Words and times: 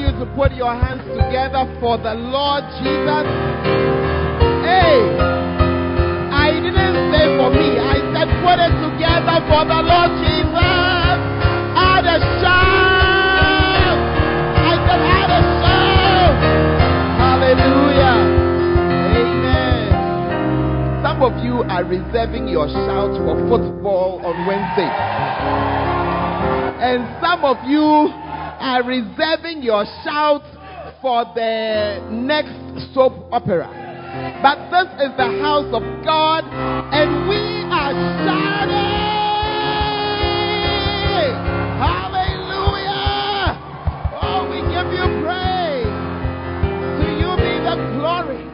you 0.00 0.12
to 0.16 0.26
put 0.34 0.52
your 0.56 0.72
hands 0.72 1.04
together 1.12 1.68
for 1.76 2.00
the 2.00 2.14
Lord 2.16 2.64
Jesus. 2.80 3.24
Hey, 4.64 4.96
I 6.32 6.56
didn't 6.56 6.96
say 7.12 7.28
for 7.36 7.52
me, 7.52 7.76
I 7.76 8.00
said 8.16 8.28
put 8.40 8.56
it 8.56 8.72
together 8.80 9.44
for 9.44 9.62
the 9.68 9.80
Lord 9.84 10.10
Jesus. 10.24 11.16
Add 11.76 12.08
a 12.08 12.18
shout. 12.40 13.98
I 14.56 14.72
said 14.88 15.00
add 15.04 15.30
a 15.36 15.42
shout. 15.60 16.36
Hallelujah. 17.20 18.24
Amen. 19.20 19.92
Some 21.04 21.20
of 21.22 21.44
you 21.44 21.60
are 21.68 21.84
reserving 21.84 22.48
your 22.48 22.68
shout 22.68 23.12
for 23.20 23.36
football 23.52 24.24
on 24.24 24.46
Wednesday. 24.48 24.88
And 26.80 27.04
some 27.20 27.44
of 27.44 27.60
you 27.68 28.08
are 28.60 28.84
reserving 28.84 29.62
your 29.62 29.84
shout 30.04 30.42
for 31.00 31.24
the 31.34 31.98
next 32.12 32.92
soap 32.92 33.14
opera. 33.32 33.68
But 34.42 34.70
this 34.70 34.88
is 35.00 35.16
the 35.16 35.30
house 35.40 35.72
of 35.72 35.82
God, 36.04 36.44
and 36.44 37.28
we 37.28 37.40
are 37.72 37.92
shouting. 38.26 39.00
Hallelujah. 41.80 43.56
Oh, 44.20 44.44
we 44.50 44.60
give 44.68 44.92
you 44.92 45.06
praise. 45.24 45.96
To 47.00 47.06
you 47.16 47.30
be 47.40 47.52
the 47.64 47.76
glory. 47.96 48.44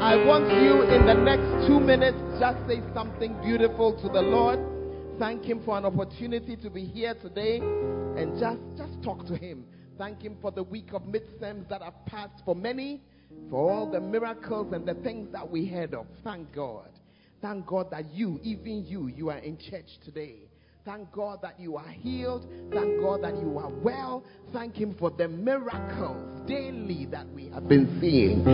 I 0.00 0.22
want 0.24 0.46
you 0.62 0.82
in 0.82 1.06
the 1.06 1.14
next 1.14 1.66
two 1.66 1.80
minutes 1.80 2.18
just 2.38 2.58
say 2.68 2.82
something 2.94 3.34
beautiful 3.42 3.98
to 4.02 4.08
the 4.08 4.20
Lord. 4.20 4.73
Thank 5.18 5.44
Him 5.44 5.62
for 5.64 5.78
an 5.78 5.84
opportunity 5.84 6.56
to 6.56 6.70
be 6.70 6.84
here 6.84 7.14
today 7.14 7.58
and 7.58 8.38
just, 8.38 8.60
just 8.76 9.02
talk 9.02 9.26
to 9.26 9.36
Him. 9.36 9.64
Thank 9.96 10.22
Him 10.22 10.36
for 10.42 10.50
the 10.50 10.62
week 10.62 10.88
of 10.92 11.02
midterms 11.02 11.68
that 11.68 11.82
have 11.82 12.04
passed 12.06 12.42
for 12.44 12.56
many, 12.56 13.00
for 13.48 13.70
all 13.70 13.90
the 13.90 14.00
miracles 14.00 14.72
and 14.72 14.84
the 14.86 14.94
things 14.94 15.28
that 15.32 15.48
we 15.48 15.66
heard 15.66 15.94
of. 15.94 16.06
Thank 16.24 16.52
God. 16.52 16.88
Thank 17.40 17.66
God 17.66 17.90
that 17.92 18.12
you, 18.12 18.40
even 18.42 18.84
you, 18.86 19.06
you 19.08 19.30
are 19.30 19.38
in 19.38 19.56
church 19.56 19.86
today. 20.04 20.48
Thank 20.84 21.12
God 21.12 21.38
that 21.42 21.60
you 21.60 21.76
are 21.76 21.88
healed. 21.88 22.46
Thank 22.72 23.00
God 23.00 23.22
that 23.22 23.36
you 23.36 23.58
are 23.58 23.70
well. 23.70 24.24
Thank 24.52 24.74
Him 24.74 24.96
for 24.98 25.10
the 25.10 25.28
miracles 25.28 26.46
daily 26.48 27.06
that 27.06 27.28
we 27.28 27.50
have 27.50 27.68
been 27.68 27.98
seeing. 28.00 28.44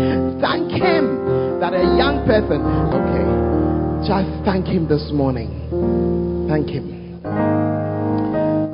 Thank 0.40 0.70
Him 0.70 1.58
that 1.58 1.72
a 1.72 1.96
young 1.96 2.24
person, 2.26 2.60
okay, 2.92 4.06
just 4.06 4.44
thank 4.44 4.66
Him 4.66 4.86
this 4.86 5.10
morning. 5.12 6.29
Thank 6.50 6.70
Him. 6.70 7.22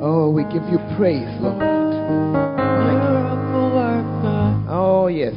Oh, 0.01 0.31
we 0.31 0.41
give 0.45 0.63
you 0.63 0.79
praise, 0.97 1.29
Lord. 1.39 1.59
Miracle 2.89 3.69
worker. 3.75 4.65
Oh, 4.67 5.05
yes. 5.05 5.35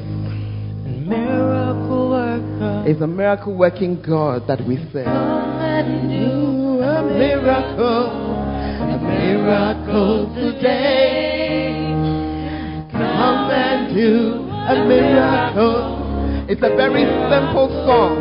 Miracle 1.07 2.09
worker. 2.09 2.85
It's 2.87 3.03
a 3.03 3.07
miracle 3.07 3.55
working 3.55 4.01
God 4.01 4.47
that 4.49 4.67
we 4.67 4.77
serve. 4.91 5.05
Come 5.05 5.61
and 5.61 6.09
do 6.09 6.81
a 6.81 7.03
miracle. 7.03 8.09
A 8.89 8.99
miracle 9.03 10.35
today. 10.35 11.93
Come 12.91 13.51
and 13.51 13.95
do 13.95 14.49
a 14.49 14.87
miracle. 14.89 16.00
It's 16.51 16.61
a 16.63 16.75
very 16.75 17.07
simple 17.31 17.69
song. 17.87 18.19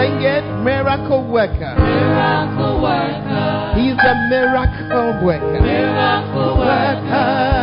Sing 0.00 0.16
it, 0.24 0.44
miracle 0.64 1.28
worker. 1.28 1.76
Miracle 1.76 2.80
worker. 2.80 3.74
He's 3.76 4.00
a 4.00 4.14
miracle 4.32 5.26
worker. 5.26 5.60
Miracle 5.60 6.56
worker. 6.56 7.53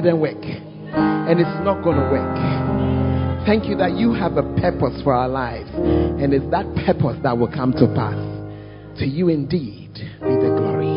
Didn't 0.00 0.20
work. 0.20 0.38
And 0.38 1.40
it's 1.40 1.58
not 1.66 1.82
going 1.82 1.96
to 1.98 2.06
work. 2.06 3.44
Thank 3.44 3.66
you 3.66 3.76
that 3.78 3.96
you 3.96 4.14
have 4.14 4.36
a 4.36 4.44
purpose 4.60 5.00
for 5.02 5.12
our 5.12 5.28
lives. 5.28 5.70
And 5.74 6.32
it's 6.32 6.48
that 6.50 6.66
purpose 6.86 7.18
that 7.22 7.36
will 7.36 7.50
come 7.50 7.72
to 7.72 7.86
pass. 7.94 8.18
to 8.98 9.06
you 9.06 9.28
indeed 9.28 9.94
be 9.94 10.34
the 10.38 10.54
glory. 10.58 10.94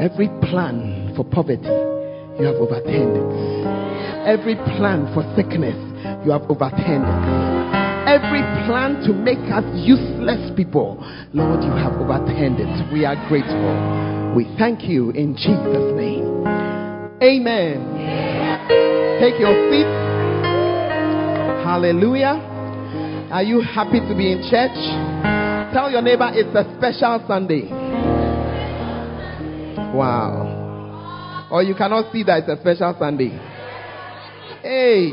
Every 0.00 0.28
plan 0.48 1.12
for 1.16 1.24
poverty, 1.24 1.68
you 2.38 2.44
have 2.44 2.56
overturned 2.56 3.16
it. 3.16 3.32
Every 4.26 4.54
plan 4.76 5.12
for 5.14 5.24
sickness, 5.36 5.76
you 6.24 6.32
have 6.32 6.42
overturned 6.48 7.04
it. 7.04 7.52
Every 8.08 8.42
plan 8.66 9.00
to 9.06 9.12
make 9.12 9.40
us 9.52 9.64
useless 9.76 10.50
people, 10.56 11.00
Lord, 11.32 11.64
you 11.64 11.72
have 11.72 11.94
overturned 11.94 12.60
it. 12.60 12.92
We 12.92 13.04
are 13.04 13.16
grateful. 13.28 14.34
We 14.36 14.44
thank 14.58 14.84
you 14.84 15.10
in 15.10 15.36
Jesus' 15.36 15.96
name. 15.96 16.81
Amen. 17.22 17.78
Take 19.20 19.38
your 19.38 19.54
seat. 19.70 19.86
Hallelujah. 21.62 22.34
Are 23.30 23.44
you 23.44 23.60
happy 23.60 24.00
to 24.00 24.14
be 24.16 24.32
in 24.32 24.42
church? 24.50 24.74
Tell 25.72 25.88
your 25.88 26.02
neighbor 26.02 26.28
it's 26.34 26.52
a 26.52 26.64
special 26.76 27.24
Sunday. 27.28 27.70
Wow. 29.94 31.48
Or 31.52 31.62
you 31.62 31.76
cannot 31.76 32.12
see 32.12 32.24
that 32.24 32.40
it's 32.40 32.48
a 32.48 32.60
special 32.60 32.96
Sunday. 32.98 33.30
Hey. 34.60 35.12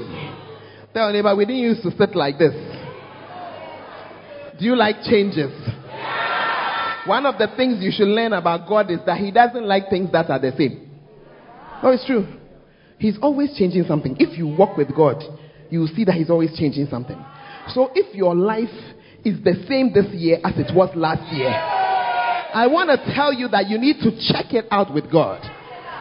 Tell 0.91 1.11
your 1.11 1.13
neighbor 1.13 1.35
we 1.35 1.45
didn't 1.45 1.61
used 1.61 1.83
to 1.83 1.91
sit 1.91 2.15
like 2.15 2.39
this. 2.39 2.55
Do 4.57 4.65
you 4.65 4.75
like 4.75 5.03
changes? 5.03 5.53
One 7.05 7.27
of 7.27 7.37
the 7.37 7.49
things 7.55 7.83
you 7.83 7.91
should 7.91 8.07
learn 8.07 8.33
about 8.33 8.67
God 8.67 8.89
is 8.89 8.99
that 9.05 9.19
He 9.19 9.29
doesn't 9.29 9.65
like 9.65 9.91
things 9.91 10.11
that 10.11 10.31
are 10.31 10.39
the 10.39 10.51
same. 10.57 10.88
No, 11.81 11.89
it's 11.89 12.05
true. 12.05 12.27
He's 12.97 13.17
always 13.21 13.57
changing 13.57 13.85
something. 13.87 14.15
If 14.19 14.37
you 14.37 14.47
walk 14.47 14.77
with 14.77 14.93
God, 14.95 15.23
you 15.69 15.79
will 15.79 15.87
see 15.87 16.03
that 16.05 16.15
He's 16.15 16.29
always 16.29 16.57
changing 16.57 16.87
something. 16.89 17.17
So 17.73 17.91
if 17.95 18.13
your 18.13 18.35
life 18.35 18.69
is 19.23 19.41
the 19.43 19.63
same 19.67 19.93
this 19.93 20.07
year 20.13 20.39
as 20.43 20.53
it 20.57 20.75
was 20.75 20.89
last 20.95 21.33
year, 21.33 21.49
I 21.49 22.67
want 22.67 22.89
to 22.89 23.13
tell 23.13 23.31
you 23.31 23.47
that 23.49 23.69
you 23.69 23.77
need 23.77 23.97
to 24.01 24.11
check 24.31 24.53
it 24.53 24.65
out 24.71 24.93
with 24.93 25.11
God. 25.11 25.41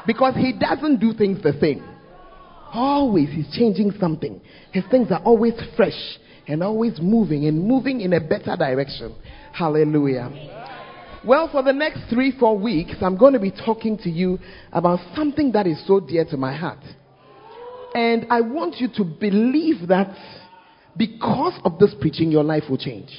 Because 0.06 0.34
He 0.34 0.52
doesn't 0.52 0.98
do 0.98 1.12
things 1.12 1.42
the 1.42 1.52
same. 1.60 1.84
Always 2.72 3.28
He's 3.30 3.50
changing 3.56 3.92
something. 4.00 4.40
His 4.72 4.84
things 4.90 5.08
are 5.12 5.22
always 5.22 5.54
fresh 5.76 6.18
and 6.48 6.62
always 6.62 6.98
moving 7.00 7.46
and 7.46 7.62
moving 7.62 8.00
in 8.00 8.14
a 8.14 8.20
better 8.20 8.56
direction. 8.56 9.14
Hallelujah. 9.52 10.57
Well, 11.28 11.50
for 11.52 11.62
the 11.62 11.74
next 11.74 12.08
three, 12.08 12.32
four 12.32 12.58
weeks, 12.58 12.94
I'm 13.02 13.18
going 13.18 13.34
to 13.34 13.38
be 13.38 13.50
talking 13.50 13.98
to 13.98 14.08
you 14.08 14.38
about 14.72 14.98
something 15.14 15.52
that 15.52 15.66
is 15.66 15.86
so 15.86 16.00
dear 16.00 16.24
to 16.24 16.38
my 16.38 16.56
heart. 16.56 16.82
And 17.94 18.26
I 18.30 18.40
want 18.40 18.76
you 18.78 18.88
to 18.94 19.04
believe 19.04 19.88
that 19.88 20.16
because 20.96 21.52
of 21.66 21.78
this 21.78 21.94
preaching, 22.00 22.30
your 22.30 22.44
life 22.44 22.62
will 22.70 22.78
change. 22.78 23.10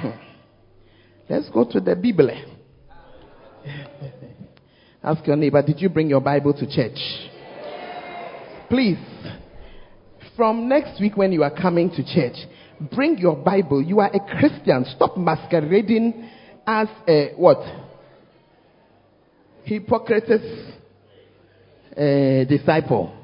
Hmm. 0.00 0.10
Let's 1.30 1.48
go 1.50 1.64
to 1.70 1.78
the 1.78 1.94
Bible. 1.94 2.30
Ask 5.04 5.24
your 5.24 5.36
neighbor, 5.36 5.62
did 5.62 5.80
you 5.80 5.88
bring 5.88 6.10
your 6.10 6.20
Bible 6.20 6.52
to 6.52 6.66
church? 6.66 6.98
Please 8.68 8.98
from 10.36 10.68
next 10.68 11.00
week, 11.00 11.16
when 11.16 11.30
you 11.30 11.44
are 11.44 11.54
coming 11.54 11.90
to 11.90 12.02
church, 12.02 12.36
bring 12.92 13.18
your 13.18 13.36
Bible. 13.36 13.80
You 13.80 14.00
are 14.00 14.10
a 14.12 14.18
Christian. 14.18 14.84
Stop 14.96 15.16
masquerading 15.16 16.28
as 16.66 16.88
a 17.08 17.32
what? 17.36 17.58
Hippocrates 19.64 20.42
uh, 21.96 22.44
disciple. 22.44 23.14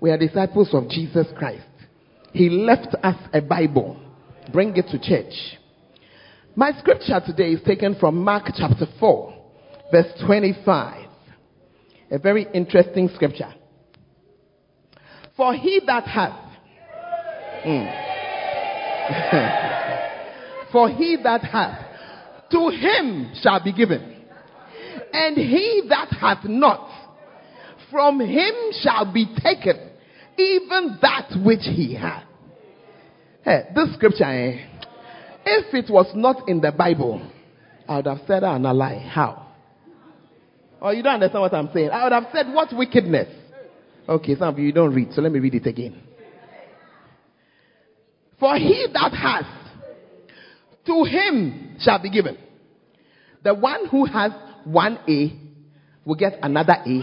We 0.00 0.10
are 0.10 0.18
disciples 0.18 0.70
of 0.72 0.88
Jesus 0.88 1.26
Christ. 1.36 1.64
He 2.32 2.48
left 2.48 2.94
us 3.02 3.16
a 3.32 3.40
Bible. 3.40 4.00
Bring 4.52 4.76
it 4.76 4.86
to 4.90 4.98
church. 4.98 5.34
My 6.54 6.72
scripture 6.78 7.20
today 7.24 7.52
is 7.52 7.62
taken 7.62 7.94
from 7.96 8.16
Mark 8.22 8.46
chapter 8.56 8.86
4, 8.98 9.34
verse 9.92 10.22
25. 10.26 11.08
A 12.10 12.18
very 12.18 12.46
interesting 12.54 13.08
scripture. 13.14 13.54
For 15.36 15.54
he 15.54 15.80
that 15.86 16.04
hath, 16.04 16.40
mm. 17.64 18.08
for 20.72 20.88
he 20.88 21.16
that 21.22 21.44
hath, 21.44 21.87
to 22.50 22.68
him 22.68 23.32
shall 23.42 23.62
be 23.62 23.72
given. 23.72 24.16
And 25.12 25.36
he 25.36 25.82
that 25.88 26.08
hath 26.20 26.44
not, 26.44 26.88
from 27.90 28.20
him 28.20 28.54
shall 28.82 29.12
be 29.12 29.26
taken 29.42 29.88
even 30.38 30.98
that 31.02 31.30
which 31.44 31.62
he 31.62 31.94
hath. 31.94 32.24
Hey, 33.42 33.64
this 33.74 33.94
scripture, 33.94 34.24
eh, 34.24 34.66
if 35.44 35.74
it 35.74 35.90
was 35.90 36.06
not 36.14 36.48
in 36.48 36.60
the 36.60 36.72
Bible, 36.72 37.22
I 37.88 37.96
would 37.96 38.06
have 38.06 38.20
said 38.26 38.44
an 38.44 38.62
lie. 38.62 38.98
How? 39.10 39.46
Oh, 40.80 40.90
you 40.90 41.02
don't 41.02 41.14
understand 41.14 41.40
what 41.42 41.54
I'm 41.54 41.70
saying? 41.72 41.90
I 41.90 42.04
would 42.04 42.12
have 42.12 42.26
said, 42.32 42.52
what 42.52 42.68
wickedness? 42.72 43.28
Okay, 44.08 44.36
some 44.36 44.48
of 44.48 44.58
you 44.58 44.72
don't 44.72 44.94
read, 44.94 45.12
so 45.12 45.20
let 45.20 45.32
me 45.32 45.40
read 45.40 45.54
it 45.54 45.66
again. 45.66 46.00
For 48.38 48.54
he 48.56 48.86
that 48.92 49.12
has, 49.12 49.44
to 50.88 51.04
him 51.04 51.76
shall 51.80 52.02
be 52.02 52.10
given. 52.10 52.36
The 53.44 53.54
one 53.54 53.86
who 53.86 54.04
has 54.06 54.32
one 54.64 54.98
A 55.08 55.32
will 56.04 56.16
get 56.16 56.38
another 56.42 56.72
A 56.72 56.98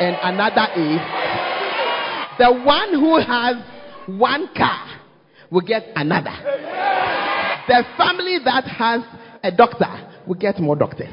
and 0.00 0.16
another 0.22 0.68
A. 0.76 2.36
The 2.38 2.52
one 2.64 2.92
who 2.92 3.16
has 3.16 3.56
one 4.18 4.48
car 4.54 5.00
will 5.50 5.62
get 5.62 5.84
another. 5.96 6.36
The 7.66 7.82
family 7.96 8.38
that 8.44 8.64
has 8.64 9.00
a 9.42 9.50
doctor 9.50 9.88
will 10.26 10.36
get 10.36 10.60
more 10.60 10.76
doctors. 10.76 11.08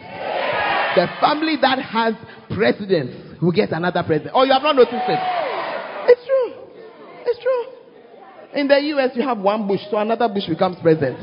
The 0.96 1.08
family 1.20 1.56
that 1.62 1.80
has 1.80 2.14
presidents 2.54 3.42
will 3.42 3.52
get 3.52 3.72
another 3.72 4.04
president. 4.06 4.34
Oh, 4.36 4.44
you 4.44 4.52
have 4.52 4.62
not 4.62 4.76
noticed 4.76 4.94
it. 4.94 5.20
It's 6.10 6.26
true. 6.26 6.54
It's 7.26 7.40
true. 7.42 8.60
In 8.60 8.68
the 8.68 8.80
US, 8.96 9.12
you 9.16 9.24
have 9.24 9.40
one 9.40 9.68
Bush, 9.68 9.82
so 9.90 9.98
another 9.98 10.28
Bush 10.28 10.48
becomes 10.48 10.78
president. 10.82 11.18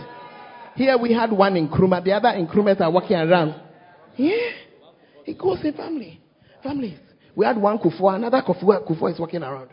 Here 0.75 0.97
we 0.99 1.13
had 1.13 1.33
one 1.33 1.57
in 1.57 1.69
Nkrumah, 1.69 2.05
the 2.05 2.13
other 2.13 2.29
in 2.31 2.47
Nkrumah 2.47 2.81
are 2.81 2.91
walking 2.91 3.17
around. 3.17 3.55
Yeah. 4.17 4.51
It 5.27 5.39
goes 5.39 5.65
in 5.65 5.75
family. 5.75 6.21
Families. 6.63 6.99
We 7.35 7.47
had 7.47 7.57
one 7.57 7.79
Kufuor, 7.79 8.17
another 8.17 8.43
Kufuor, 8.43 8.87
Kufuor 8.87 9.13
is 9.13 9.19
walking 9.19 9.43
around. 9.43 9.71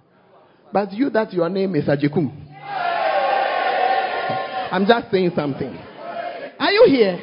But 0.72 0.94
you 0.94 1.10
that 1.12 1.34
your 1.34 1.50
name 1.50 1.76
is 1.76 1.86
Agyekum. 1.86 2.32
I'm 4.72 4.86
just 4.86 5.12
saying 5.12 5.32
something. 5.36 5.78
Are 6.60 6.72
you 6.72 6.86
here? 6.88 7.20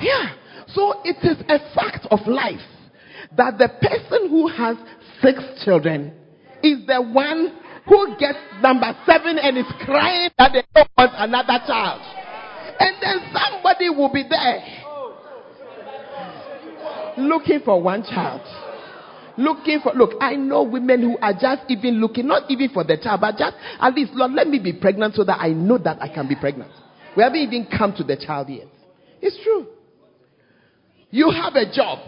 Yeah. 0.00 0.34
So 0.68 1.00
it 1.04 1.16
is 1.22 1.38
a 1.48 1.58
fact 1.74 2.06
of 2.10 2.20
life 2.26 2.60
that 3.36 3.58
the 3.58 3.68
person 3.68 4.28
who 4.28 4.48
has 4.48 4.76
six 5.22 5.42
children 5.64 6.12
is 6.62 6.86
the 6.86 7.02
one 7.02 7.56
who 7.86 8.16
gets 8.18 8.38
number 8.62 8.92
seven 9.06 9.38
and 9.38 9.58
is 9.58 9.64
crying 9.84 10.30
that 10.38 10.52
they 10.52 10.62
don't 10.74 10.88
want 10.96 11.12
another 11.16 11.58
child. 11.66 12.17
And 12.80 12.96
then 13.00 13.32
somebody 13.32 13.90
will 13.90 14.12
be 14.12 14.24
there 14.28 14.78
looking 17.18 17.60
for 17.64 17.80
one 17.82 18.02
child. 18.04 18.42
Looking 19.36 19.80
for, 19.80 19.92
look, 19.94 20.14
I 20.20 20.34
know 20.34 20.64
women 20.64 21.00
who 21.02 21.18
are 21.18 21.32
just 21.32 21.62
even 21.68 22.00
looking, 22.00 22.26
not 22.26 22.50
even 22.50 22.70
for 22.70 22.82
the 22.82 22.96
child, 22.96 23.20
but 23.20 23.36
just 23.36 23.56
at 23.80 23.94
least, 23.94 24.12
Lord, 24.12 24.32
let 24.32 24.48
me 24.48 24.58
be 24.58 24.72
pregnant 24.72 25.14
so 25.14 25.22
that 25.24 25.38
I 25.40 25.50
know 25.50 25.78
that 25.78 26.02
I 26.02 26.08
can 26.08 26.26
be 26.28 26.34
pregnant. 26.34 26.72
We 27.16 27.22
haven't 27.22 27.38
even 27.40 27.66
come 27.66 27.94
to 27.96 28.04
the 28.04 28.16
child 28.16 28.48
yet. 28.48 28.66
It's 29.20 29.38
true. 29.44 29.68
You 31.10 31.30
have 31.30 31.54
a 31.54 31.72
job. 31.72 32.00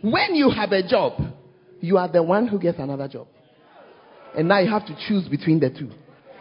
When 0.00 0.34
you 0.34 0.50
have 0.50 0.72
a 0.72 0.86
job, 0.86 1.20
you 1.80 1.98
are 1.98 2.08
the 2.08 2.22
one 2.22 2.48
who 2.48 2.58
gets 2.58 2.78
another 2.78 3.08
job. 3.08 3.26
And 4.36 4.48
now 4.48 4.60
you 4.60 4.70
have 4.70 4.86
to 4.86 4.96
choose 5.06 5.28
between 5.28 5.60
the 5.60 5.70
2 5.70 5.90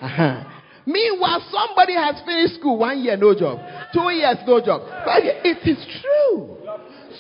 uh-huh. 0.02 0.44
Meanwhile, 0.86 1.46
somebody 1.52 1.94
has 1.94 2.22
finished 2.26 2.56
school 2.56 2.78
one 2.78 3.02
year, 3.02 3.16
no 3.18 3.38
job. 3.38 3.60
Two 3.94 4.10
years, 4.10 4.38
no 4.46 4.60
job. 4.64 4.82
But 5.06 5.24
it 5.24 5.68
is 5.68 5.78
true. 6.02 6.58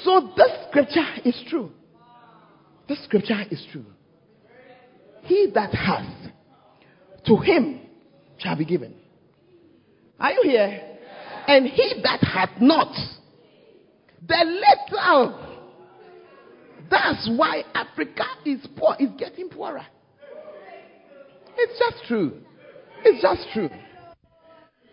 So 0.03 0.32
this 0.36 0.51
scripture 0.70 1.05
is 1.24 1.41
true. 1.50 1.72
This 2.88 3.03
scripture 3.05 3.41
is 3.50 3.65
true. 3.72 3.86
He 5.24 5.50
that 5.53 5.74
has, 5.74 6.05
to 7.25 7.38
him 7.38 7.79
shall 8.38 8.58
be 8.58 8.65
given. 8.65 8.96
Are 10.20 10.34
you 10.34 10.41
here? 10.43 10.98
And 11.48 11.65
he 11.67 12.01
that 12.03 12.22
hath 12.22 12.60
not, 12.60 12.93
the 14.27 14.62
little 14.91 15.53
that's 16.89 17.29
why 17.36 17.63
Africa 17.74 18.25
is 18.46 18.60
poor, 18.77 18.96
is 19.00 19.10
getting 19.17 19.50
poorer. 19.50 19.86
It's 21.58 21.79
just 21.79 22.08
true. 22.08 22.41
It's 23.03 23.22
just 23.22 23.48
true. 23.53 23.69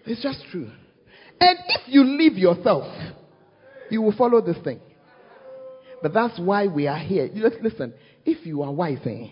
It's 0.07 0.23
just 0.23 0.45
true. 0.50 0.71
And 1.40 1.59
if 1.69 1.83
you 1.87 2.05
leave 2.05 2.35
yourself, 2.35 2.85
you 3.90 4.02
will 4.02 4.12
follow 4.17 4.40
this 4.40 4.59
thing. 4.62 4.81
But 6.02 6.14
that's 6.14 6.38
why 6.38 6.67
we 6.67 6.87
are 6.87 6.99
here. 6.99 7.29
Listen, 7.62 7.95
if 8.25 8.47
you 8.47 8.62
are 8.62 8.73
wise, 8.73 8.99
eh, 9.05 9.29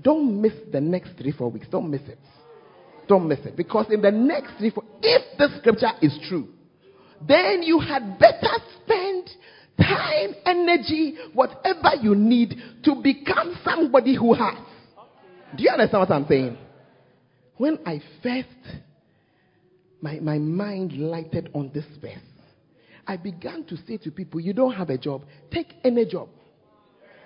don't 0.00 0.40
miss 0.40 0.52
the 0.72 0.80
next 0.80 1.10
three, 1.18 1.32
four 1.32 1.50
weeks. 1.50 1.66
Don't 1.70 1.90
miss 1.90 2.02
it. 2.02 2.18
Don't 3.08 3.28
miss 3.28 3.40
it. 3.40 3.56
Because 3.56 3.86
in 3.90 4.02
the 4.02 4.10
next 4.10 4.52
three, 4.58 4.70
four, 4.70 4.84
if 5.02 5.38
the 5.38 5.48
scripture 5.58 5.92
is 6.02 6.18
true, 6.28 6.48
then 7.26 7.62
you 7.62 7.78
had 7.78 8.18
better 8.18 8.52
spend 8.82 9.30
time, 9.78 10.34
energy, 10.44 11.16
whatever 11.32 11.94
you 12.00 12.14
need 12.14 12.56
to 12.84 13.00
become 13.02 13.58
somebody 13.64 14.16
who 14.16 14.34
has. 14.34 14.58
Do 15.56 15.62
you 15.62 15.70
understand 15.70 16.00
what 16.00 16.10
I'm 16.10 16.26
saying? 16.26 16.58
When 17.58 17.78
I 17.86 18.00
first, 18.22 18.82
my, 20.00 20.20
my 20.20 20.38
mind 20.38 20.92
lighted 20.92 21.50
on 21.54 21.70
this 21.72 21.86
verse, 22.00 22.18
I 23.06 23.16
began 23.16 23.64
to 23.64 23.76
say 23.86 23.96
to 23.98 24.10
people, 24.10 24.40
You 24.40 24.52
don't 24.52 24.74
have 24.74 24.90
a 24.90 24.98
job, 24.98 25.22
take 25.50 25.74
any 25.84 26.04
job. 26.06 26.28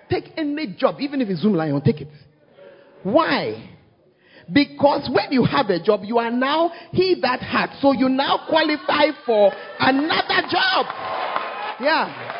Take 0.09 0.31
any 0.37 0.75
job, 0.77 0.99
even 0.99 1.21
if 1.21 1.29
it's 1.29 1.43
Zoomlion, 1.43 1.83
take 1.83 2.01
it. 2.01 2.09
Why? 3.03 3.69
Because 4.51 5.09
when 5.13 5.31
you 5.31 5.45
have 5.45 5.69
a 5.69 5.81
job, 5.81 6.01
you 6.03 6.17
are 6.17 6.31
now 6.31 6.71
he 6.91 7.15
that 7.21 7.39
had. 7.41 7.69
So 7.79 7.93
you 7.93 8.09
now 8.09 8.45
qualify 8.49 9.11
for 9.25 9.53
another 9.79 10.47
job. 10.49 10.85
Yeah. 11.79 12.30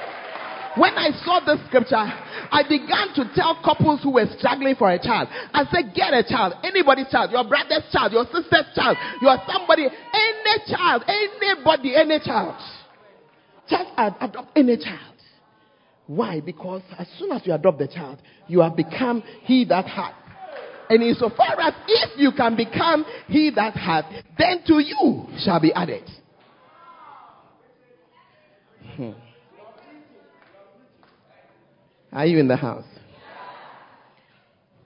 When 0.77 0.93
I 0.95 1.11
saw 1.25 1.41
this 1.43 1.59
scripture, 1.67 1.95
I 1.97 2.63
began 2.63 3.13
to 3.15 3.29
tell 3.35 3.59
couples 3.63 4.01
who 4.03 4.11
were 4.11 4.25
struggling 4.37 4.75
for 4.75 4.89
a 4.89 4.97
child. 4.97 5.27
I 5.53 5.65
said, 5.65 5.93
get 5.93 6.13
a 6.13 6.23
child, 6.23 6.53
anybody's 6.63 7.09
child, 7.09 7.31
your 7.31 7.43
brother's 7.43 7.83
child, 7.91 8.13
your 8.13 8.25
sister's 8.25 8.71
child, 8.73 8.95
your 9.21 9.37
somebody, 9.51 9.87
any 9.87 10.73
child, 10.73 11.03
anybody, 11.07 11.95
any 11.95 12.19
child. 12.19 12.55
Just 13.69 13.89
adopt 13.97 14.47
any 14.55 14.77
child. 14.77 15.15
Why? 16.07 16.39
Because 16.39 16.81
as 16.97 17.07
soon 17.19 17.31
as 17.31 17.41
you 17.45 17.53
adopt 17.53 17.79
the 17.79 17.87
child, 17.87 18.19
you 18.47 18.61
have 18.61 18.75
become 18.75 19.23
he 19.43 19.65
that 19.65 19.85
hath. 19.85 20.15
And 20.89 21.03
insofar 21.03 21.59
as 21.59 21.73
if 21.87 22.19
you 22.19 22.31
can 22.35 22.55
become 22.55 23.05
he 23.27 23.49
that 23.55 23.75
hath, 23.75 24.05
then 24.37 24.63
to 24.67 24.79
you 24.79 25.25
shall 25.43 25.59
be 25.59 25.73
added. 25.73 26.03
Hmm. 28.95 29.11
Are 32.11 32.25
you 32.25 32.39
in 32.39 32.47
the 32.47 32.57
house? 32.57 32.85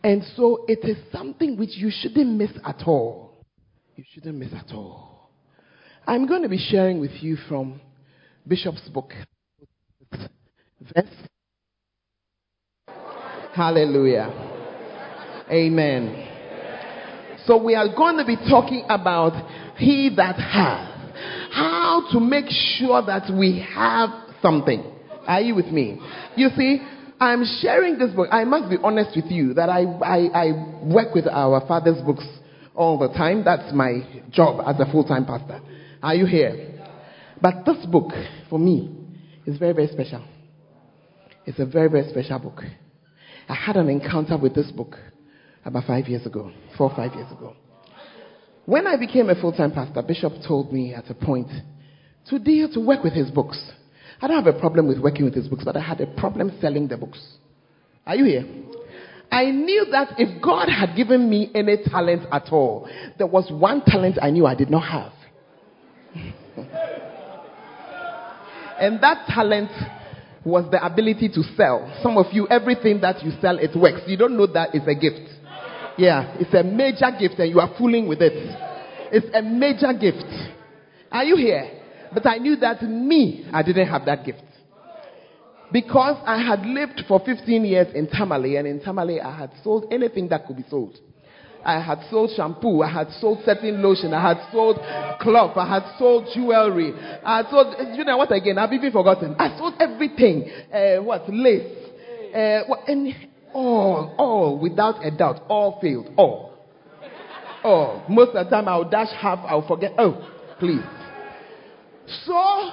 And 0.03 0.23
so 0.35 0.65
it 0.67 0.79
is 0.83 0.97
something 1.11 1.57
which 1.57 1.71
you 1.77 1.89
shouldn't 1.91 2.37
miss 2.37 2.51
at 2.63 2.83
all. 2.85 3.43
You 3.95 4.03
shouldn't 4.13 4.37
miss 4.37 4.53
at 4.53 4.71
all. 4.71 5.31
I'm 6.05 6.27
going 6.27 6.43
to 6.43 6.49
be 6.49 6.59
sharing 6.59 6.99
with 6.99 7.11
you 7.21 7.37
from 7.49 7.81
Bishop's 8.47 8.87
book. 8.89 9.13
Verse. 10.93 11.09
Hallelujah. 13.55 14.29
Amen. 15.49 16.27
So 17.47 17.57
we 17.63 17.73
are 17.73 17.87
going 17.95 18.17
to 18.17 18.25
be 18.25 18.35
talking 18.35 18.85
about 18.89 19.77
he 19.77 20.11
that 20.15 20.35
has. 20.35 20.91
How 21.51 22.07
to 22.11 22.19
make 22.19 22.45
sure 22.49 23.03
that 23.05 23.33
we 23.33 23.65
have 23.73 24.09
something. 24.41 24.83
Are 25.25 25.41
you 25.41 25.55
with 25.55 25.67
me? 25.67 25.99
You 26.35 26.49
see, 26.55 26.81
I'm 27.25 27.45
sharing 27.61 27.97
this 27.97 28.11
book. 28.11 28.29
I 28.31 28.43
must 28.43 28.69
be 28.69 28.77
honest 28.83 29.15
with 29.15 29.25
you 29.31 29.53
that 29.55 29.69
I, 29.69 29.81
I, 29.81 30.17
I 30.33 30.51
work 30.83 31.15
with 31.15 31.27
our 31.27 31.65
father's 31.67 32.01
books 32.03 32.25
all 32.75 32.99
the 32.99 33.07
time. 33.09 33.43
That's 33.43 33.73
my 33.73 34.23
job 34.31 34.63
as 34.65 34.79
a 34.79 34.91
full 34.91 35.03
time 35.03 35.25
pastor. 35.25 35.59
Are 36.03 36.13
you 36.13 36.25
here? 36.25 36.83
But 37.41 37.65
this 37.65 37.85
book, 37.87 38.11
for 38.49 38.59
me, 38.59 38.95
is 39.45 39.57
very, 39.57 39.73
very 39.73 39.87
special. 39.87 40.23
It's 41.45 41.59
a 41.59 41.65
very, 41.65 41.89
very 41.89 42.09
special 42.09 42.39
book. 42.39 42.61
I 43.49 43.53
had 43.53 43.75
an 43.75 43.89
encounter 43.89 44.37
with 44.37 44.55
this 44.55 44.71
book 44.71 44.95
about 45.63 45.85
five 45.85 46.07
years 46.07 46.25
ago, 46.25 46.51
four 46.77 46.91
or 46.91 46.95
five 46.95 47.13
years 47.13 47.31
ago. 47.31 47.55
When 48.65 48.87
I 48.87 48.97
became 48.97 49.29
a 49.29 49.39
full 49.39 49.51
time 49.51 49.71
pastor, 49.71 50.01
Bishop 50.01 50.33
told 50.47 50.73
me 50.73 50.93
at 50.93 51.09
a 51.09 51.13
point 51.13 51.49
to 52.29 52.39
deal, 52.39 52.71
to 52.73 52.79
work 52.79 53.03
with 53.03 53.13
his 53.13 53.29
books. 53.29 53.71
I 54.21 54.27
don't 54.27 54.43
have 54.43 54.55
a 54.55 54.59
problem 54.59 54.87
with 54.87 54.99
working 54.99 55.25
with 55.25 55.35
his 55.35 55.47
books, 55.47 55.63
but 55.63 55.75
I 55.75 55.81
had 55.81 56.01
a 56.01 56.07
problem 56.07 56.51
selling 56.61 56.87
the 56.87 56.97
books. 56.97 57.19
Are 58.05 58.15
you 58.15 58.25
here? 58.25 58.45
I 59.31 59.51
knew 59.51 59.85
that 59.91 60.13
if 60.17 60.41
God 60.41 60.69
had 60.69 60.95
given 60.95 61.29
me 61.29 61.51
any 61.53 61.77
talent 61.83 62.23
at 62.31 62.47
all, 62.51 62.87
there 63.17 63.27
was 63.27 63.51
one 63.51 63.81
talent 63.85 64.17
I 64.21 64.29
knew 64.29 64.45
I 64.45 64.55
did 64.55 64.69
not 64.69 64.83
have. 64.83 65.11
and 68.79 69.01
that 69.01 69.25
talent 69.27 69.71
was 70.45 70.69
the 70.71 70.83
ability 70.85 71.27
to 71.29 71.43
sell. 71.57 71.91
Some 72.03 72.17
of 72.17 72.27
you, 72.31 72.47
everything 72.47 73.01
that 73.01 73.23
you 73.23 73.31
sell, 73.41 73.57
it 73.57 73.75
works. 73.75 74.01
You 74.07 74.15
don't 74.15 74.37
know 74.37 74.47
that 74.47 74.69
it's 74.73 74.87
a 74.87 74.95
gift. 74.95 75.27
Yeah, 75.97 76.35
it's 76.39 76.53
a 76.53 76.63
major 76.63 77.09
gift 77.17 77.39
and 77.39 77.49
you 77.49 77.59
are 77.59 77.73
fooling 77.77 78.07
with 78.07 78.21
it. 78.21 78.33
It's 79.11 79.27
a 79.33 79.41
major 79.41 79.91
gift. 79.93 80.25
Are 81.11 81.23
you 81.23 81.35
here? 81.35 81.74
But 82.15 82.25
I 82.25 82.37
knew 82.37 82.55
that 82.55 82.81
me, 82.81 83.45
I 83.51 83.61
didn't 83.61 83.89
have 83.89 84.05
that 84.05 84.25
gift. 84.25 84.41
Because 85.69 86.15
I 86.25 86.41
had 86.41 86.65
lived 86.65 87.03
for 87.09 87.19
15 87.19 87.65
years 87.65 87.93
in 87.93 88.07
Tamale, 88.07 88.55
and 88.55 88.65
in 88.65 88.79
Tamale 88.79 89.19
I 89.19 89.37
had 89.37 89.51
sold 89.61 89.87
anything 89.91 90.29
that 90.29 90.47
could 90.47 90.55
be 90.55 90.63
sold. 90.69 90.97
I 91.65 91.81
had 91.81 91.99
sold 92.09 92.29
shampoo, 92.37 92.83
I 92.83 92.89
had 92.89 93.11
sold 93.19 93.39
setting 93.43 93.81
lotion, 93.81 94.13
I 94.13 94.21
had 94.29 94.37
sold 94.53 94.77
cloth, 95.19 95.57
I 95.57 95.67
had 95.67 95.83
sold 95.99 96.29
jewelry, 96.33 96.93
I 97.25 97.37
had 97.37 97.47
sold, 97.49 97.75
you 97.97 98.05
know 98.05 98.15
what 98.15 98.31
again? 98.31 98.57
I've 98.59 98.71
even 98.71 98.93
forgotten. 98.93 99.35
I 99.37 99.57
sold 99.57 99.73
everything. 99.81 100.49
Uh, 100.71 101.03
what? 101.03 101.27
Lace. 101.27 101.67
Uh, 102.33 102.61
what, 102.67 102.87
and 102.87 103.13
all, 103.53 104.15
all, 104.17 104.59
without 104.59 105.05
a 105.05 105.11
doubt, 105.11 105.41
all 105.49 105.79
failed. 105.81 106.13
All. 106.15 106.53
All. 107.61 108.05
Most 108.07 108.35
of 108.35 108.45
the 108.45 108.49
time 108.49 108.69
I'll 108.69 108.89
dash 108.89 109.11
half, 109.19 109.39
I'll 109.45 109.67
forget. 109.67 109.93
Oh, 109.97 110.25
please. 110.59 110.85
So, 112.25 112.71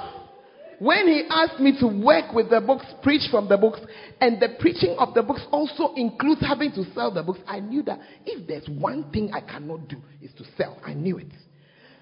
when 0.78 1.06
he 1.06 1.22
asked 1.30 1.60
me 1.60 1.78
to 1.78 1.86
work 1.86 2.32
with 2.34 2.50
the 2.50 2.60
books, 2.60 2.84
preach 3.02 3.30
from 3.30 3.48
the 3.48 3.56
books, 3.56 3.80
and 4.20 4.40
the 4.40 4.56
preaching 4.58 4.96
of 4.98 5.14
the 5.14 5.22
books 5.22 5.42
also 5.52 5.94
includes 5.94 6.40
having 6.40 6.72
to 6.72 6.84
sell 6.92 7.12
the 7.12 7.22
books, 7.22 7.38
I 7.46 7.60
knew 7.60 7.82
that 7.84 8.00
if 8.26 8.46
there's 8.48 8.66
one 8.68 9.10
thing 9.12 9.30
I 9.32 9.40
cannot 9.40 9.88
do 9.88 9.96
is 10.20 10.32
to 10.38 10.44
sell. 10.56 10.78
I 10.84 10.94
knew 10.94 11.18
it. 11.18 11.28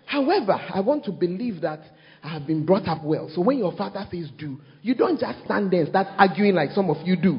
However, 0.07 0.53
I 0.53 0.81
want 0.81 1.05
to 1.05 1.13
believe 1.13 1.61
that 1.61 1.81
I 2.23 2.29
have 2.29 2.47
been 2.47 2.67
brought 2.67 2.89
up 2.89 3.05
well. 3.05 3.31
So 3.35 3.43
when 3.43 3.59
your 3.59 3.73
father 3.77 4.07
says 4.11 4.29
do, 4.39 4.59
you 4.83 4.95
don't 4.95 5.21
just 5.21 5.45
stand 5.45 5.71
there 5.71 5.81
and 5.81 5.89
start 5.89 6.09
arguing 6.19 6.55
like 6.55 6.71
some 6.71 6.91
of 6.91 7.07
you 7.07 7.17
do. 7.17 7.39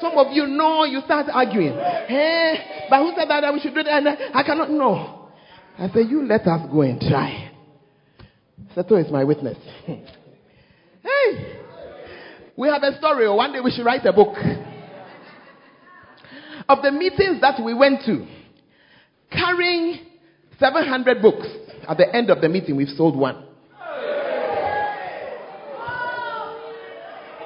Some 0.00 0.16
of 0.16 0.32
you 0.32 0.46
know 0.46 0.84
you 0.84 1.00
start 1.04 1.26
arguing. 1.32 1.74
Hey, 1.74 2.86
but 2.88 2.98
who 3.00 3.12
said 3.16 3.28
that 3.28 3.52
we 3.52 3.60
should 3.60 3.74
do 3.74 3.82
that? 3.82 4.02
I 4.34 4.42
cannot 4.42 4.70
know. 4.70 5.28
I 5.78 5.88
said, 5.88 6.08
you 6.08 6.24
let 6.26 6.46
us 6.46 6.68
go 6.70 6.82
and 6.82 7.00
try. 7.00 7.51
Seto 8.76 9.04
is 9.04 9.10
my 9.10 9.24
witness. 9.24 9.58
hey, 9.86 10.02
we 12.56 12.68
have 12.68 12.82
a 12.82 12.96
story. 12.98 13.26
Oh, 13.26 13.36
one 13.36 13.52
day 13.52 13.60
we 13.60 13.70
should 13.70 13.84
write 13.84 14.04
a 14.06 14.12
book 14.12 14.36
of 16.68 16.82
the 16.82 16.90
meetings 16.90 17.40
that 17.40 17.60
we 17.62 17.74
went 17.74 18.04
to, 18.06 18.26
carrying 19.30 20.00
700 20.58 21.20
books. 21.20 21.46
At 21.88 21.96
the 21.96 22.14
end 22.14 22.30
of 22.30 22.40
the 22.40 22.48
meeting, 22.48 22.76
we've 22.76 22.88
sold 22.88 23.16
one. 23.16 23.48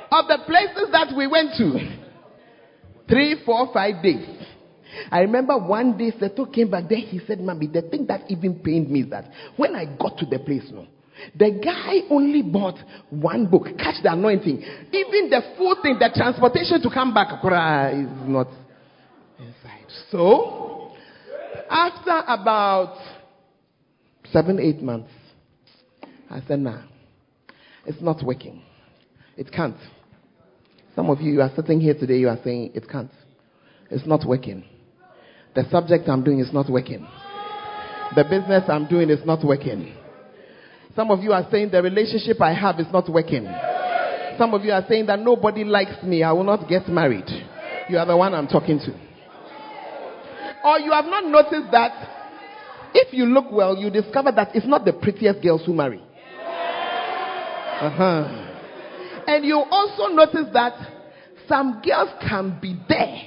Of 0.09 0.29
the 0.29 0.39
places 0.47 0.93
that 0.93 1.13
we 1.17 1.27
went 1.27 1.51
to, 1.59 1.99
three, 3.09 3.43
four, 3.45 3.73
five 3.73 4.03
days. 4.03 4.27
I 5.11 5.21
remember 5.21 5.59
one 5.59 5.99
day 5.99 6.13
Seto 6.13 6.53
came 6.53 6.71
back 6.71 6.89
there. 6.89 6.99
He 6.99 7.21
said, 7.27 7.41
Mommy, 7.41 7.67
the 7.67 7.83
thing 7.83 8.07
that 8.07 8.31
even 8.31 8.61
pained 8.61 8.91
me 8.91 9.03
is 9.03 9.11
that 9.11 9.31
when 9.57 9.75
I 9.75 9.85
got 9.85 10.17
to 10.19 10.27
the 10.27 10.39
place, 10.39 10.65
no, 10.71 10.87
the 11.35 11.61
guy 11.63 12.07
only 12.11 12.43
bought 12.43 12.79
one 13.11 13.47
book, 13.47 13.67
Catch 13.79 14.03
the 14.03 14.13
Anointing. 14.13 14.63
Even 14.93 15.31
the 15.31 15.41
full 15.57 15.77
thing, 15.83 15.99
the 15.99 16.11
transportation 16.15 16.81
to 16.83 16.91
come 16.91 17.15
back, 17.15 17.29
is 17.33 18.29
not 18.29 18.49
inside. 19.39 19.87
So, 20.11 20.93
after 21.71 22.23
about 22.29 22.99
seven, 24.33 24.59
eight 24.61 24.83
months, 24.83 25.11
I 26.31 26.41
said, 26.47 26.61
nah, 26.61 26.83
it's 27.87 28.01
not 28.03 28.23
working. 28.25 28.63
It 29.37 29.53
can't. 29.53 29.77
Some 30.95 31.11
of 31.11 31.21
you, 31.21 31.33
you 31.33 31.41
are 31.41 31.53
sitting 31.55 31.81
here 31.81 31.95
today, 31.95 32.17
you 32.17 32.29
are 32.29 32.39
saying, 32.43 32.73
it 32.75 32.89
can't. 32.89 33.11
It's 33.91 34.07
not 34.07 34.27
working. 34.27 34.65
The 35.55 35.65
subject 35.71 36.09
I'm 36.09 36.25
doing 36.25 36.41
is 36.41 36.53
not 36.53 36.71
working. 36.71 37.07
The 38.15 38.25
business 38.25 38.65
I'm 38.69 38.87
doing 38.89 39.11
is 39.11 39.25
not 39.25 39.45
working. 39.45 39.95
Some 40.97 41.11
of 41.11 41.23
you 41.23 41.33
are 41.33 41.47
saying 41.51 41.69
the 41.71 41.83
relationship 41.83 42.41
I 42.41 42.55
have 42.55 42.81
is 42.81 42.87
not 42.91 43.07
working. 43.11 43.47
Some 44.39 44.55
of 44.55 44.65
you 44.65 44.73
are 44.73 44.85
saying 44.89 45.05
that 45.07 45.21
nobody 45.21 45.63
likes 45.63 46.03
me. 46.03 46.23
I 46.23 46.33
will 46.33 46.45
not 46.45 46.67
get 46.69 46.89
married. 46.89 47.29
You 47.91 47.99
are 47.99 48.07
the 48.07 48.17
one 48.17 48.33
I'm 48.35 48.49
talking 48.49 48.79
to. 48.79 48.93
Or 50.65 50.79
you 50.81 50.91
have 50.93 51.05
not 51.05 51.27
noticed 51.27 51.71
that 51.71 51.93
if 52.95 53.13
you 53.13 53.27
look 53.27 53.53
well, 53.53 53.77
you 53.77 53.91
discover 53.91 54.33
that 54.33 54.57
it's 54.57 54.67
not 54.67 54.87
the 54.87 54.95
prettiest 54.95 55.43
girls 55.43 55.67
who 55.67 55.75
marry. 55.75 56.03
Uh-huh. 57.77 58.45
And 59.27 59.45
you 59.45 59.63
also 59.71 60.15
notice 60.15 60.47
that 60.55 60.73
some 61.47 61.83
girls 61.85 62.09
can 62.27 62.59
be 62.61 62.75
there. 62.89 63.23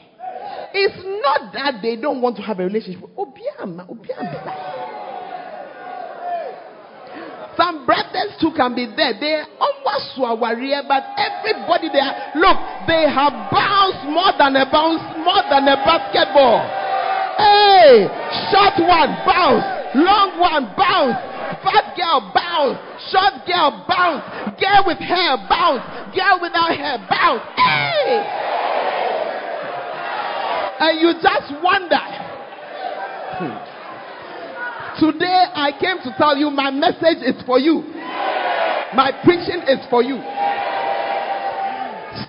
It's 0.74 1.04
not 1.24 1.54
that 1.54 1.82
they 1.84 1.96
don't 1.96 2.22
want 2.22 2.36
to 2.38 2.42
have 2.42 2.60
a 2.60 2.64
relationship. 2.64 3.04
Some 3.60 3.78
Some 7.70 7.86
brothers 7.86 8.34
too 8.42 8.50
can 8.58 8.74
be 8.74 8.90
there. 8.98 9.14
They 9.14 9.46
almost 9.62 10.18
warrior, 10.18 10.82
but 10.90 11.06
everybody 11.22 11.94
there, 11.94 12.34
look, 12.34 12.58
they 12.90 13.06
have 13.06 13.30
bounced 13.54 14.10
more 14.10 14.34
than 14.42 14.58
a 14.58 14.66
bounce, 14.74 15.06
more 15.22 15.46
than 15.54 15.70
a 15.70 15.78
basketball. 15.86 16.66
Hey, 17.38 18.10
short 18.50 18.74
one, 18.90 19.14
bounce. 19.22 19.62
Long 19.94 20.42
one, 20.42 20.74
bounce. 20.74 21.14
Fat 21.62 21.94
girl, 21.94 22.34
bounce. 22.34 22.82
Short 23.14 23.46
girl, 23.46 23.86
bounce. 23.86 24.26
Girl 24.58 24.90
with 24.90 24.98
hair, 24.98 25.38
bounce. 25.46 25.86
Girl 26.18 26.42
without 26.42 26.74
hair, 26.74 26.98
bounce. 27.06 27.46
Hey! 27.54 28.18
And 30.80 31.00
you 31.00 31.14
just 31.22 31.54
wonder. 31.62 32.02
Hmm. 33.38 33.69
Today 35.00 35.46
I 35.56 35.72
came 35.79 35.98
to 36.03 36.13
tell 36.18 36.36
you 36.36 36.50
my 36.50 36.72
message 36.72 37.24
is 37.24 37.41
for 37.46 37.58
you. 37.58 37.82
My 38.94 39.12
preaching 39.24 39.62
is 39.68 39.79
for 39.89 40.03
you. 40.03 40.18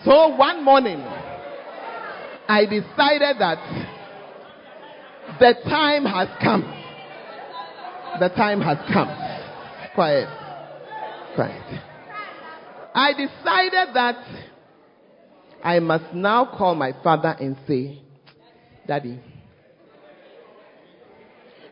So 0.04 0.36
one 0.36 0.64
morning, 0.64 1.00
I 2.48 2.64
decided 2.64 3.40
that 3.40 3.58
the 5.40 5.54
time 5.68 6.04
has 6.04 6.28
come. 6.40 6.62
The 8.20 8.28
time 8.28 8.60
has 8.60 8.78
come. 8.92 9.08
Quiet. 9.94 10.28
Quiet. 11.34 11.80
I 12.94 13.12
decided 13.12 13.94
that 13.94 14.16
I 15.62 15.78
must 15.78 16.14
now 16.14 16.44
call 16.56 16.74
my 16.74 16.92
father 17.02 17.36
and 17.40 17.56
say, 17.66 18.00
Daddy, 18.86 19.20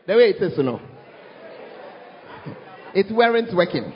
the 0.09 0.15
way 0.15 0.31
it 0.31 0.41
is, 0.41 0.57
you 0.57 0.63
know, 0.63 0.81
it 2.95 3.15
weren't 3.15 3.55
working. 3.55 3.93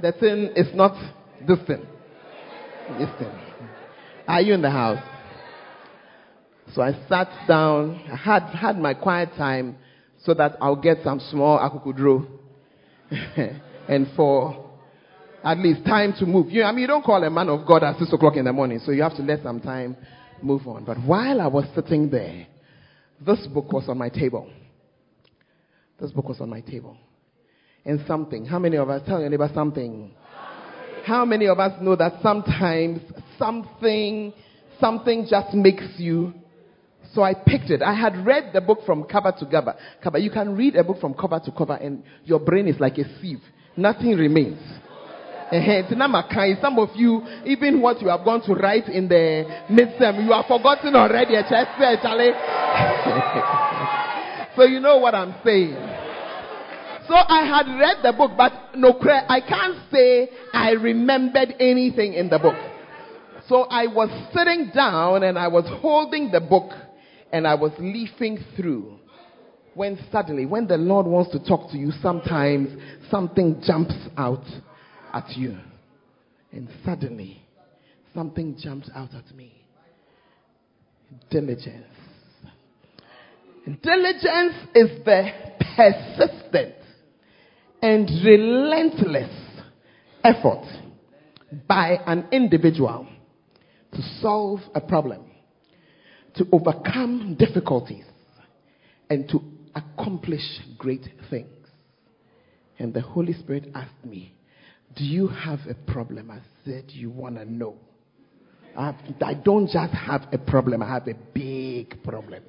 The 0.00 0.12
thing 0.12 0.52
is 0.54 0.72
not 0.72 0.92
this 1.44 1.58
thing. 1.66 1.84
This 2.96 3.08
thing. 3.18 3.32
Are 4.28 4.40
you 4.40 4.54
in 4.54 4.62
the 4.62 4.70
house? 4.70 5.02
So 6.72 6.82
I 6.82 6.92
sat 7.08 7.28
down. 7.48 8.00
I 8.12 8.14
had, 8.14 8.42
had 8.50 8.78
my 8.78 8.94
quiet 8.94 9.30
time 9.36 9.76
so 10.22 10.34
that 10.34 10.56
I'll 10.60 10.76
get 10.76 10.98
some 11.02 11.18
small 11.18 11.58
akukudro. 11.58 12.24
and 13.88 14.06
for 14.14 14.70
at 15.42 15.58
least 15.58 15.84
time 15.84 16.14
to 16.20 16.26
move. 16.26 16.50
You 16.50 16.62
I 16.62 16.70
mean, 16.70 16.82
you 16.82 16.86
don't 16.86 17.04
call 17.04 17.24
a 17.24 17.28
man 17.28 17.48
of 17.48 17.66
God 17.66 17.82
at 17.82 17.98
6 17.98 18.12
o'clock 18.12 18.36
in 18.36 18.44
the 18.44 18.52
morning, 18.52 18.78
so 18.86 18.92
you 18.92 19.02
have 19.02 19.16
to 19.16 19.22
let 19.22 19.42
some 19.42 19.60
time 19.60 19.96
move 20.40 20.68
on. 20.68 20.84
But 20.84 20.98
while 20.98 21.40
I 21.40 21.48
was 21.48 21.64
sitting 21.74 22.08
there, 22.08 22.46
this 23.20 23.46
book 23.46 23.72
was 23.72 23.88
on 23.88 23.98
my 23.98 24.08
table. 24.08 24.50
This 26.00 26.10
book 26.10 26.28
was 26.28 26.40
on 26.40 26.50
my 26.50 26.60
table. 26.60 26.96
And 27.84 28.00
something. 28.06 28.44
How 28.44 28.58
many 28.58 28.76
of 28.76 28.88
us 28.88 29.02
tell 29.06 29.20
your 29.20 29.28
neighbor 29.28 29.50
something? 29.54 30.14
How 31.04 31.24
many 31.24 31.46
of 31.46 31.58
us 31.58 31.72
know 31.82 31.96
that 31.96 32.14
sometimes 32.22 33.00
something, 33.38 34.32
something 34.80 35.26
just 35.28 35.54
makes 35.54 35.84
you 35.98 36.32
so 37.14 37.22
I 37.22 37.34
picked 37.34 37.70
it. 37.70 37.80
I 37.80 37.94
had 37.94 38.26
read 38.26 38.50
the 38.52 38.60
book 38.60 38.80
from 38.84 39.04
cover 39.04 39.32
to 39.38 39.46
cover. 39.46 39.76
cover. 40.02 40.18
You 40.18 40.30
can 40.30 40.56
read 40.56 40.74
a 40.74 40.82
book 40.82 41.00
from 41.00 41.14
cover 41.14 41.40
to 41.44 41.52
cover 41.52 41.74
and 41.74 42.02
your 42.24 42.40
brain 42.40 42.66
is 42.66 42.80
like 42.80 42.98
a 42.98 43.04
sieve. 43.20 43.40
Nothing 43.76 44.16
remains. 44.16 44.58
Eh, 45.52 45.56
eh, 45.56 45.82
some 46.60 46.78
of 46.78 46.90
you, 46.94 47.22
even 47.44 47.80
what 47.80 48.00
you 48.00 48.08
have 48.08 48.24
gone 48.24 48.40
to 48.42 48.54
write 48.54 48.88
in 48.88 49.08
the 49.08 49.44
midterm, 49.70 50.24
you 50.24 50.32
have 50.32 50.46
forgotten 50.46 50.96
already. 50.96 51.36
Eh, 51.36 51.42
so 54.56 54.64
you 54.64 54.80
know 54.80 54.96
what 54.98 55.14
I'm 55.14 55.34
saying. 55.44 55.76
So 57.06 57.14
I 57.14 57.44
had 57.44 57.66
read 57.78 57.98
the 58.02 58.12
book, 58.16 58.32
but 58.36 58.52
no, 58.76 58.98
I 59.02 59.40
can't 59.46 59.76
say 59.92 60.30
I 60.54 60.70
remembered 60.70 61.54
anything 61.60 62.14
in 62.14 62.30
the 62.30 62.38
book. 62.38 62.56
So 63.46 63.64
I 63.64 63.86
was 63.86 64.08
sitting 64.34 64.70
down 64.74 65.22
and 65.22 65.38
I 65.38 65.48
was 65.48 65.66
holding 65.82 66.30
the 66.30 66.40
book 66.40 66.72
and 67.30 67.46
I 67.46 67.54
was 67.54 67.72
leafing 67.78 68.38
through. 68.56 68.98
When 69.74 69.98
suddenly, 70.10 70.46
when 70.46 70.66
the 70.66 70.78
Lord 70.78 71.04
wants 71.04 71.30
to 71.32 71.44
talk 71.44 71.70
to 71.72 71.76
you, 71.76 71.92
sometimes 72.00 72.70
something 73.10 73.60
jumps 73.66 73.96
out 74.16 74.44
at 75.14 75.36
you. 75.36 75.56
And 76.52 76.68
suddenly, 76.84 77.42
something 78.12 78.56
jumps 78.60 78.90
out 78.94 79.14
at 79.14 79.34
me. 79.34 79.52
Diligence. 81.30 81.86
Diligence 83.82 84.54
is 84.74 85.04
the 85.04 85.28
persistent 85.76 86.74
and 87.80 88.10
relentless 88.24 89.30
effort 90.22 90.66
by 91.66 91.98
an 92.06 92.26
individual 92.32 93.06
to 93.92 94.02
solve 94.20 94.60
a 94.74 94.80
problem 94.80 95.24
to 96.34 96.46
overcome 96.52 97.36
difficulties 97.38 98.04
and 99.08 99.28
to 99.28 99.40
accomplish 99.74 100.42
great 100.78 101.06
things. 101.30 101.48
And 102.78 102.92
the 102.92 103.00
Holy 103.00 103.32
Spirit 103.34 103.70
asked 103.74 104.04
me, 104.04 104.33
Do 104.96 105.04
you 105.04 105.28
have 105.28 105.60
a 105.68 105.74
problem? 105.74 106.30
I 106.30 106.38
said, 106.64 106.84
You 106.88 107.10
want 107.10 107.36
to 107.36 107.44
know. 107.44 107.76
I, 108.76 108.94
I 109.24 109.34
don't 109.34 109.68
just 109.68 109.92
have 109.92 110.26
a 110.32 110.38
problem, 110.38 110.82
I 110.82 110.88
have 110.88 111.08
a 111.08 111.14
big 111.32 112.02
problem. 112.02 112.42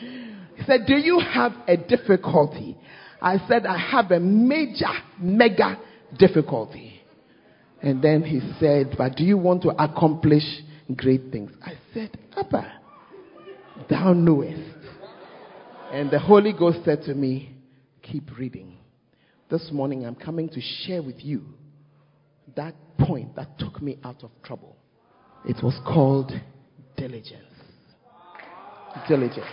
He 0.00 0.64
said, 0.66 0.86
Do 0.86 0.94
you 0.94 1.20
have 1.20 1.52
a 1.66 1.76
difficulty? 1.76 2.76
I 3.20 3.36
said, 3.48 3.66
I 3.66 3.78
have 3.78 4.10
a 4.10 4.20
major, 4.20 4.92
mega 5.18 5.78
difficulty. 6.18 7.00
And 7.82 8.02
then 8.02 8.22
he 8.22 8.40
said, 8.58 8.94
But 8.96 9.16
do 9.16 9.24
you 9.24 9.38
want 9.38 9.62
to 9.62 9.70
accomplish 9.70 10.44
great 10.96 11.30
things? 11.30 11.50
I 11.62 11.72
said, 11.94 12.18
Abba, 12.36 12.72
thou 13.88 14.12
knowest. 14.12 14.76
And 15.92 16.10
the 16.10 16.18
Holy 16.18 16.52
Ghost 16.52 16.80
said 16.84 17.02
to 17.04 17.14
me, 17.14 17.54
Keep 18.02 18.38
reading. 18.38 18.76
This 19.50 19.70
morning 19.72 20.06
I'm 20.06 20.14
coming 20.14 20.48
to 20.50 20.60
share 20.60 21.02
with 21.02 21.16
you 21.18 21.44
that 22.56 22.74
point 22.98 23.36
that 23.36 23.58
took 23.58 23.80
me 23.80 23.98
out 24.04 24.22
of 24.22 24.30
trouble. 24.42 24.76
It 25.44 25.62
was 25.62 25.78
called 25.86 26.32
diligence. 26.96 27.44
Diligence. 29.08 29.46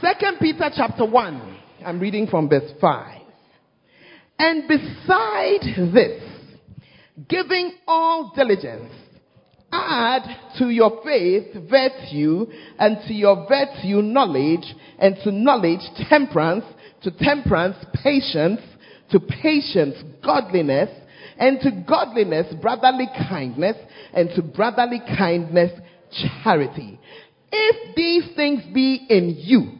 Second 0.00 0.38
Peter 0.40 0.70
chapter 0.74 1.04
1. 1.04 1.58
I'm 1.84 2.00
reading 2.00 2.26
from 2.26 2.48
verse 2.48 2.70
5. 2.80 3.22
And 4.38 4.66
beside 4.66 5.92
this, 5.92 6.22
giving 7.28 7.72
all 7.86 8.32
diligence, 8.34 8.92
add 9.72 10.22
to 10.58 10.70
your 10.70 11.02
faith 11.04 11.54
virtue, 11.68 12.46
and 12.78 12.98
to 13.06 13.12
your 13.12 13.46
virtue 13.48 14.02
knowledge, 14.02 14.74
and 14.98 15.16
to 15.24 15.30
knowledge 15.30 15.80
temperance, 16.08 16.64
to 17.02 17.10
temperance 17.10 17.76
patience, 18.02 18.60
to 19.12 19.20
patience 19.20 19.96
godliness, 20.24 20.90
and 21.38 21.60
to 21.60 21.84
godliness 21.88 22.52
brotherly 22.60 23.08
kindness, 23.28 23.76
and 24.12 24.30
to 24.36 24.42
brotherly 24.42 25.00
kindness 25.18 25.72
charity. 26.42 26.98
If 27.52 27.96
these 27.96 28.34
things 28.36 28.62
be 28.72 29.06
in 29.08 29.36
you 29.38 29.72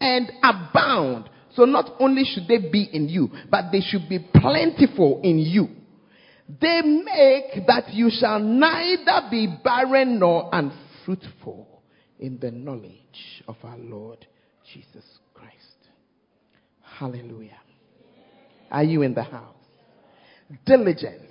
and 0.00 0.30
abound, 0.42 1.30
so 1.54 1.64
not 1.64 1.94
only 2.00 2.24
should 2.24 2.48
they 2.48 2.58
be 2.58 2.88
in 2.92 3.08
you, 3.08 3.30
but 3.50 3.70
they 3.72 3.80
should 3.80 4.08
be 4.08 4.18
plentiful 4.34 5.20
in 5.22 5.38
you 5.38 5.68
they 6.48 6.82
make 6.82 7.66
that 7.66 7.92
you 7.92 8.10
shall 8.10 8.38
neither 8.38 9.28
be 9.30 9.48
barren 9.62 10.18
nor 10.18 10.50
unfruitful 10.52 11.82
in 12.18 12.38
the 12.38 12.50
knowledge 12.50 13.42
of 13.48 13.56
our 13.64 13.78
Lord 13.78 14.26
Jesus 14.72 15.04
Christ. 15.32 15.54
Hallelujah. 16.82 17.58
Are 18.70 18.84
you 18.84 19.02
in 19.02 19.14
the 19.14 19.22
house? 19.22 19.54
Diligence. 20.66 21.22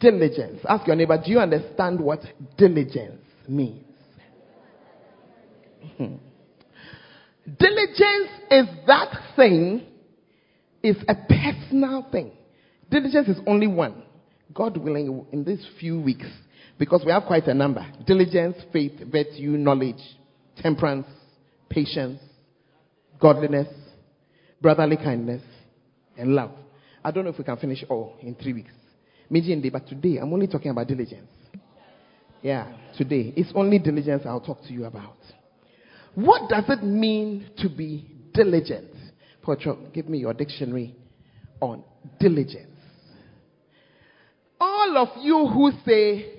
Diligence. 0.00 0.60
Ask 0.68 0.86
your 0.86 0.96
neighbor, 0.96 1.20
do 1.24 1.30
you 1.30 1.38
understand 1.38 2.00
what 2.00 2.20
diligence 2.56 3.22
means? 3.48 3.84
Hmm. 5.96 6.16
Diligence 7.58 8.30
is 8.50 8.66
that 8.86 9.08
thing, 9.36 9.82
is 10.82 10.96
a 11.08 11.14
personal 11.14 12.06
thing. 12.10 12.32
Diligence 12.90 13.28
is 13.28 13.38
only 13.46 13.66
one. 13.68 14.02
God 14.52 14.76
willing, 14.76 15.26
in 15.32 15.44
these 15.44 15.64
few 15.78 16.00
weeks, 16.00 16.26
because 16.78 17.02
we 17.04 17.12
have 17.12 17.24
quite 17.24 17.46
a 17.46 17.54
number 17.54 17.84
diligence, 18.06 18.56
faith, 18.72 18.92
virtue, 19.10 19.50
knowledge, 19.50 20.00
temperance, 20.56 21.06
patience, 21.68 22.20
godliness, 23.20 23.68
brotherly 24.60 24.96
kindness, 24.96 25.42
and 26.16 26.34
love. 26.34 26.50
I 27.04 27.10
don't 27.10 27.24
know 27.24 27.30
if 27.30 27.38
we 27.38 27.44
can 27.44 27.56
finish 27.56 27.84
all 27.88 28.16
in 28.20 28.34
three 28.34 28.52
weeks. 28.52 28.72
Day, 29.28 29.70
but 29.70 29.86
today 29.88 30.18
I'm 30.18 30.32
only 30.32 30.46
talking 30.46 30.70
about 30.70 30.86
diligence. 30.86 31.30
Yeah, 32.42 32.72
today. 32.96 33.32
It's 33.36 33.50
only 33.54 33.78
diligence 33.78 34.22
I'll 34.24 34.40
talk 34.40 34.62
to 34.62 34.72
you 34.72 34.84
about. 34.84 35.16
What 36.14 36.48
does 36.48 36.64
it 36.68 36.82
mean 36.84 37.50
to 37.58 37.68
be 37.68 38.08
diligent? 38.32 38.90
Pocho, 39.42 39.92
give 39.92 40.08
me 40.08 40.18
your 40.18 40.32
dictionary 40.32 40.94
on 41.60 41.82
diligence. 42.20 42.70
All 44.60 44.96
of 44.96 45.08
you 45.22 45.46
who 45.46 45.72
say, 45.84 46.32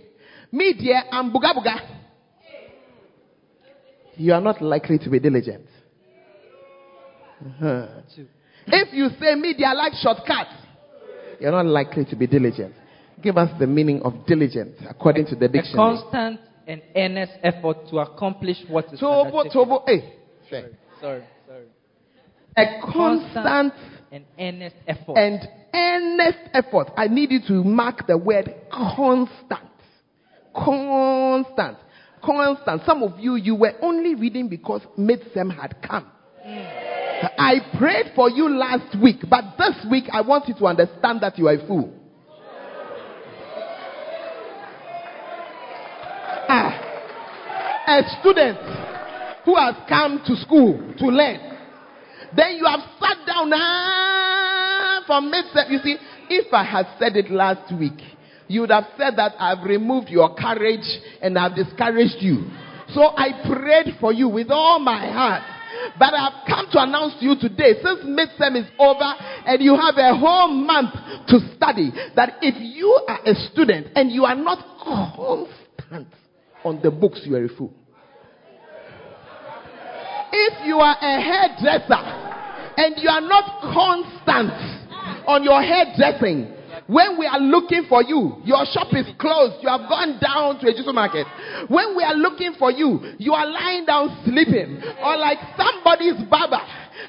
media 0.51 1.03
and 1.11 1.33
buga 1.33 1.53
buga, 1.55 1.75
you 4.15 4.33
are 4.33 4.41
not 4.41 4.61
likely 4.61 4.97
to 4.99 5.09
be 5.09 5.19
diligent. 5.19 5.67
Uh-huh. 7.45 7.87
If 8.67 8.93
you 8.93 9.09
say 9.19 9.35
media 9.35 9.71
like 9.73 9.93
shortcuts, 9.93 10.51
you're 11.39 11.51
not 11.51 11.65
likely 11.65 12.05
to 12.05 12.15
be 12.15 12.27
diligent. 12.27 12.73
Give 13.21 13.37
us 13.37 13.49
the 13.59 13.67
meaning 13.67 14.01
of 14.03 14.25
diligent 14.25 14.75
according 14.89 15.25
to 15.27 15.35
the 15.35 15.47
dictionary. 15.47 15.97
A 15.97 16.01
constant 16.01 16.39
and 16.67 16.81
earnest 16.95 17.31
effort 17.43 17.77
to 17.89 17.99
accomplish 17.99 18.57
what 18.67 18.93
is 18.93 18.99
Tobo, 18.99 19.51
tobo, 19.53 19.83
hey. 19.87 20.13
Sorry, 20.49 20.75
sorry, 21.01 21.23
sorry. 21.47 21.65
A 22.57 22.81
constant 22.91 23.73
and 24.11 24.25
earnest 24.37 24.75
effort. 24.85 25.17
And 25.17 25.47
earnest 25.73 26.39
effort. 26.53 26.91
I 26.97 27.07
need 27.07 27.31
you 27.31 27.39
to 27.47 27.63
mark 27.63 28.05
the 28.05 28.17
word 28.17 28.53
constant. 28.71 29.61
Constant. 30.53 31.77
Constant. 32.21 32.81
Some 32.85 33.03
of 33.03 33.19
you, 33.19 33.35
you 33.35 33.55
were 33.55 33.73
only 33.81 34.15
reading 34.15 34.49
because 34.49 34.81
midsem 34.97 35.55
had 35.55 35.81
come. 35.81 36.11
Mm. 36.45 36.96
I 37.37 37.55
prayed 37.77 38.13
for 38.15 38.29
you 38.29 38.49
last 38.49 38.95
week, 39.01 39.17
but 39.29 39.43
this 39.57 39.85
week 39.89 40.05
I 40.11 40.21
want 40.21 40.47
you 40.47 40.53
to 40.55 40.65
understand 40.65 41.21
that 41.21 41.37
you 41.37 41.47
are 41.47 41.55
a 41.55 41.67
fool. 41.67 41.93
Ah, 46.49 47.83
a 47.87 48.19
student 48.21 48.57
who 49.43 49.55
has 49.55 49.75
come 49.89 50.21
to 50.25 50.35
school 50.37 50.93
to 50.97 51.05
learn 51.07 51.57
then 52.35 52.57
you 52.57 52.65
have 52.65 52.81
sat 52.99 53.25
down 53.25 53.51
ah, 53.53 55.03
for 55.07 55.21
midsem. 55.21 55.71
You 55.71 55.79
see, 55.79 55.97
if 56.29 56.53
I 56.53 56.63
had 56.63 56.87
said 56.99 57.15
it 57.15 57.31
last 57.31 57.73
week, 57.77 57.99
you 58.47 58.61
would 58.61 58.71
have 58.71 58.85
said 58.97 59.15
that 59.17 59.33
I've 59.39 59.63
removed 59.63 60.09
your 60.09 60.35
courage 60.35 60.87
and 61.21 61.37
I've 61.37 61.55
discouraged 61.55 62.17
you. 62.19 62.49
So 62.93 63.01
I 63.01 63.43
prayed 63.47 63.95
for 63.99 64.13
you 64.13 64.29
with 64.29 64.49
all 64.49 64.79
my 64.79 65.11
heart. 65.11 65.43
But 65.97 66.13
I've 66.13 66.45
come 66.47 66.67
to 66.71 66.81
announce 66.81 67.15
to 67.19 67.25
you 67.25 67.35
today, 67.39 67.75
since 67.81 68.01
midsem 68.03 68.55
is 68.55 68.67
over 68.79 69.13
and 69.45 69.61
you 69.61 69.75
have 69.75 69.95
a 69.97 70.15
whole 70.15 70.49
month 70.49 70.93
to 71.27 71.39
study, 71.55 71.91
that 72.15 72.37
if 72.41 72.55
you 72.59 72.89
are 73.07 73.19
a 73.25 73.35
student 73.51 73.87
and 73.95 74.11
you 74.11 74.25
are 74.25 74.35
not 74.35 74.59
constant 74.83 76.07
on 76.63 76.81
the 76.81 76.91
books, 76.91 77.21
you 77.25 77.35
are 77.35 77.45
a 77.45 77.49
fool. 77.49 77.73
If 80.31 80.65
you 80.65 80.77
are 80.77 80.97
a 80.99 81.21
hairdresser 81.21 82.03
and 82.77 82.95
you 83.01 83.09
are 83.09 83.21
not 83.21 83.61
constant 83.61 84.53
on 85.27 85.43
your 85.43 85.61
hairdressing, 85.61 86.53
when 86.87 87.19
we 87.19 87.25
are 87.25 87.39
looking 87.39 87.85
for 87.87 88.03
you, 88.03 88.41
your 88.43 88.65
shop 88.71 88.87
is 88.93 89.07
closed. 89.19 89.61
You 89.61 89.69
have 89.69 89.87
gone 89.89 90.19
down 90.19 90.59
to 90.59 90.67
a 90.67 90.73
juice 90.73 90.87
market. 90.93 91.27
When 91.67 91.95
we 91.95 92.03
are 92.03 92.15
looking 92.15 92.55
for 92.57 92.71
you, 92.71 93.13
you 93.19 93.33
are 93.33 93.45
lying 93.45 93.85
down 93.85 94.23
sleeping. 94.25 94.81
Or 95.03 95.17
like 95.17 95.37
somebody's 95.55 96.23
barber. 96.29 96.63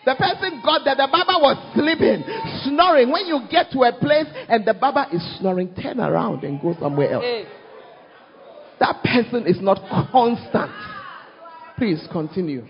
The 0.05 0.15
person 0.19 0.61
got 0.65 0.85
that 0.85 0.97
the 0.97 1.09
barber 1.11 1.39
was 1.41 1.57
sleeping, 1.75 2.25
snoring. 2.65 3.11
When 3.11 3.27
you 3.27 3.41
get 3.51 3.71
to 3.73 3.83
a 3.83 3.93
place 3.93 4.27
and 4.49 4.67
the 4.67 4.75
barber 4.75 5.07
is 5.13 5.23
snoring, 5.39 5.75
turn 5.75 6.01
around 6.01 6.45
and 6.45 6.61
go 6.61 6.75
somewhere 6.79 7.13
else. 7.13 7.47
That 8.81 9.03
person 9.03 9.47
is 9.47 9.61
not 9.61 9.79
constant. 10.11 10.71
Please 11.77 12.07
continue 12.11 12.67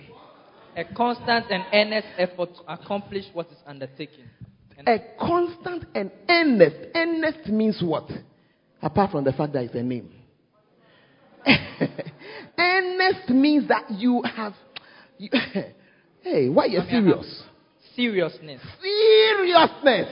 a 0.79 0.85
constant 0.95 1.51
and 1.51 1.65
earnest 1.73 2.07
effort 2.17 2.51
to 2.55 2.73
accomplish 2.73 3.25
what 3.33 3.49
is 3.49 3.59
undertaken. 3.67 4.31
A 4.87 4.99
constant 5.19 5.85
and 5.95 6.11
earnest. 6.29 6.77
Earnest 6.95 7.49
means 7.49 7.81
what? 7.83 8.09
Apart 8.81 9.11
from 9.11 9.25
the 9.25 9.33
fact 9.33 9.53
that 9.55 9.65
it's 9.65 9.75
a 9.75 9.83
name. 9.83 10.11
earnest 12.59 13.29
means 13.31 13.69
that 13.69 13.91
you 13.91 14.23
have. 14.23 14.55
You, 15.19 15.31
hey, 16.23 16.49
why 16.49 16.65
are 16.65 16.69
you 16.69 16.81
serious? 16.89 17.43
Seriousness. 17.97 18.61
Seriousness. 18.81 20.09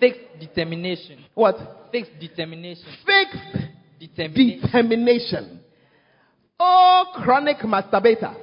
Fixed 0.00 0.20
determination. 0.40 1.24
What? 1.34 1.56
Fixed 1.92 2.18
determination. 2.18 2.84
Fixed 3.06 3.68
determination. 4.00 4.60
determination. 4.62 5.60
Oh, 6.58 7.04
chronic 7.14 7.58
masturbator. 7.58 8.34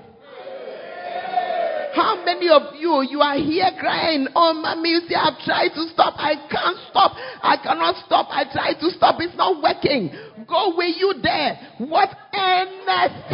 How 1.97 2.23
many 2.23 2.47
of 2.47 2.75
you, 2.77 3.01
you 3.10 3.21
are 3.21 3.38
here 3.38 3.71
crying, 3.79 4.27
oh 4.36 4.53
mommy, 4.53 4.89
you 4.89 5.01
see, 5.10 5.15
I've 5.15 5.39
tried 5.43 5.69
to 5.69 5.88
stop. 5.89 6.13
I 6.17 6.36
can't 6.47 6.77
stop. 6.91 7.13
I 7.41 7.57
cannot 7.57 7.95
stop. 8.05 8.27
I 8.29 8.43
try 8.53 8.73
to 8.79 8.91
stop. 8.91 9.19
It's 9.19 9.36
not 9.36 9.63
working. 9.63 10.12
Go 10.47 10.75
where 10.77 10.88
you 10.88 11.15
there. 11.23 11.57
What 11.79 12.10
earnest. 12.38 13.33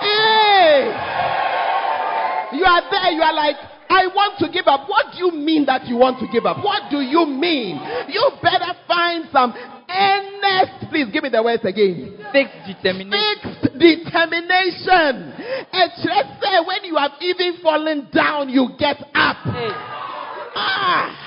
hey! 0.00 0.88
You 2.56 2.64
are 2.64 2.82
there, 2.88 3.12
you 3.12 3.20
are 3.20 3.34
like, 3.34 3.56
I 3.90 4.06
want 4.06 4.38
to 4.38 4.48
give 4.48 4.68
up. 4.68 4.88
What 4.88 5.12
do 5.12 5.18
you 5.18 5.32
mean 5.32 5.66
that 5.66 5.86
you 5.86 5.96
want 5.96 6.18
to 6.20 6.26
give 6.32 6.46
up? 6.46 6.64
What 6.64 6.90
do 6.90 7.02
you 7.02 7.26
mean? 7.26 7.76
You 8.08 8.30
better 8.40 8.72
find 8.88 9.28
some 9.30 9.52
earnest. 9.92 10.90
Please 10.90 11.12
give 11.12 11.22
me 11.22 11.30
the 11.30 11.42
words 11.42 11.64
again. 11.64 12.16
Fixed 12.32 12.66
determination. 12.66 13.12
Fixed 13.12 13.78
determination. 13.78 15.32
And 15.72 15.92
say 16.00 16.58
when 16.66 16.84
you 16.84 16.96
have 16.96 17.12
even 17.20 17.58
fallen 17.62 18.08
down, 18.12 18.48
you 18.48 18.70
get 18.78 18.96
up. 19.14 19.36
Hey. 19.44 19.70
Ah. 20.54 21.21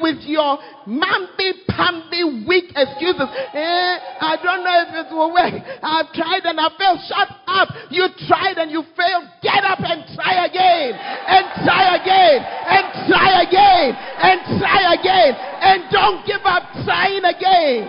With 0.00 0.24
your 0.24 0.58
mamby 0.86 1.52
pamby 1.68 2.44
weak 2.46 2.72
excuses. 2.74 3.28
Eh, 3.52 3.94
I 4.20 4.36
don't 4.42 4.64
know 4.64 4.76
if 4.88 5.06
it 5.06 5.08
will 5.12 5.32
work. 5.32 5.54
I've 5.82 6.12
tried 6.12 6.44
and 6.44 6.58
I 6.58 6.68
failed. 6.78 7.00
Shut 7.06 7.28
up. 7.46 7.68
You 7.90 8.08
tried 8.26 8.58
and 8.58 8.70
you 8.70 8.82
failed. 8.96 9.28
Get 9.42 9.64
up 9.64 9.80
and 9.80 10.04
try 10.16 10.46
again. 10.46 10.96
And 10.96 11.44
try 11.64 11.96
again. 11.96 12.38
And 12.42 12.84
try 13.08 13.30
again. 13.42 13.88
And 13.92 14.38
try 14.60 14.80
again. 14.94 15.32
And 15.36 15.78
don't 15.90 16.26
give 16.26 16.42
up 16.44 16.62
trying 16.84 17.24
again. 17.24 17.88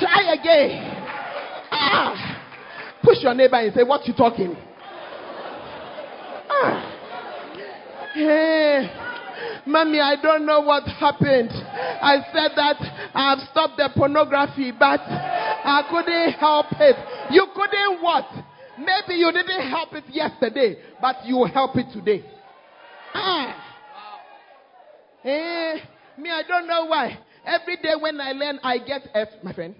Try 0.00 0.34
again. 0.34 0.94
Ah. 1.70 2.40
Push 3.02 3.22
your 3.22 3.34
neighbor 3.34 3.56
and 3.56 3.74
say, 3.74 3.82
What 3.82 4.06
you 4.06 4.14
talking? 4.14 4.56
Ah. 6.48 6.94
Hey. 8.14 9.03
Eh. 9.66 9.70
Mommy, 9.70 10.00
I 10.00 10.16
don't 10.20 10.46
know 10.46 10.60
what 10.60 10.84
happened. 10.84 11.50
I 11.50 12.18
said 12.32 12.52
that 12.56 12.76
I've 13.14 13.48
stopped 13.50 13.76
the 13.76 13.90
pornography, 13.94 14.72
but 14.72 15.00
I 15.00 15.82
couldn't 15.90 16.32
help 16.32 16.66
it. 16.78 16.96
You 17.30 17.46
couldn't 17.54 18.02
what? 18.02 18.26
Maybe 18.78 19.18
you 19.18 19.30
didn't 19.32 19.68
help 19.70 19.92
it 19.94 20.04
yesterday, 20.10 20.76
but 21.00 21.24
you 21.24 21.36
will 21.36 21.48
help 21.48 21.76
it 21.76 21.86
today. 21.92 22.24
Ah. 23.14 23.60
Eh, 25.24 25.78
me, 26.18 26.30
I 26.30 26.42
don't 26.46 26.66
know 26.66 26.86
why. 26.86 27.18
Every 27.46 27.76
day 27.76 27.94
when 27.98 28.20
I 28.20 28.32
learn, 28.32 28.58
I 28.62 28.78
get 28.78 29.02
F, 29.14 29.28
my 29.42 29.52
friend. 29.52 29.74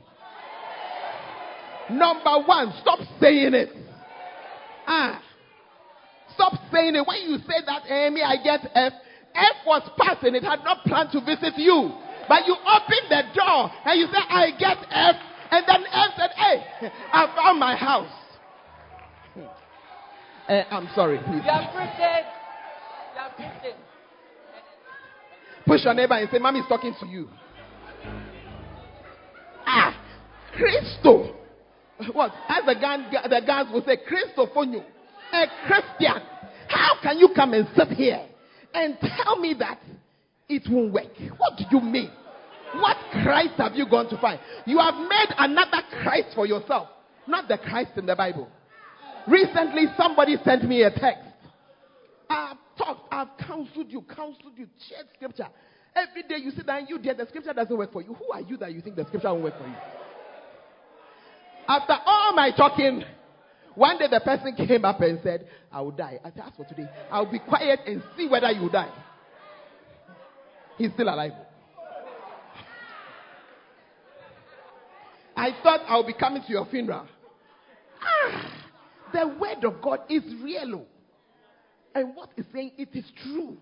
Number 1.91 2.43
one, 2.47 2.73
stop 2.81 3.01
saying 3.21 3.55
it. 3.55 3.71
Ah. 4.87 5.21
Stop 6.35 6.53
saying 6.73 6.95
it. 6.95 7.07
When 7.07 7.31
you 7.31 7.39
say 7.39 7.65
that, 7.67 7.83
Amy, 7.91 8.23
I 8.23 8.37
get 8.43 8.71
F, 8.75 8.93
F 9.35 9.67
was 9.67 9.83
passing. 9.99 10.35
It 10.35 10.45
had 10.45 10.63
not 10.65 10.85
planned 10.85 11.11
to 11.13 11.21
visit 11.21 11.55
you. 11.57 11.91
But 12.29 12.47
you 12.47 12.55
opened 12.55 13.11
the 13.11 13.23
door 13.35 13.71
and 13.85 14.01
you 14.01 14.07
said, 14.07 14.23
I 14.29 14.51
get 14.59 14.79
F. 14.91 15.17
And 15.51 15.65
then 15.67 15.85
F 15.93 16.11
said, 16.17 16.31
Hey, 16.37 16.91
I 17.13 17.35
found 17.37 17.59
my 17.59 17.77
house. 17.77 18.11
Uh, 20.49 20.53
I'm 20.71 20.89
sorry, 20.95 21.19
please. 21.19 21.43
You 21.45 21.51
are 21.51 21.73
printed. 21.73 22.25
You 23.15 23.21
are 23.21 23.31
printed. 23.37 23.75
Push 25.67 25.85
your 25.85 25.95
neighbor 25.95 26.15
and 26.15 26.29
say, 26.31 26.39
Mommy 26.39 26.61
is 26.61 26.67
talking 26.69 26.95
to 27.01 27.07
you. 27.07 27.29
Ah, 29.67 29.97
Christo. 30.55 31.35
What? 32.13 32.33
As 32.49 32.65
the 32.67 32.75
guys, 32.75 33.01
the 33.11 33.41
guys 33.47 33.67
will 33.73 33.85
say, 33.85 33.97
Christophonio, 33.97 34.85
a 35.33 35.47
Christian. 35.67 36.23
How 36.69 36.97
can 37.03 37.19
you 37.19 37.31
come 37.35 37.55
and 37.55 37.67
sit 37.77 37.89
here 37.89 38.27
and 38.75 38.99
tell 39.01 39.39
me 39.39 39.55
that 39.61 39.81
it 40.49 40.63
won't 40.69 40.93
work. 40.93 41.17
What 41.39 41.57
do 41.57 41.65
you 41.71 41.81
mean? 41.81 42.11
What 42.75 42.97
Christ 43.23 43.55
have 43.59 43.75
you 43.75 43.89
gone 43.89 44.09
to 44.11 44.19
find? 44.19 44.41
You 44.67 44.79
have 44.79 44.95
made 44.95 45.29
another 45.39 45.83
Christ 46.03 46.35
for 46.35 46.47
yourself, 46.47 46.89
not 47.27 47.49
the 47.49 47.57
Christ 47.57 47.93
in 47.97 48.07
the 48.07 48.17
Bible. 48.17 48.49
Recently, 49.29 49.85
somebody 49.97 50.37
sent 50.45 50.65
me 50.65 50.83
a 50.83 50.91
text. 50.91 51.23
I've 52.29 52.57
talked, 52.77 53.13
I've 53.13 53.29
counseled 53.47 53.91
you, 53.91 54.03
counseled 54.03 54.55
you, 54.57 54.67
shared 54.89 55.07
scripture. 55.15 55.47
Every 55.95 56.23
day 56.25 56.43
you 56.43 56.51
sit 56.51 56.67
down, 56.67 56.87
you 56.89 56.99
did 56.99 57.17
the 57.17 57.27
scripture 57.29 57.53
doesn't 57.53 57.77
work 57.77 57.93
for 57.93 58.03
you. 58.03 58.15
Who 58.15 58.33
are 58.33 58.41
you 58.41 58.57
that 58.57 58.73
you 58.73 58.81
think 58.81 58.97
the 58.97 59.07
scripture 59.07 59.33
won't 59.33 59.45
work 59.45 59.57
for 59.57 59.67
you? 59.67 59.75
After 61.69 61.95
all 62.05 62.35
my 62.35 62.51
talking, 62.51 63.05
One 63.75 63.99
day 63.99 64.07
the 64.11 64.21
person 64.21 64.55
came 64.55 64.85
up 64.85 65.01
and 65.01 65.19
said, 65.23 65.49
I 65.73 65.81
will 65.81 65.91
die. 65.91 66.21
I 66.25 66.31
said, 66.31 66.43
Ask 66.47 66.57
for 66.57 66.65
today. 66.65 66.89
I'll 67.11 67.31
be 67.31 67.41
quiet 67.41 67.81
and 67.87 68.03
see 68.17 68.29
whether 68.29 68.51
you 68.51 68.69
die. 68.71 68.93
He's 70.79 70.93
still 70.93 71.09
alive. 71.09 71.33
I 75.37 75.51
thought 75.63 75.81
I'll 75.89 76.07
be 76.07 76.13
coming 76.13 76.43
to 76.43 76.53
your 76.53 76.67
funeral. 76.67 77.07
Ah, 78.01 78.53
the 79.13 79.29
word 79.29 79.65
of 79.65 79.83
God 79.83 80.01
is 80.09 80.23
real. 80.43 80.87
And 81.95 82.15
what 82.15 82.31
is 82.37 82.45
saying, 82.53 82.73
it 82.79 82.91
is 82.93 83.05
true. 83.23 83.57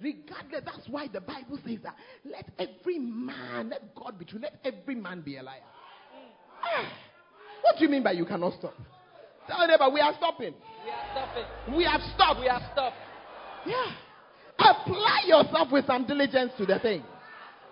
Regardless, 0.00 0.62
that's 0.64 0.88
why 0.88 1.08
the 1.08 1.20
Bible 1.20 1.58
says 1.66 1.78
that 1.82 1.96
let 2.24 2.48
every 2.58 2.98
man, 3.00 3.70
let 3.70 3.94
God 3.96 4.18
be 4.18 4.24
true, 4.24 4.38
let 4.40 4.54
every 4.64 4.94
man 4.94 5.22
be 5.22 5.36
a 5.36 5.42
liar. 5.42 5.58
Ah, 6.62 6.92
what 7.62 7.76
do 7.76 7.84
you 7.84 7.90
mean 7.90 8.04
by 8.04 8.12
you 8.12 8.24
cannot 8.24 8.54
stop? 8.58 8.74
Tell 9.48 9.66
but 9.78 9.92
we 9.92 10.00
are 10.00 10.12
stopping. 10.16 10.54
We 10.84 10.90
are 10.90 11.06
stopping. 11.12 11.76
We 11.76 11.84
have 11.84 12.00
stopped. 12.14 12.40
We 12.40 12.46
have 12.46 12.62
stopped. 12.72 12.96
Yeah. 13.66 13.92
Apply 14.58 15.22
yourself 15.26 15.72
with 15.72 15.86
some 15.86 16.06
diligence 16.06 16.52
to 16.58 16.66
the 16.66 16.78
thing. 16.78 17.02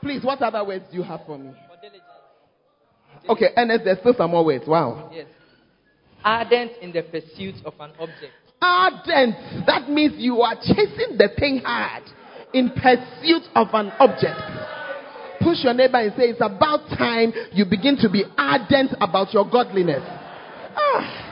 Please, 0.01 0.25
what 0.25 0.41
other 0.41 0.65
words 0.65 0.85
do 0.91 0.97
you 0.97 1.03
have 1.03 1.21
for 1.27 1.39
me? 1.39 1.51
For 1.69 1.77
diligence. 1.81 2.03
Okay, 3.29 3.49
and 3.57 3.71
there's 3.71 3.99
still 3.99 4.15
some 4.17 4.31
more 4.31 4.45
words. 4.45 4.65
Wow. 4.67 5.11
Yes. 5.13 5.27
Ardent 6.25 6.73
in 6.81 6.93
the 6.93 7.03
pursuit 7.03 7.57
of 7.65 7.75
an 7.79 7.93
object. 7.99 8.33
Ardent. 8.63 9.67
That 9.67 9.91
means 9.91 10.15
you 10.17 10.41
are 10.41 10.55
chasing 10.55 11.19
the 11.19 11.29
thing 11.39 11.61
hard 11.65 12.05
in 12.55 12.71
pursuit 12.71 13.43
of 13.55 13.69
an 13.73 13.93
object. 13.99 14.41
Push 15.41 15.65
your 15.65 15.75
neighbor 15.75 15.99
and 15.99 16.13
say, 16.17 16.31
It's 16.31 16.41
about 16.41 16.89
time 16.97 17.33
you 17.53 17.65
begin 17.65 17.97
to 17.99 18.09
be 18.09 18.25
ardent 18.39 18.93
about 19.01 19.35
your 19.35 19.49
godliness. 19.49 20.03
Ah. 20.77 21.26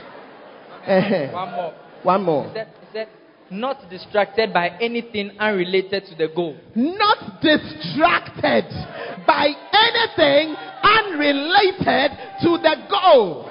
Uh-huh. 0.87 1.33
One 1.33 1.51
more. 1.51 1.73
One 2.03 2.23
more. 2.23 2.47
He 2.47 2.53
said, 2.53 2.67
he 2.81 2.87
said, 2.93 3.07
not 3.51 3.89
distracted 3.89 4.53
by 4.53 4.69
anything 4.81 5.31
unrelated 5.39 6.05
to 6.09 6.15
the 6.15 6.27
goal. 6.35 6.57
Not 6.75 7.41
distracted 7.41 8.65
by 9.25 9.53
anything 9.73 10.55
unrelated 10.83 12.11
to 12.41 12.57
the 12.57 12.75
goal. 12.89 13.49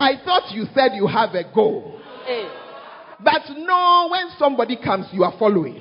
I 0.00 0.14
thought 0.24 0.52
you 0.52 0.64
said 0.74 0.92
you 0.94 1.06
have 1.06 1.34
a 1.34 1.44
goal. 1.52 2.00
Hey. 2.24 2.48
But 3.22 3.42
no, 3.56 4.08
when 4.10 4.28
somebody 4.38 4.76
comes, 4.76 5.06
you 5.12 5.24
are 5.24 5.34
following. 5.38 5.80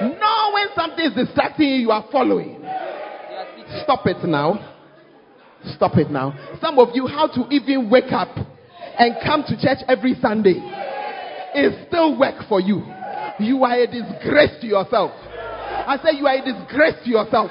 No, 0.00 0.50
when 0.54 0.68
something 0.76 1.04
is 1.06 1.14
distracting 1.14 1.68
you, 1.68 1.74
you 1.76 1.90
are 1.90 2.04
following. 2.10 2.60
You 2.60 2.66
are. 2.66 3.82
Stop 3.82 4.06
it 4.06 4.22
now. 4.24 4.70
Stop 5.76 5.96
it 5.96 6.10
now. 6.10 6.56
Some 6.60 6.78
of 6.78 6.88
you, 6.94 7.06
how 7.06 7.26
to 7.28 7.46
even 7.50 7.90
wake 7.90 8.12
up 8.12 8.36
and 8.98 9.16
come 9.24 9.44
to 9.48 9.56
church 9.60 9.78
every 9.88 10.14
Sunday 10.20 10.60
is 11.54 11.72
still 11.88 12.18
work 12.18 12.46
for 12.48 12.60
you. 12.60 12.82
You 13.38 13.64
are 13.64 13.78
a 13.78 13.86
disgrace 13.86 14.60
to 14.60 14.66
yourself. 14.66 15.12
I 15.12 15.98
say 16.02 16.16
you 16.18 16.26
are 16.26 16.36
a 16.36 16.44
disgrace 16.44 17.02
to 17.04 17.10
yourself. 17.10 17.50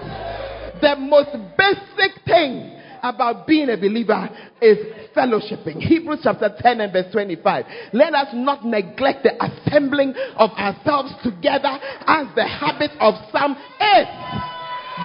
The 0.81 0.95
most 0.97 1.31
basic 1.57 2.23
thing 2.25 2.79
about 3.03 3.45
being 3.45 3.69
a 3.69 3.77
believer 3.77 4.29
is 4.61 4.77
fellowshipping. 5.15 5.81
Hebrews 5.81 6.19
chapter 6.23 6.49
10 6.57 6.81
and 6.81 6.93
verse 6.93 7.11
25. 7.11 7.65
Let 7.91 8.13
us 8.13 8.29
not 8.33 8.65
neglect 8.65 9.23
the 9.23 9.35
assembling 9.43 10.13
of 10.37 10.49
ourselves 10.51 11.13
together 11.21 11.77
as 12.07 12.27
the 12.35 12.47
habit 12.47 12.91
of 12.99 13.15
some 13.31 13.51
is. 13.53 14.07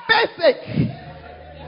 Basic. 0.09 0.97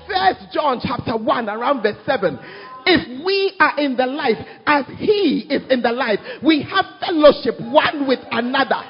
First 0.07 0.53
John 0.53 0.81
chapter 0.83 1.17
1 1.17 1.49
around 1.49 1.83
verse 1.83 1.99
7. 2.07 2.39
If 2.87 3.25
we 3.25 3.55
are 3.61 3.79
in 3.79 3.97
the 3.97 4.07
life 4.07 4.39
as 4.67 4.85
he 4.99 5.47
is 5.51 5.63
in 5.71 5.83
the 5.83 5.93
life, 5.93 6.19
we 6.43 6.63
have 6.63 6.85
fellowship 7.01 7.61
one 7.61 8.07
with 8.07 8.21
another. 8.31 8.83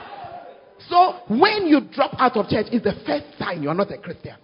So 0.88 1.20
when 1.28 1.66
you 1.66 1.82
drop 1.92 2.14
out 2.18 2.36
of 2.36 2.48
church 2.48 2.66
is 2.72 2.82
the 2.82 2.94
first 3.06 3.38
sign 3.38 3.62
you 3.62 3.68
are 3.68 3.74
not 3.74 3.92
a 3.92 3.98
Christian. 3.98 4.34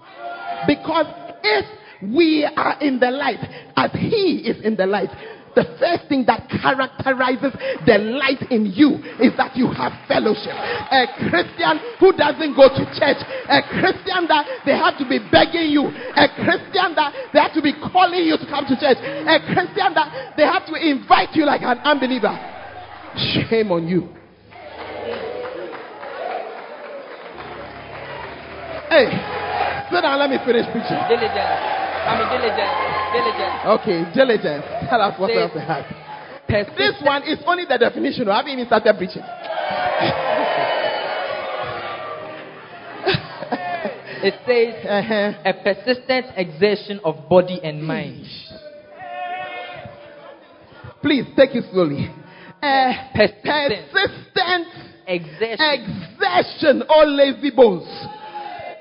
Because 0.66 1.06
if 1.42 1.66
we 2.14 2.44
are 2.44 2.80
in 2.80 3.00
the 3.00 3.10
light 3.10 3.40
as 3.76 3.90
he 3.92 4.42
is 4.46 4.64
in 4.64 4.76
the 4.76 4.86
light, 4.86 5.10
the 5.56 5.64
first 5.80 6.04
thing 6.12 6.28
that 6.28 6.44
characterizes 6.52 7.56
the 7.88 7.96
light 8.20 8.44
in 8.52 8.68
you 8.68 9.00
is 9.24 9.32
that 9.40 9.56
you 9.56 9.72
have 9.72 9.96
fellowship. 10.04 10.52
A 10.52 11.08
Christian 11.32 11.80
who 11.96 12.12
doesn't 12.12 12.52
go 12.52 12.68
to 12.68 12.84
church, 12.92 13.24
a 13.48 13.64
Christian 13.80 14.28
that 14.28 14.44
they 14.68 14.76
have 14.76 15.00
to 15.00 15.08
be 15.08 15.16
begging 15.32 15.72
you, 15.72 15.88
a 15.88 16.28
Christian 16.44 16.92
that 16.92 17.32
they 17.32 17.40
have 17.40 17.56
to 17.56 17.64
be 17.64 17.72
calling 17.72 18.28
you 18.28 18.36
to 18.36 18.46
come 18.52 18.68
to 18.68 18.76
church, 18.76 19.00
a 19.00 19.40
Christian 19.48 19.96
that 19.96 20.36
they 20.36 20.44
have 20.44 20.68
to 20.68 20.76
invite 20.76 21.32
you 21.32 21.48
like 21.48 21.64
an 21.64 21.80
unbeliever. 21.88 22.36
Shame 23.16 23.72
on 23.72 23.88
you. 23.88 24.12
Hey, 28.92 29.08
sit 29.88 30.04
down, 30.04 30.20
let 30.20 30.28
me 30.28 30.36
finish 30.44 30.68
preaching. 30.68 31.00
Diligence. 31.08 31.58
I 32.04 32.12
mean, 32.20 32.28
diligence. 32.28 32.95
Diligence. 33.12 33.58
Okay, 33.80 34.04
diligence. 34.14 34.64
Tell 34.90 35.00
us 35.02 35.18
what 35.18 35.30
else 35.30 35.52
they 35.54 35.60
have. 35.60 35.84
This 36.76 36.94
one 37.02 37.22
is 37.24 37.38
only 37.46 37.64
the 37.68 37.78
definition. 37.78 38.28
I 38.28 38.36
haven't 38.38 38.52
even 38.52 38.66
started 38.66 38.94
preaching. 38.96 39.22
It 44.22 44.34
says 44.46 44.84
Uh-huh. 44.88 45.32
a 45.44 45.52
persistent 45.62 46.26
exertion 46.36 47.00
of 47.04 47.28
body 47.28 47.60
and 47.62 47.82
mind. 47.84 48.26
Please 51.02 51.26
take 51.36 51.54
it 51.54 51.64
slowly. 51.72 52.10
Uh, 52.62 52.92
Persistent. 53.14 53.90
persistent 53.92 54.66
Exertion 55.08 55.60
exertion 55.60 56.82
or 56.90 57.06
lazy 57.06 57.50
bones 57.54 57.86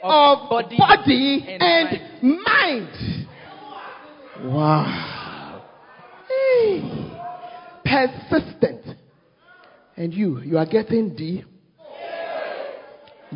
of, 0.02 0.40
of 0.40 0.50
body, 0.50 0.76
body 0.78 1.46
and, 1.48 1.62
and 1.62 2.02
mind. 2.24 2.90
mind. 2.90 3.28
Wow. 4.44 5.64
Hey. 6.28 7.16
Persistent. 7.84 8.98
And 9.96 10.14
you, 10.14 10.42
you 10.42 10.58
are 10.58 10.66
getting 10.66 11.16
D. 11.16 11.44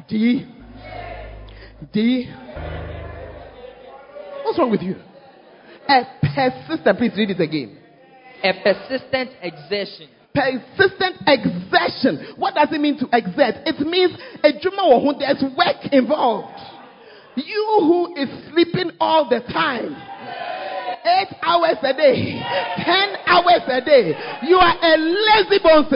D. 0.08 0.46
D. 1.94 2.30
What's 4.44 4.60
wrong 4.60 4.72
with 4.72 4.82
you? 4.82 4.96
A 5.88 6.04
persistent. 6.22 6.98
Please 6.98 7.14
read 7.16 7.30
it 7.30 7.40
again. 7.40 7.78
A 8.44 8.54
persistent 8.62 9.32
exertion. 9.42 10.10
Persistent 10.34 11.16
exertion. 11.26 12.36
What 12.38 12.56
does 12.56 12.70
it 12.72 12.80
mean 12.80 12.98
to 13.00 13.08
exert? 13.12 13.56
It 13.66 13.80
means 13.88 14.12
a 14.44 14.52
juma 14.62 14.84
wo 14.84 15.14
there's 15.18 15.42
work 15.42 15.92
involved. 15.92 16.60
You 17.36 17.78
who 17.80 18.16
is 18.16 18.30
sleeping 18.52 18.92
all 19.00 19.30
the 19.30 19.40
time, 19.40 19.96
eight 21.06 21.30
hours 21.42 21.78
a 21.82 21.94
day, 21.94 22.42
ten 22.84 23.16
hours 23.26 23.62
a 23.68 23.80
day, 23.82 24.14
you 24.44 24.58
are 24.58 24.78
a 24.82 24.98
lazy 24.98 25.60
bones. 25.64 25.88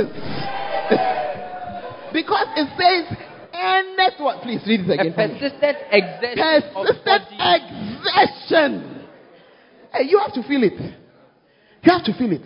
because 2.14 2.48
it 2.56 2.70
says, 2.78 3.06
and 3.54 3.98
that's 3.98 4.20
what. 4.20 4.42
Please 4.44 4.62
read 4.66 4.82
it 4.82 4.92
again. 4.92 5.08
me. 5.08 5.14
persistent 5.14 5.78
exertion 5.92 6.62
Persistent 6.74 7.24
exertion. 7.40 9.06
Hey, 9.94 10.04
you 10.10 10.20
have 10.20 10.34
to 10.34 10.44
feel 10.44 10.64
it. 10.64 10.80
You 11.84 11.92
have 11.92 12.04
to 12.06 12.14
feel 12.14 12.32
it. 12.32 12.42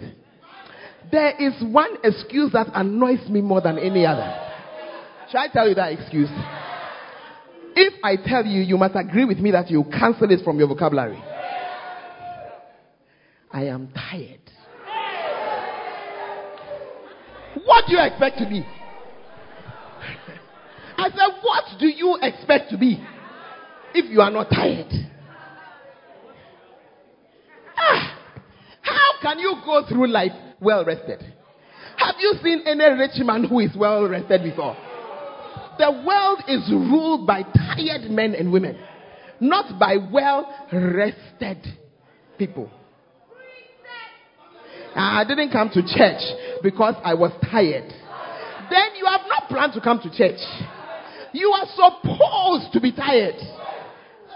There 1.12 1.36
is 1.40 1.54
one 1.64 1.98
excuse 2.04 2.52
that 2.52 2.68
annoys 2.74 3.30
me 3.30 3.42
more 3.42 3.62
than 3.62 3.80
any 3.80 4.06
other. 4.06 4.34
Shall 5.32 5.42
I 5.42 5.48
tell 5.48 5.68
you 5.68 5.76
that 5.76 5.94
excuse? 5.94 6.30
If 7.76 7.94
I 8.04 8.16
tell 8.16 8.46
you, 8.46 8.62
you 8.62 8.78
must 8.78 8.96
agree 8.96 9.26
with 9.26 9.38
me 9.38 9.52
that 9.52 9.70
you 9.70 9.84
cancel 9.86 10.32
it 10.32 10.44
from 10.44 10.58
your 10.58 10.68
vocabulary. 10.68 11.22
I 13.58 13.64
am 13.64 13.88
tired. 13.88 14.40
What 17.66 17.86
do 17.88 17.94
you 17.96 18.04
expect 18.04 18.38
to 18.38 18.48
be? 18.48 18.64
I 20.96 21.10
said, 21.10 21.42
what 21.42 21.64
do 21.80 21.88
you 21.88 22.20
expect 22.22 22.70
to 22.70 22.78
be 22.78 23.04
if 23.96 24.12
you 24.12 24.22
are 24.22 24.30
not 24.30 24.52
tired? 24.52 24.94
Ah, 27.76 28.20
how 28.82 29.22
can 29.24 29.40
you 29.40 29.56
go 29.66 29.88
through 29.90 30.08
life 30.08 30.34
well 30.62 30.86
rested? 30.86 31.24
Have 31.96 32.16
you 32.20 32.36
seen 32.44 32.62
any 32.68 32.86
rich 32.86 33.18
man 33.26 33.44
who 33.44 33.62
is 33.62 33.76
well 33.76 34.08
rested 34.08 34.44
before? 34.44 34.78
The 35.80 36.04
world 36.06 36.44
is 36.48 36.70
ruled 36.70 37.26
by 37.26 37.42
tired 37.42 38.12
men 38.12 38.36
and 38.36 38.52
women, 38.52 38.78
not 39.40 39.80
by 39.80 39.98
well 40.12 40.48
rested 40.72 41.66
people. 42.38 42.70
I 44.98 45.24
didn't 45.28 45.52
come 45.52 45.70
to 45.70 45.82
church 45.82 46.22
because 46.64 46.96
I 47.04 47.14
was 47.14 47.32
tired. 47.52 47.94
Then 48.70 48.96
you 48.98 49.06
have 49.06 49.22
not 49.28 49.48
planned 49.50 49.74
to 49.74 49.82
come 49.82 50.00
to 50.02 50.10
church. 50.10 50.40
You 51.34 51.52
are 51.52 51.68
supposed 51.76 52.74
to 52.74 52.82
be 52.82 52.92
tired. 52.92 53.36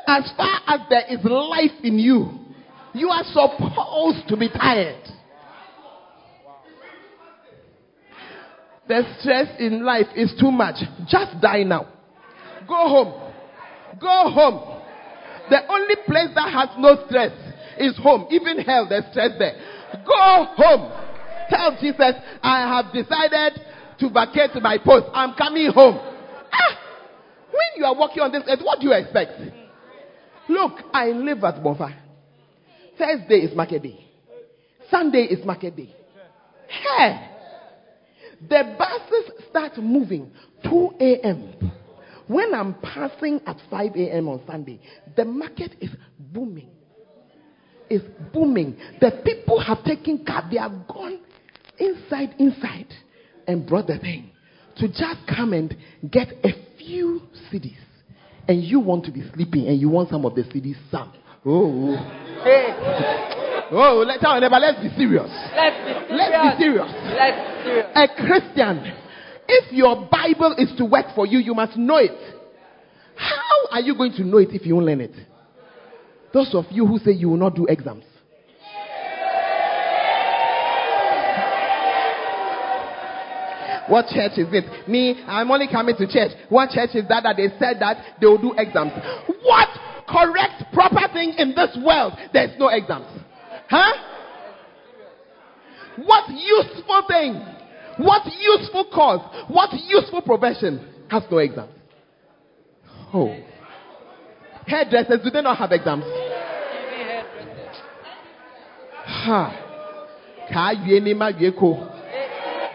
As 0.07 0.31
far 0.37 0.59
as 0.67 0.81
there 0.89 1.05
is 1.09 1.23
life 1.23 1.71
in 1.83 1.97
you, 1.99 2.39
you 2.93 3.09
are 3.09 3.23
supposed 3.23 4.27
to 4.27 4.37
be 4.37 4.49
tired. 4.49 5.01
The 8.87 9.03
stress 9.19 9.47
in 9.59 9.85
life 9.85 10.07
is 10.15 10.33
too 10.39 10.51
much. 10.51 10.75
Just 11.07 11.39
die 11.41 11.63
now. 11.63 11.87
Go 12.67 12.75
home. 12.75 13.31
Go 13.99 14.29
home. 14.31 14.81
The 15.49 15.67
only 15.71 15.95
place 16.05 16.29
that 16.35 16.51
has 16.51 16.69
no 16.77 17.05
stress 17.07 17.31
is 17.77 17.97
home. 17.97 18.27
Even 18.31 18.59
hell, 18.59 18.87
there's 18.89 19.05
stress 19.11 19.31
there. 19.39 19.55
Go 20.05 20.45
home. 20.55 20.91
Tell 21.49 21.77
Jesus, 21.79 22.15
I 22.41 22.61
have 22.61 22.93
decided 22.93 23.61
to 23.99 24.09
vacate 24.09 24.61
my 24.61 24.77
post. 24.77 25.07
I'm 25.13 25.35
coming 25.35 25.71
home. 25.71 25.99
Ah, 26.51 26.79
when 27.49 27.77
you 27.77 27.85
are 27.85 27.95
walking 27.95 28.23
on 28.23 28.31
this 28.31 28.43
earth, 28.47 28.61
what 28.63 28.79
do 28.79 28.87
you 28.87 28.93
expect? 28.93 29.31
Look, 30.47 30.79
I 30.93 31.07
live 31.07 31.43
at 31.43 31.55
Bofa. 31.55 31.93
Thursday 32.97 33.35
is 33.35 33.55
market 33.55 33.83
day. 33.83 34.07
Sunday 34.89 35.23
is 35.23 35.45
market 35.45 35.75
day. 35.75 35.95
Hey, 36.67 37.29
the 38.49 38.75
buses 38.77 39.45
start 39.49 39.77
moving 39.77 40.31
2 40.63 40.91
a.m. 40.99 41.71
When 42.27 42.53
I'm 42.53 42.75
passing 42.75 43.41
at 43.45 43.57
5 43.69 43.95
a.m. 43.95 44.29
on 44.29 44.41
Sunday, 44.47 44.79
the 45.15 45.25
market 45.25 45.75
is 45.79 45.89
booming. 46.17 46.69
It's 47.91 48.05
booming. 48.33 48.77
The 49.01 49.21
people 49.25 49.59
have 49.59 49.83
taken 49.83 50.23
car. 50.23 50.47
They 50.49 50.57
have 50.57 50.87
gone 50.87 51.19
inside, 51.77 52.35
inside, 52.39 52.87
and 53.45 53.67
brought 53.67 53.87
the 53.87 53.99
thing 53.99 54.31
to 54.77 54.87
just 54.87 55.19
come 55.27 55.51
and 55.51 55.75
get 56.09 56.29
a 56.45 56.53
few 56.77 57.21
cedis. 57.51 57.75
And 58.47 58.63
you 58.63 58.79
want 58.79 59.03
to 59.05 59.11
be 59.11 59.29
sleeping, 59.33 59.67
and 59.67 59.77
you 59.77 59.89
want 59.89 60.09
some 60.09 60.25
of 60.25 60.35
the 60.35 60.43
cedis, 60.43 60.77
some. 60.89 61.11
Oh, 61.45 61.97
hey. 62.45 63.67
Oh, 63.73 64.05
let's, 64.07 64.23
let's 64.23 64.79
be 64.81 64.89
serious. 64.95 65.29
Let's 65.53 65.75
be 65.83 65.93
serious. 66.07 66.11
Let's 66.11 66.57
be 66.57 66.63
serious. 66.63 66.91
Let's 67.11 67.39
be 67.43 67.63
serious. 67.63 67.87
A 67.93 68.07
Christian, 68.07 68.93
if 69.49 69.73
your 69.73 70.07
Bible 70.09 70.55
is 70.57 70.71
to 70.77 70.85
work 70.85 71.07
for 71.13 71.25
you, 71.25 71.39
you 71.39 71.53
must 71.53 71.75
know 71.75 71.97
it. 71.97 72.17
How 73.15 73.75
are 73.75 73.81
you 73.81 73.95
going 73.95 74.13
to 74.13 74.23
know 74.23 74.37
it 74.37 74.49
if 74.51 74.65
you 74.65 74.75
won't 74.75 74.87
learn 74.87 75.01
it? 75.01 75.13
Those 76.33 76.53
of 76.55 76.65
you 76.69 76.85
who 76.85 76.97
say 76.99 77.11
you 77.11 77.29
will 77.29 77.37
not 77.37 77.55
do 77.55 77.65
exams. 77.65 78.05
What 83.87 84.07
church 84.07 84.37
is 84.37 84.47
it? 84.53 84.87
Me, 84.87 85.21
I'm 85.27 85.51
only 85.51 85.67
coming 85.67 85.95
to 85.97 86.07
church. 86.07 86.31
What 86.47 86.69
church 86.69 86.91
is 86.93 87.07
that 87.09 87.23
that 87.23 87.35
they 87.35 87.49
said 87.59 87.81
that 87.81 88.19
they 88.21 88.27
will 88.27 88.37
do 88.37 88.53
exams? 88.57 88.93
What 89.43 89.67
correct, 90.07 90.71
proper 90.71 91.11
thing 91.11 91.33
in 91.37 91.53
this 91.53 91.77
world? 91.83 92.13
There's 92.31 92.57
no 92.57 92.69
exams. 92.69 93.07
Huh? 93.69 93.91
What 95.97 96.29
useful 96.29 97.03
thing? 97.07 97.33
What 97.97 98.21
useful 98.39 98.85
cause? 98.93 99.19
What 99.49 99.71
useful 99.73 100.21
profession 100.21 100.87
has 101.09 101.23
no 101.29 101.39
exams? 101.39 101.73
Oh. 103.13 103.35
Hairdressers, 104.71 105.21
do 105.21 105.29
they 105.29 105.41
not 105.41 105.57
have 105.57 105.73
exams? 105.73 106.05
Ha. 109.05 109.67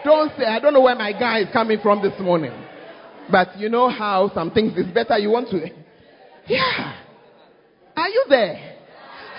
Don't 0.05 0.31
say, 0.37 0.45
I 0.45 0.59
don't 0.59 0.73
know 0.73 0.81
where 0.81 0.95
my 0.95 1.11
guy 1.11 1.39
is 1.39 1.47
coming 1.51 1.79
from 1.81 2.03
this 2.03 2.13
morning. 2.19 2.53
But 3.31 3.57
you 3.57 3.69
know 3.69 3.89
how 3.89 4.31
some 4.35 4.51
things 4.51 4.77
is 4.77 4.85
better 4.93 5.17
you 5.17 5.31
want 5.31 5.49
to. 5.49 5.69
Yeah. 6.47 7.01
Are 7.95 8.09
you 8.09 8.25
there? 8.29 8.75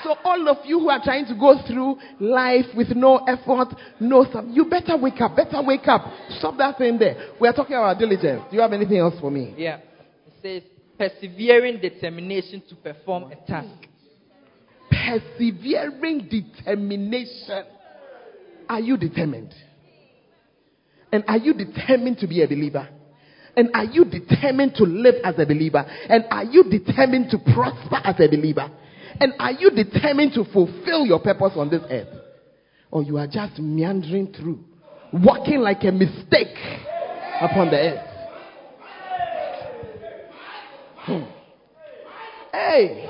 So 0.03 0.17
all 0.25 0.49
of 0.49 0.59
you 0.65 0.81
who 0.81 0.91
are 0.91 1.03
trying 1.03 1.27
to 1.27 1.35
go 1.35 1.55
through 1.67 1.99
life 2.21 2.67
with 2.77 2.89
no 2.91 3.19
effort, 3.19 3.69
no 4.01 4.27
some, 4.33 4.51
you 4.51 4.65
better 4.65 4.97
wake 4.97 5.21
up. 5.21 5.37
Better 5.37 5.63
wake 5.63 5.87
up. 5.87 6.03
Stop 6.39 6.57
that 6.59 6.77
thing 6.79 6.99
there. 6.99 7.31
We 7.41 7.47
are 7.47 7.53
talking 7.53 7.77
about 7.77 7.99
diligence. 7.99 8.43
Do 8.51 8.57
you 8.57 8.63
have 8.63 8.73
anything 8.73 8.99
else 8.99 9.15
for 9.21 9.31
me? 9.31 9.55
Yeah. 9.57 9.79
It 10.27 10.63
says 10.63 10.78
persevering 10.99 11.81
determination 11.81 12.63
to 12.69 12.75
perform 12.75 13.33
a 13.33 13.37
task. 13.47 13.87
Persevering 14.91 16.29
determination. 16.29 17.65
Are 18.69 18.81
you 18.81 18.97
determined? 18.97 19.55
And 21.13 21.25
are 21.27 21.39
you 21.39 21.55
determined 21.55 22.19
to 22.19 22.27
be 22.27 22.43
a 22.43 22.49
believer? 22.49 22.89
And 23.57 23.71
are 23.75 23.85
you 23.85 24.05
determined 24.05 24.75
to 24.77 24.85
live 24.85 25.17
as 25.25 25.35
a 25.39 25.47
believer? 25.47 25.85
And 26.09 26.25
are 26.31 26.45
you 26.45 26.65
determined 26.65 27.31
to 27.31 27.39
prosper 27.39 27.97
as 28.05 28.15
a 28.21 28.29
believer? 28.29 28.71
And 29.21 29.33
are 29.39 29.53
you 29.53 29.71
determined 29.71 30.33
to 30.35 30.45
fulfill 30.53 31.07
your 31.07 31.21
purpose 31.21 31.53
on 31.57 31.71
this 31.71 31.83
earth? 31.91 32.09
Or 32.91 33.03
you 33.03 33.19
are 33.19 33.27
just 33.27 33.59
meandering 33.59 34.33
through, 34.33 34.65
walking 35.13 35.61
like 35.61 35.83
a 35.83 35.93
mistake 35.93 36.57
upon 37.41 37.71
the 37.71 37.79
earth? 37.79 38.09
Hmm. 40.95 40.98
Hey! 42.53 43.09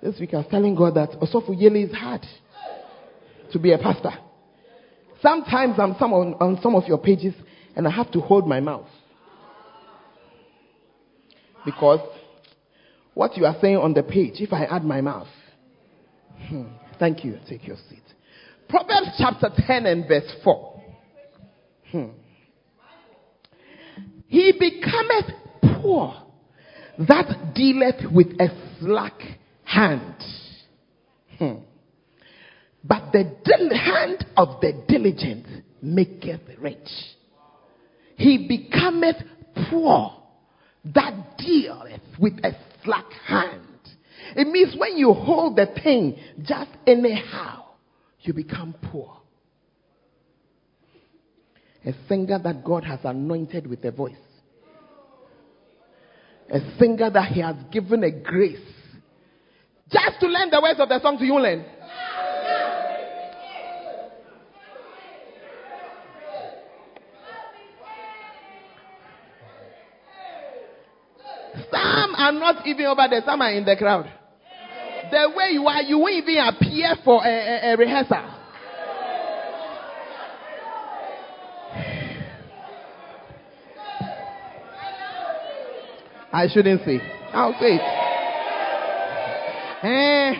This 0.00 0.20
week 0.20 0.34
I 0.34 0.38
was 0.38 0.46
telling 0.48 0.76
God 0.76 0.94
that 0.94 1.10
Osofu 1.20 1.50
Yele 1.50 1.88
is 1.88 1.94
hard 1.94 2.24
to 3.52 3.58
be 3.58 3.72
a 3.72 3.78
pastor. 3.78 4.12
Sometimes 5.20 5.80
I'm 5.80 5.96
some 5.98 6.12
on, 6.12 6.34
on 6.34 6.60
some 6.62 6.76
of 6.76 6.84
your 6.86 6.98
pages 6.98 7.34
and 7.74 7.88
I 7.88 7.90
have 7.90 8.12
to 8.12 8.20
hold 8.20 8.46
my 8.46 8.60
mouth. 8.60 8.86
Because 11.64 12.00
what 13.14 13.36
you 13.36 13.46
are 13.46 13.56
saying 13.60 13.78
on 13.78 13.92
the 13.92 14.04
page, 14.04 14.34
if 14.36 14.52
I 14.52 14.66
add 14.66 14.84
my 14.84 15.00
mouth. 15.00 15.26
Hmm. 16.48 16.66
Thank 17.00 17.24
you. 17.24 17.40
Take 17.48 17.66
your 17.66 17.78
seat. 17.90 18.02
Proverbs 18.68 19.10
chapter 19.18 19.50
10 19.66 19.86
and 19.86 20.06
verse 20.06 20.30
4. 20.44 20.82
Hmm. 21.90 22.04
He 24.28 24.52
becometh 24.52 25.80
poor 25.82 26.25
that 26.98 27.54
dealeth 27.54 28.10
with 28.12 28.28
a 28.40 28.48
slack 28.80 29.20
hand. 29.64 30.14
Hmm. 31.38 31.54
But 32.82 33.12
the 33.12 33.36
dil- 33.44 33.76
hand 33.76 34.26
of 34.36 34.60
the 34.60 34.84
diligent 34.88 35.46
maketh 35.82 36.40
rich. 36.58 36.88
He 38.16 38.46
becometh 38.48 39.16
poor 39.68 40.12
that 40.94 41.36
dealeth 41.38 42.00
with 42.18 42.34
a 42.44 42.52
slack 42.84 43.10
hand. 43.26 43.62
It 44.34 44.48
means 44.48 44.74
when 44.76 44.96
you 44.96 45.12
hold 45.12 45.56
the 45.56 45.66
thing 45.82 46.18
just 46.42 46.70
anyhow, 46.86 47.64
you 48.20 48.32
become 48.32 48.74
poor. 48.90 49.16
A 51.84 51.92
singer 52.08 52.38
that 52.42 52.64
God 52.64 52.84
has 52.84 53.00
anointed 53.04 53.66
with 53.66 53.84
a 53.84 53.92
voice. 53.92 54.14
A 56.52 56.60
singer 56.78 57.10
that 57.10 57.32
He 57.32 57.40
has 57.40 57.56
given 57.72 58.04
a 58.04 58.10
grace. 58.10 58.60
Just 59.90 60.20
to 60.20 60.26
learn 60.26 60.50
the 60.50 60.60
words 60.60 60.80
of 60.80 60.88
the 60.88 61.00
song, 61.00 61.16
do 61.18 61.24
you 61.24 61.38
learn? 61.38 61.64
Some 71.70 72.14
are 72.16 72.32
not 72.32 72.66
even 72.66 72.86
over 72.86 73.06
there, 73.08 73.22
some 73.24 73.40
are 73.40 73.52
in 73.52 73.64
the 73.64 73.76
crowd. 73.76 74.10
The 75.10 75.32
way 75.36 75.50
you 75.52 75.66
are, 75.66 75.82
you 75.82 75.98
won't 75.98 76.14
even 76.14 76.38
appear 76.38 76.94
for 77.04 77.24
a, 77.24 77.28
a, 77.28 77.72
a 77.72 77.76
rehearsal. 77.76 78.45
I 86.36 86.48
shouldn't 86.52 86.84
say. 86.84 87.00
I'll 87.32 87.54
say 87.58 87.80
it. 87.80 87.86
Eh, 89.82 90.34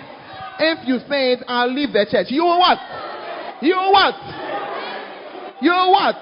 if 0.61 0.87
you 0.87 0.99
say 1.09 1.33
it, 1.33 1.45
I'll 1.49 1.73
leave 1.73 1.91
the 1.95 2.05
church. 2.11 2.27
You 2.29 2.45
what? 2.45 2.77
You 3.63 3.77
what? 3.77 4.15
You 5.63 5.73
what? 5.73 6.17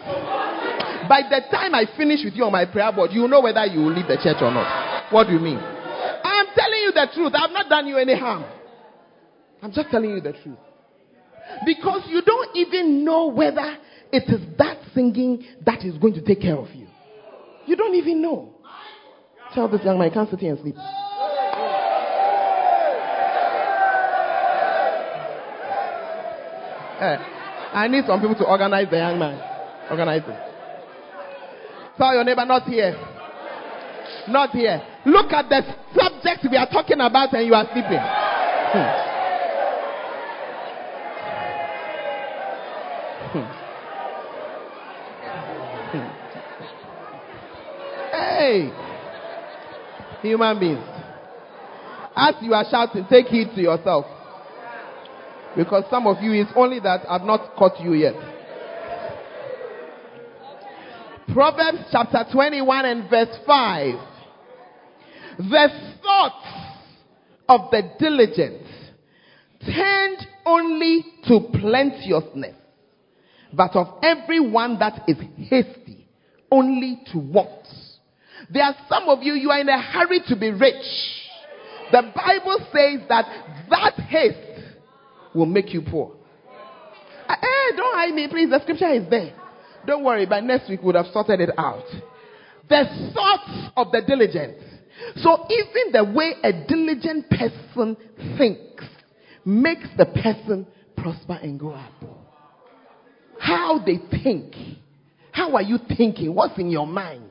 By 1.09 1.23
the 1.29 1.43
time 1.51 1.75
I 1.75 1.87
finish 1.97 2.21
with 2.25 2.35
you 2.35 2.45
on 2.45 2.53
my 2.53 2.67
prayer 2.67 2.93
board, 2.93 3.11
you 3.13 3.23
will 3.23 3.29
know 3.29 3.41
whether 3.41 3.67
you 3.67 3.81
will 3.81 3.93
leave 3.93 4.07
the 4.07 4.17
church 4.23 4.37
or 4.41 4.53
not. 4.53 5.13
What 5.13 5.27
do 5.27 5.33
you 5.33 5.41
mean? 5.41 5.59
I'm 5.59 6.47
telling 6.55 6.79
you 6.79 6.93
the 6.95 7.09
truth. 7.13 7.33
I've 7.35 7.51
not 7.51 7.69
done 7.69 7.89
you 7.89 7.99
any 7.99 8.17
harm. 8.17 8.45
I'm 9.61 9.73
just 9.73 9.91
telling 9.91 10.11
you 10.11 10.21
the 10.21 10.35
truth. 10.35 10.59
Because 11.67 12.03
you 12.09 12.23
don't 12.23 12.57
even 12.57 13.05
know 13.05 13.27
whether 13.27 13.77
it 14.13 14.23
is 14.29 14.57
that 14.57 14.79
singing 14.95 15.45
that 15.67 15.85
is 15.85 15.99
going 15.99 16.15
to 16.15 16.23
take 16.23 16.43
care 16.43 16.57
of 16.57 16.71
you. 16.77 16.87
You 17.67 17.75
don't 17.75 17.97
even 17.97 18.23
know. 18.23 18.54
Tell 19.55 19.69
this 19.69 19.85
young 19.85 19.99
man, 19.99 20.11
I 20.11 20.15
can't 20.15 20.29
sit 20.29 20.41
here 20.41 20.51
and 20.51 20.61
sleep. 20.61 20.75
Eh, 27.01 27.17
I 27.73 27.87
need 27.89 28.05
some 28.05 28.21
people 28.21 28.35
to 28.37 28.47
organize 28.47 28.89
the 28.91 28.97
young 28.97 29.17
man. 29.17 29.41
Organize 29.91 30.23
it. 30.27 30.55
Tell 31.97 32.15
your 32.15 32.25
neighbor, 32.25 32.45
not 32.45 32.65
here. 32.65 32.97
Not 34.27 34.51
here. 34.51 34.83
Look 35.07 35.33
at 35.33 35.49
the 35.49 35.63
subject 35.95 36.47
we 36.51 36.57
are 36.57 36.69
talking 36.69 37.01
about 37.01 37.33
and 37.33 37.47
you 37.47 37.55
are 37.55 37.67
sleeping. 37.73 38.01
Hmm. 38.73 38.89
Hmm. 43.35 43.47
hey, 48.11 48.84
human 50.25 50.59
beings. 50.59 50.85
As 52.17 52.35
you 52.41 52.55
are 52.55 52.65
shouting, 52.71 53.07
take 53.09 53.27
heed 53.27 53.49
to 53.55 53.61
yourself. 53.61 54.07
Because 55.57 55.85
some 55.91 56.07
of 56.07 56.23
you, 56.23 56.33
it's 56.33 56.51
only 56.57 56.81
that 56.81 57.03
I've 57.09 57.23
not 57.23 57.55
caught 57.57 57.81
you 57.81 57.95
yet. 57.95 58.15
Proverbs 61.33 61.89
chapter 61.91 62.25
21 62.33 62.85
and 62.85 63.11
verse 63.11 63.37
5. 63.47 63.95
The 65.39 65.69
thoughts 66.03 66.47
of 67.49 67.71
the 67.71 67.83
diligent 67.99 68.63
tend 69.61 70.27
only 70.47 71.05
to 71.27 71.41
plenteousness, 71.61 72.55
but 73.53 73.75
of 73.75 73.99
everyone 74.03 74.79
that 74.79 75.03
is 75.09 75.17
hasty, 75.49 76.07
only 76.51 77.01
to 77.13 77.19
want. 77.19 77.67
There 78.51 78.63
are 78.63 78.77
some 78.89 79.09
of 79.09 79.23
you, 79.23 79.35
you 79.35 79.51
are 79.51 79.61
in 79.61 79.69
a 79.69 79.81
hurry 79.81 80.21
to 80.29 80.37
be 80.37 80.51
rich. 80.51 80.85
The 81.93 82.03
Bible 82.15 82.59
says 82.73 83.09
that 83.09 83.25
that 83.71 83.95
haste 84.09 84.75
will 85.35 85.47
make 85.47 85.73
you 85.73 85.83
poor. 85.83 86.15
Hey, 87.29 87.35
eh, 87.35 87.47
eh, 87.47 87.77
don't 87.77 87.95
hide 87.95 88.15
me, 88.15 88.29
please. 88.29 88.51
The 88.51 88.61
scripture 88.63 88.93
is 88.93 89.09
there. 89.09 89.33
Don't 89.87 90.05
worry, 90.05 90.27
by 90.27 90.41
next 90.41 90.69
week 90.69 90.81
we 90.81 90.87
would 90.87 90.95
have 90.95 91.07
sorted 91.13 91.41
it 91.41 91.51
out. 91.59 91.85
The 92.69 93.13
thoughts 93.15 93.73
of 93.77 93.93
the 93.93 94.03
diligent. 94.07 94.57
So 95.17 95.47
even 95.51 95.93
the 95.93 96.13
way 96.13 96.35
a 96.43 96.53
diligent 96.67 97.29
person 97.29 97.97
thinks 98.39 98.85
makes 99.45 99.89
the 99.99 100.07
person 100.07 100.67
prosper 100.97 101.39
and 101.43 101.61
go 101.61 101.71
up. 101.73 101.93
How 103.39 103.79
they 103.85 103.99
think. 104.23 104.55
How 105.33 105.55
are 105.57 105.63
you 105.63 105.79
thinking? 105.97 106.35
What's 106.35 106.59
in 106.59 106.71
your 106.71 106.87
mind? 106.87 107.31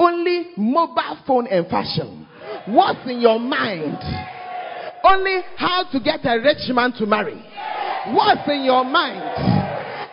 Only 0.00 0.46
mobile 0.56 1.18
phone 1.26 1.46
and 1.46 1.66
fashion. 1.68 2.26
What's 2.66 3.06
in 3.06 3.20
your 3.20 3.38
mind? 3.38 3.98
Only 5.04 5.40
how 5.56 5.84
to 5.92 6.00
get 6.00 6.20
a 6.24 6.40
rich 6.40 6.74
man 6.74 6.92
to 6.92 7.04
marry. 7.04 7.36
What's 8.08 8.48
in 8.48 8.64
your 8.64 8.82
mind? 8.82 9.20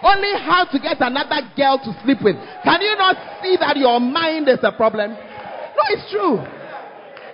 Only 0.04 0.34
how 0.44 0.66
to 0.70 0.80
get 0.80 0.98
another 1.00 1.40
girl 1.56 1.80
to 1.80 2.02
sleep 2.04 2.18
with. 2.22 2.36
Can 2.66 2.82
you 2.82 2.98
not 2.98 3.16
see 3.42 3.56
that 3.62 3.78
your 3.78 4.02
mind 4.02 4.50
is 4.50 4.60
a 4.62 4.74
problem? 4.74 5.12
No, 5.12 5.84
it's 5.90 6.12
true. 6.12 6.40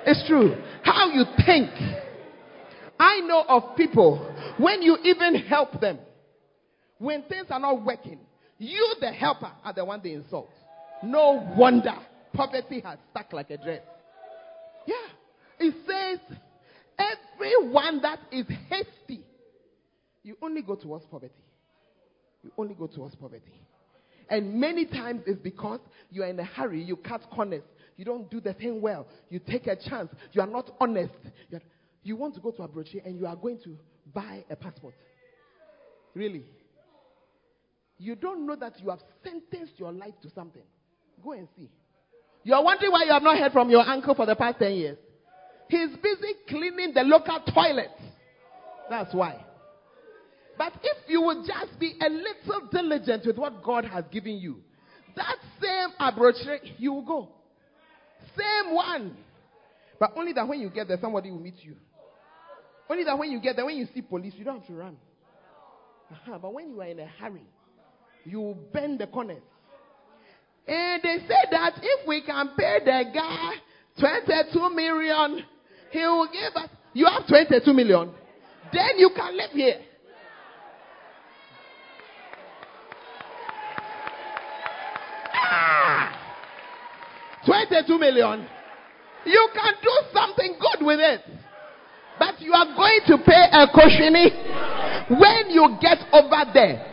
It's 0.05 0.27
true. 0.27 0.55
How 0.83 1.09
you 1.09 1.23
think. 1.43 1.71
I 2.99 3.19
know 3.21 3.45
of 3.49 3.75
people, 3.75 4.31
when 4.59 4.83
you 4.83 4.97
even 5.03 5.35
help 5.35 5.81
them, 5.81 5.97
when 6.99 7.23
things 7.23 7.47
are 7.49 7.59
not 7.59 7.83
working, 7.83 8.19
you, 8.59 8.93
the 9.01 9.11
helper, 9.11 9.51
are 9.63 9.73
the 9.73 9.83
one 9.83 10.01
they 10.03 10.13
insult. 10.13 10.51
No 11.01 11.51
wonder 11.57 11.95
poverty 12.33 12.81
has 12.81 12.97
stuck 13.11 13.31
like 13.33 13.49
a 13.49 13.57
dress. 13.57 13.81
Yeah. 14.85 14.95
It 15.59 15.73
says, 15.87 16.37
everyone 16.97 18.01
that 18.01 18.19
is 18.31 18.45
hasty, 18.69 19.23
you 20.23 20.37
only 20.41 20.61
go 20.61 20.75
towards 20.75 21.05
poverty. 21.05 21.33
You 22.43 22.51
only 22.57 22.73
go 22.73 22.87
towards 22.87 23.15
poverty. 23.15 23.53
And 24.29 24.59
many 24.59 24.85
times 24.85 25.21
it's 25.25 25.39
because 25.39 25.79
you 26.09 26.23
are 26.23 26.27
in 26.27 26.39
a 26.39 26.43
hurry, 26.43 26.81
you 26.81 26.95
cut 26.95 27.21
corners, 27.29 27.63
you 27.97 28.05
don't 28.05 28.29
do 28.31 28.39
the 28.39 28.53
thing 28.53 28.81
well, 28.81 29.05
you 29.29 29.39
take 29.39 29.67
a 29.67 29.75
chance, 29.75 30.09
you 30.31 30.41
are 30.41 30.47
not 30.47 30.71
honest. 30.79 31.13
You, 31.49 31.57
are, 31.57 31.61
you 32.03 32.15
want 32.15 32.33
to 32.35 32.41
go 32.41 32.51
to 32.51 32.61
Abrochi 32.61 33.05
and 33.05 33.19
you 33.19 33.27
are 33.27 33.35
going 33.35 33.59
to 33.63 33.77
buy 34.13 34.43
a 34.49 34.55
passport. 34.55 34.95
Really? 36.15 36.43
You 37.97 38.15
don't 38.15 38.45
know 38.45 38.55
that 38.55 38.79
you 38.81 38.89
have 38.89 38.99
sentenced 39.23 39.73
your 39.77 39.91
life 39.91 40.13
to 40.23 40.29
something. 40.31 40.63
Go 41.23 41.33
and 41.33 41.47
see. 41.55 41.69
You 42.43 42.53
are 42.53 42.63
wondering 42.63 42.91
why 42.91 43.03
you 43.05 43.11
have 43.11 43.23
not 43.23 43.37
heard 43.37 43.51
from 43.51 43.69
your 43.69 43.87
uncle 43.87 44.15
for 44.15 44.25
the 44.25 44.35
past 44.35 44.59
10 44.59 44.73
years. 44.73 44.97
He's 45.69 45.89
busy 45.89 46.33
cleaning 46.49 46.93
the 46.93 47.01
local 47.01 47.39
toilets. 47.53 48.01
That's 48.89 49.13
why. 49.13 49.43
But 50.57 50.73
if 50.83 50.97
you 51.07 51.21
would 51.21 51.47
just 51.47 51.79
be 51.79 51.97
a 51.99 52.09
little 52.09 52.67
diligent 52.71 53.25
with 53.25 53.37
what 53.37 53.63
God 53.63 53.85
has 53.85 54.03
given 54.11 54.37
you, 54.37 54.61
that 55.15 55.37
same 55.61 55.89
approach, 55.99 56.35
you 56.77 56.93
will 56.93 57.05
go. 57.05 57.29
Same 58.37 58.75
one. 58.75 59.17
But 59.99 60.13
only 60.15 60.33
that 60.33 60.47
when 60.47 60.59
you 60.59 60.69
get 60.69 60.87
there, 60.87 60.97
somebody 60.99 61.31
will 61.31 61.39
meet 61.39 61.63
you. 61.63 61.75
Only 62.89 63.03
that 63.05 63.17
when 63.17 63.31
you 63.31 63.39
get 63.39 63.55
there, 63.55 63.65
when 63.65 63.77
you 63.77 63.87
see 63.93 64.01
police, 64.01 64.33
you 64.35 64.43
don't 64.43 64.59
have 64.59 64.67
to 64.67 64.73
run. 64.73 64.97
Uh-huh. 66.11 66.37
But 66.41 66.53
when 66.53 66.69
you 66.69 66.81
are 66.81 66.87
in 66.87 66.99
a 66.99 67.07
hurry, 67.07 67.47
you 68.25 68.55
bend 68.73 68.99
the 68.99 69.07
corners. 69.07 69.41
And 70.67 71.01
they 71.03 71.17
say 71.27 71.49
that 71.51 71.73
if 71.81 72.07
we 72.07 72.21
can 72.21 72.49
pay 72.57 72.79
the 72.83 73.03
guy 73.13 73.53
22 73.99 74.69
million, 74.69 75.43
he 75.91 75.99
will 75.99 76.27
give 76.31 76.55
us. 76.55 76.69
You 76.93 77.05
have 77.05 77.27
22 77.27 77.73
million. 77.73 78.11
Then 78.71 78.97
you 78.97 79.11
can 79.15 79.35
live 79.37 79.51
here. 79.51 79.81
Ah, 85.33 86.35
22 87.45 87.99
million. 87.99 88.47
You 89.25 89.49
can 89.53 89.73
do 89.81 89.91
something 90.13 90.55
good 90.59 90.85
with 90.85 90.99
it. 90.99 91.21
But 92.19 92.39
you 92.41 92.53
are 92.53 92.75
going 92.75 92.99
to 93.07 93.17
pay 93.17 93.47
a 93.51 93.67
caution 93.67 94.13
when 95.19 95.49
you 95.49 95.77
get 95.81 95.97
over 96.13 96.51
there 96.53 96.85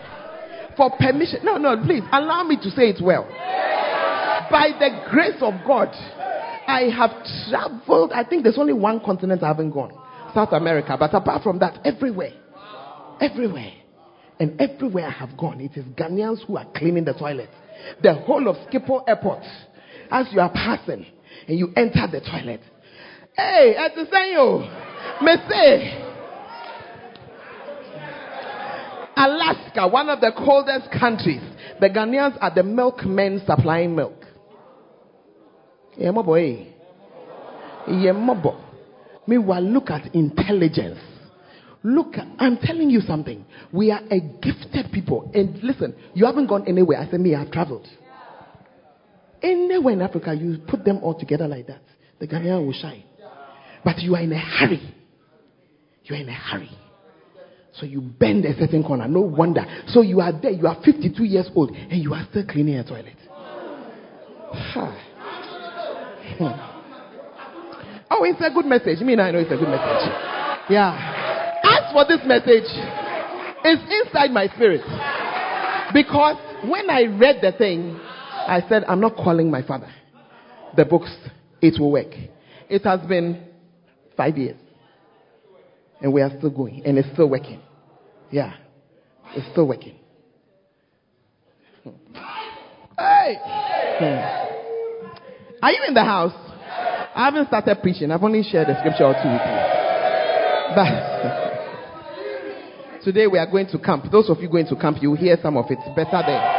for 0.77 0.91
permission. 0.97 1.41
No, 1.45 1.57
no, 1.57 1.77
please 1.85 2.03
allow 2.13 2.43
me 2.43 2.57
to 2.57 2.71
say 2.71 2.89
it 2.91 3.01
well. 3.03 3.29
By 4.51 4.71
the 4.79 5.11
grace 5.11 5.41
of 5.41 5.55
God, 5.67 5.89
I 6.67 6.91
have 6.97 7.11
traveled. 7.49 8.13
I 8.13 8.25
think 8.25 8.43
there's 8.43 8.59
only 8.59 8.73
one 8.73 9.01
continent 9.01 9.43
I 9.43 9.49
haven't 9.49 9.71
gone 9.71 9.93
South 10.35 10.53
America. 10.53 10.97
But 10.99 11.15
apart 11.15 11.43
from 11.43 11.59
that, 11.61 11.79
everywhere. 11.85 12.33
Everywhere. 13.21 13.73
And 14.39 14.61
everywhere 14.61 15.07
I 15.07 15.11
have 15.11 15.37
gone, 15.37 15.61
it 15.61 15.77
is 15.77 15.85
Ghanaians 15.85 16.47
who 16.47 16.57
are 16.57 16.67
cleaning 16.75 17.05
the 17.05 17.13
toilets. 17.13 17.53
The 18.03 18.15
whole 18.15 18.49
of 18.49 18.57
Schiphol 18.69 19.05
Airport 19.07 19.45
as 20.11 20.27
you 20.33 20.41
are 20.41 20.51
passing 20.51 21.07
and 21.47 21.59
you 21.59 21.73
enter 21.77 22.07
the 22.11 22.21
toilet. 22.21 22.61
Hey, 23.37 23.75
at 23.77 23.95
the 23.95 24.07
same 24.11 24.61
me 25.23 25.37
say, 25.49 26.07
Alaska, 29.17 29.89
one 29.89 30.09
of 30.09 30.21
the 30.21 30.33
coldest 30.37 30.91
countries, 30.99 31.43
the 31.81 31.89
Ghanaians 31.89 32.39
are 32.41 32.55
the 32.55 32.63
milkmen 32.63 33.43
supplying 33.47 33.95
milk. 33.95 34.20
Meanwhile, 39.27 39.63
look 39.63 39.91
at 39.91 40.15
intelligence. 40.15 40.99
Look, 41.83 42.15
I'm 42.39 42.59
telling 42.59 42.91
you 42.91 43.01
something. 43.01 43.45
We 43.73 43.91
are 43.91 44.01
a 44.11 44.21
gifted 44.21 44.93
people. 44.93 45.31
And 45.35 45.63
listen, 45.63 45.95
you 46.15 46.27
haven't 46.27 46.47
gone 46.47 46.67
anywhere. 46.67 46.99
I 46.99 47.11
said, 47.11 47.21
me, 47.21 47.35
I've 47.35 47.51
traveled. 47.51 47.87
Anywhere 49.43 49.95
in 49.95 50.03
Africa, 50.03 50.35
you 50.35 50.59
put 50.69 50.85
them 50.85 50.99
all 51.03 51.19
together 51.19 51.49
like 51.49 51.67
that, 51.69 51.81
the 52.19 52.27
Ghanaian 52.27 52.67
will 52.67 52.75
shine. 52.75 53.05
But 53.83 53.99
you 54.01 54.15
are 54.15 54.21
in 54.21 54.33
a 54.33 54.39
hurry. 54.39 54.95
You 56.05 56.17
are 56.17 56.19
in 56.19 56.29
a 56.29 56.35
hurry. 56.35 56.71
So 57.73 57.87
you 57.87 58.03
bend 58.03 58.45
a 58.45 58.59
certain 58.59 58.83
corner. 58.83 59.09
No 59.09 59.21
wonder. 59.21 59.65
So 59.89 60.03
you 60.03 60.21
are 60.21 60.33
there. 60.33 60.51
You 60.51 60.67
are 60.67 60.77
52 60.85 61.25
years 61.25 61.49
old 61.55 61.71
and 61.71 62.03
you 62.03 62.13
are 62.13 62.27
still 62.31 62.45
cleaning 62.47 62.77
a 62.77 62.85
toilet. 62.85 63.17
oh, 68.11 68.25
it's 68.25 68.41
a 68.41 68.51
good 68.53 68.67
message. 68.67 68.99
I 69.01 69.05
mean, 69.05 69.21
I 69.21 69.31
know 69.31 69.39
it's 69.39 69.51
a 69.53 69.57
good 69.57 69.69
message. 69.69 70.13
Yeah. 70.69 70.95
As 71.63 71.93
for 71.93 72.05
this 72.07 72.21
message, 72.27 72.69
it's 73.65 74.07
inside 74.07 74.31
my 74.31 74.47
spirit. 74.49 74.83
Because 75.93 76.37
when 76.69 76.89
I 76.91 77.05
read 77.05 77.41
the 77.43 77.53
thing, 77.57 77.99
I 78.01 78.63
said, 78.69 78.85
I'm 78.89 79.01
not 79.01 79.17
calling 79.17 79.51
my 79.51 79.63
father. 79.63 79.93
The 80.77 80.85
books, 80.85 81.11
it 81.61 81.81
will 81.81 81.93
work. 81.93 82.15
It 82.69 82.85
has 82.85 83.01
been 83.09 83.45
five 84.17 84.37
years. 84.39 84.57
And 86.01 86.13
we 86.13 86.23
are 86.23 86.31
still 86.39 86.51
going. 86.51 86.83
And 86.85 86.97
it's 86.99 87.13
still 87.13 87.29
working. 87.29 87.61
Yeah. 88.31 88.55
It's 89.35 89.51
still 89.53 89.69
working. 89.69 89.97
Hey! 92.97 93.37
Hmm. 93.99 94.50
Are 95.63 95.73
you 95.73 95.85
in 95.89 95.95
the 95.95 96.05
house? 96.05 96.33
I 97.15 97.27
haven't 97.27 97.49
started 97.49 97.83
preaching. 97.83 98.11
I've 98.11 98.23
only 98.23 98.43
shared 98.43 98.69
a 98.69 98.79
scripture 98.79 99.05
or 99.05 99.13
two 99.13 99.29
with 99.29 99.43
you. 99.45 99.61
But 100.75 100.89
today 103.05 103.27
we 103.27 103.39
are 103.39 103.51
going 103.51 103.67
to 103.69 103.79
camp. 103.79 104.07
Those 104.11 104.31
of 104.31 104.41
you 104.41 104.49
going 104.49 104.67
to 104.69 104.77
camp, 104.77 104.99
you 105.03 105.11
will 105.11 105.19
hear 105.19 105.37
some 105.43 105.59
of 105.59 105.67
it. 105.71 105.79
Better 105.95 106.23
there. 106.27 106.57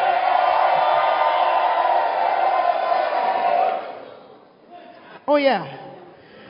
Oh, 5.28 5.38
yeah. 5.38 5.66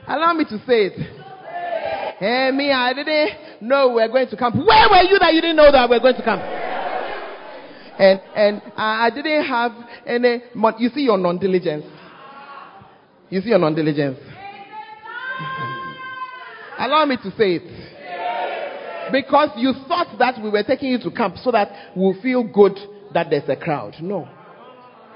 Allow 0.08 0.34
me 0.34 0.43
to 0.45 0.58
say 0.66 0.88
it. 0.88 0.99
Hey, 2.20 2.52
me, 2.54 2.72
I 2.72 2.93
didn't 2.93 3.62
know 3.62 3.93
we 3.93 4.02
are 4.02 4.10
going 4.10 4.28
to 4.28 4.36
camp. 4.36 4.56
Where 4.56 4.89
were 4.89 5.04
you 5.04 5.20
that 5.20 5.34
you 5.34 5.41
didn't 5.41 5.56
know 5.56 5.72
that 5.72 5.89
we 5.89 5.95
are 5.95 6.02
going 6.02 6.16
to 6.16 6.24
camp? 6.24 6.41
and 8.02 8.20
and 8.36 8.62
I 8.76 9.10
didn't 9.12 9.45
have 9.45 9.72
any. 10.06 10.41
Money 10.56 10.78
you 10.80 10.89
see 10.89 11.02
your 11.02 11.18
non-diligence. 11.18 11.86
You 13.32 13.42
see 13.42 13.50
your 13.50 13.60
non-diligence. 13.60 14.20
Allow 16.78 17.06
me 17.06 17.16
to 17.18 17.32
say 17.32 17.56
it. 17.56 19.12
Because 19.12 19.50
you 19.56 19.74
thought 19.88 20.18
that 20.20 20.42
we 20.42 20.50
were 20.50 20.64
taking 20.64 20.90
you 20.90 21.00
to 21.00 21.12
camp 21.12 21.38
so 21.38 21.52
that 21.52 21.92
we'll 21.96 22.22
feel 22.22 22.44
good 22.44 22.78
that 23.14 23.30
there's 23.30 23.48
a 23.48 23.56
crowd. 23.56 23.96
No. 24.02 24.28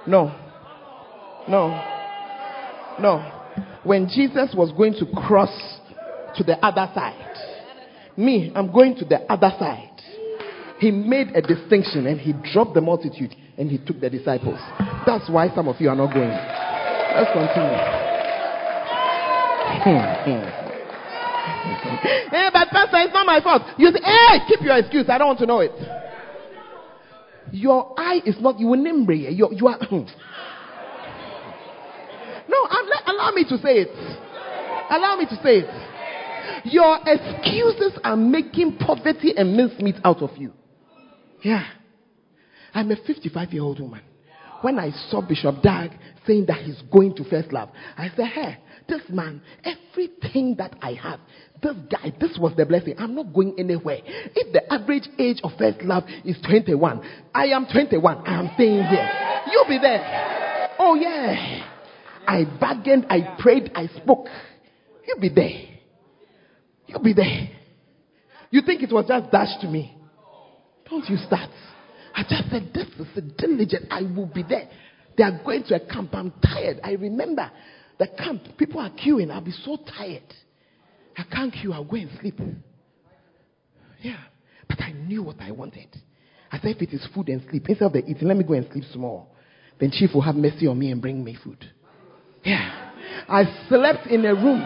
No. 0.08 0.34
No. 1.48 1.70
No. 3.00 3.32
When 3.84 4.08
Jesus 4.08 4.54
was 4.56 4.72
going 4.72 4.94
to 4.94 5.06
cross 5.28 5.52
to 6.38 6.44
the 6.44 6.58
other 6.66 6.90
side, 6.94 7.38
me, 8.18 8.52
I'm 8.56 8.72
going 8.72 8.96
to 8.98 9.06
the 9.06 9.22
other 9.32 9.52
side. 9.60 9.92
He 10.80 10.92
made 10.92 11.36
a 11.36 11.42
distinction 11.42 12.08
and 12.08 12.20
he 12.20 12.34
dropped 12.54 12.74
the 12.74 12.82
multitude 12.82 13.36
and 13.58 13.70
he 13.70 13.78
took 13.78 14.00
the 14.00 14.10
disciples. 14.10 14.60
That's 15.06 15.30
why 15.30 15.54
some 15.54 15.68
of 15.68 15.80
you 15.80 15.90
are 15.90 15.96
not 15.96 16.14
going. 16.14 16.30
Let's 16.30 17.32
continue. 17.32 18.05
Hey, 19.84 19.98
hmm, 20.26 20.32
hmm. 20.32 20.66
eh, 22.36 22.50
but 22.54 22.68
Pastor, 22.70 22.98
it's 22.98 23.14
not 23.14 23.26
my 23.26 23.40
fault. 23.42 23.64
You 23.78 23.92
say, 23.92 24.00
hey, 24.04 24.38
eh, 24.38 24.40
keep 24.48 24.62
your 24.62 24.78
excuse. 24.78 25.06
I 25.10 25.18
don't 25.18 25.28
want 25.28 25.40
to 25.40 25.46
know 25.46 25.60
it. 25.60 25.72
Your 27.52 27.94
eye 27.98 28.22
is 28.26 28.36
not, 28.40 28.60
you 28.60 28.68
will 28.68 28.82
name 28.82 29.06
you, 29.10 29.50
you 29.52 29.68
are. 29.68 29.78
Hmm. 29.78 30.06
no, 32.50 32.68
allow 33.08 33.32
me 33.34 33.44
to 33.46 33.58
say 33.58 33.86
it. 33.86 33.90
Allow 34.90 35.18
me 35.18 35.26
to 35.26 35.36
say 35.44 35.60
it. 35.60 35.70
Your 36.66 37.00
excuses 37.06 38.00
are 38.04 38.18
making 38.18 38.78
poverty 38.78 39.34
and 39.38 39.56
mincemeat 39.56 39.96
out 40.04 40.22
of 40.22 40.32
you. 40.38 40.54
Yeah. 41.44 41.64
I'm 42.74 42.92
a 42.92 42.96
55 42.96 43.54
year 43.54 43.64
old 43.64 43.80
woman. 43.80 44.02
When 44.62 44.80
I 44.80 44.90
saw 45.10 45.22
Bishop 45.22 45.62
Dag 45.62 45.92
saying 46.26 46.46
that 46.48 46.64
he's 46.64 46.82
going 46.92 47.16
to 47.16 47.24
First 47.24 47.54
Love, 47.54 47.70
I 47.98 48.10
said, 48.16 48.28
hey, 48.28 48.58
this 48.88 49.02
man, 49.10 49.42
everything 49.64 50.56
that 50.58 50.76
I 50.82 50.94
have, 50.94 51.20
this 51.62 51.76
guy, 51.90 52.14
this 52.20 52.38
was 52.40 52.54
the 52.56 52.66
blessing. 52.66 52.96
I'm 52.98 53.16
not 53.16 53.34
going 53.34 53.56
anywhere. 53.58 54.00
If 54.06 54.54
the 54.54 54.72
average 54.72 55.08
age 55.18 55.40
of 55.44 55.52
First 55.58 55.82
Love 55.82 56.04
is 56.24 56.38
21, 56.46 57.02
I 57.34 57.46
am 57.48 57.66
21. 57.72 58.18
I 58.28 58.40
am 58.40 58.50
staying 58.56 58.84
here. 58.84 59.10
You'll 59.52 59.68
be 59.68 59.80
there. 59.80 60.70
Oh, 60.80 60.96
yeah. 60.96 61.66
I 62.28 62.44
bargained, 62.60 63.06
I 63.10 63.38
prayed, 63.40 63.72
I 63.76 63.88
spoke. 63.88 64.28
You'll 65.08 65.20
be 65.20 65.30
there. 65.30 65.62
You'll 66.88 67.04
be 67.04 67.14
there. 67.14 67.50
You 68.52 68.62
think 68.62 68.84
it 68.84 68.92
was 68.92 69.06
just 69.08 69.32
dashed 69.32 69.62
to 69.62 69.68
me? 69.68 69.98
Don't 70.90 71.08
you 71.10 71.18
start. 71.18 71.50
I 72.14 72.24
just 72.24 72.50
said, 72.50 72.72
This 72.74 72.88
is 72.98 73.24
diligent. 73.38 73.88
I 73.92 74.04
will 74.04 74.28
be 74.28 74.44
there. 74.44 74.70
They 75.18 75.24
are 75.24 75.42
going 75.44 75.64
to 75.66 75.76
a 75.76 75.80
camp. 75.80 76.14
I'm 76.14 76.32
tired. 76.44 76.80
I 76.84 76.92
remember 76.94 77.52
the 78.00 78.08
camp. 78.08 78.42
People 78.58 78.80
are 78.80 78.90
queuing. 78.90 79.32
I'll 79.32 79.42
be 79.42 79.52
so 79.52 79.78
tired. 79.98 80.24
I 81.18 81.24
can't 81.24 81.54
queue. 81.54 81.74
I'll 81.74 81.86
go 81.86 81.96
and 81.96 82.10
sleep. 82.20 82.40
Yeah. 84.02 84.20
But 84.68 84.82
I 84.82 84.92
knew 84.92 85.24
what 85.24 85.40
I 85.40 85.52
wanted. 85.52 85.88
I 86.52 86.60
said, 86.60 86.76
if 86.76 86.82
it 86.82 86.94
is 86.94 87.08
food 87.14 87.30
and 87.30 87.42
sleep, 87.50 87.68
instead 87.70 87.86
of 87.86 87.94
the 87.94 88.06
eating, 88.06 88.28
let 88.28 88.38
me 88.38 88.44
go 88.44 88.54
and 88.54 88.68
sleep 88.72 88.84
small. 88.92 89.30
Then 89.80 89.92
Chief 89.92 90.12
will 90.14 90.22
have 90.22 90.36
mercy 90.36 90.68
on 90.68 90.78
me 90.80 90.92
and 90.92 91.02
bring 91.02 91.24
me 91.24 91.38
food. 91.44 91.64
Yeah. 92.44 92.92
I 93.28 93.44
slept 93.68 94.08
in 94.08 94.26
a 94.26 94.34
room 94.34 94.66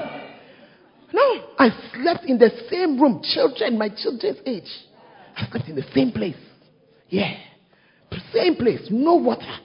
no, 1.12 1.44
I 1.58 1.70
slept 1.96 2.26
in 2.26 2.38
the 2.38 2.52
same 2.70 3.02
room, 3.02 3.22
children, 3.24 3.78
my 3.78 3.90
children's 3.90 4.40
age. 4.46 4.70
I 5.36 5.48
slept 5.50 5.68
in 5.68 5.76
the 5.76 5.86
same 5.94 6.12
place. 6.12 6.36
Yeah. 7.10 7.34
Same 8.34 8.56
place, 8.56 8.88
no 8.92 9.16
water. 9.16 9.58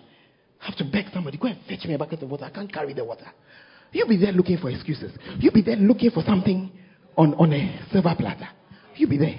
I 0.65 0.69
have 0.69 0.77
to 0.79 0.85
beg 0.85 1.07
somebody, 1.13 1.37
go 1.37 1.49
and 1.49 1.59
fetch 1.69 1.85
me 1.85 1.93
a 1.93 1.99
bucket 1.99 2.23
of 2.23 2.31
water. 2.31 2.47
I 2.47 2.51
can't 2.51 2.73
carry 2.73 2.95
the 2.95 3.05
water. 3.05 3.27
You'll 3.93 4.09
be 4.09 4.17
there 4.17 4.33
looking 4.33 4.57
for 4.57 4.71
excuses. 4.71 5.13
You'll 5.39 5.53
be 5.53 5.61
there 5.61 5.77
looking 5.77 6.11
for 6.11 6.23
something 6.25 6.73
on, 7.17 7.35
on 7.35 7.53
a 7.53 7.87
silver 7.93 8.15
platter. 8.19 8.49
You'll 8.97 9.11
be 9.11 9.19
there. 9.19 9.39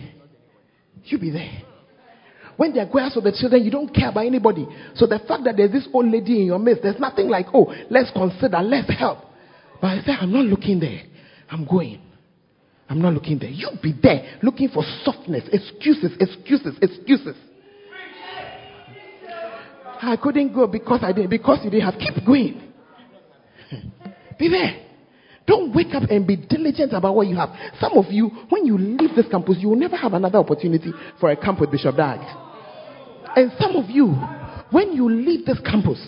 You'll 1.03 1.21
be 1.21 1.31
there. 1.31 1.63
When 2.57 2.73
they 2.73 2.79
are 2.79 2.85
going 2.85 3.05
out 3.05 3.23
the 3.23 3.35
children, 3.37 3.65
you 3.65 3.71
don't 3.71 3.93
care 3.93 4.09
about 4.09 4.25
anybody. 4.25 4.67
So 4.93 5.07
the 5.07 5.19
fact 5.19 5.43
that 5.45 5.57
there's 5.57 5.71
this 5.71 5.87
old 5.93 6.09
lady 6.09 6.41
in 6.41 6.45
your 6.45 6.59
midst, 6.59 6.83
there's 6.83 6.99
nothing 6.99 7.27
like, 7.27 7.47
oh, 7.53 7.73
let's 7.89 8.11
consider, 8.11 8.59
let's 8.61 8.89
help. 8.97 9.19
But 9.81 9.87
I 9.87 10.01
say, 10.01 10.13
I'm 10.13 10.31
not 10.31 10.45
looking 10.45 10.79
there. 10.79 11.01
I'm 11.49 11.65
going. 11.65 12.01
I'm 12.87 13.01
not 13.01 13.13
looking 13.13 13.39
there. 13.39 13.49
You'll 13.49 13.79
be 13.81 13.93
there 14.01 14.37
looking 14.43 14.69
for 14.69 14.83
softness, 15.03 15.43
excuses, 15.51 16.11
excuses, 16.19 16.77
excuses. 16.81 17.35
I 20.07 20.17
couldn't 20.21 20.53
go 20.53 20.67
because 20.67 20.99
I 21.03 21.11
didn't, 21.11 21.29
because 21.29 21.59
you 21.63 21.69
didn't 21.69 21.91
have. 21.91 21.99
Keep 21.99 22.25
going. 22.25 22.61
Be 24.39 24.49
there. 24.49 24.81
Don't 25.47 25.75
wake 25.75 25.93
up 25.93 26.03
and 26.09 26.25
be 26.25 26.35
diligent 26.35 26.93
about 26.93 27.15
what 27.15 27.27
you 27.27 27.35
have. 27.35 27.49
Some 27.79 27.93
of 27.97 28.05
you, 28.09 28.29
when 28.49 28.65
you 28.65 28.77
leave 28.77 29.15
this 29.15 29.27
campus, 29.29 29.57
you 29.59 29.69
will 29.69 29.75
never 29.75 29.95
have 29.95 30.13
another 30.13 30.39
opportunity 30.39 30.91
for 31.19 31.29
a 31.31 31.35
camp 31.35 31.59
with 31.59 31.71
Bishop 31.71 31.95
Dag. 31.95 32.19
And 33.35 33.51
some 33.59 33.75
of 33.75 33.89
you, 33.89 34.07
when 34.71 34.93
you 34.93 35.09
leave 35.09 35.45
this 35.45 35.59
campus, 35.59 35.99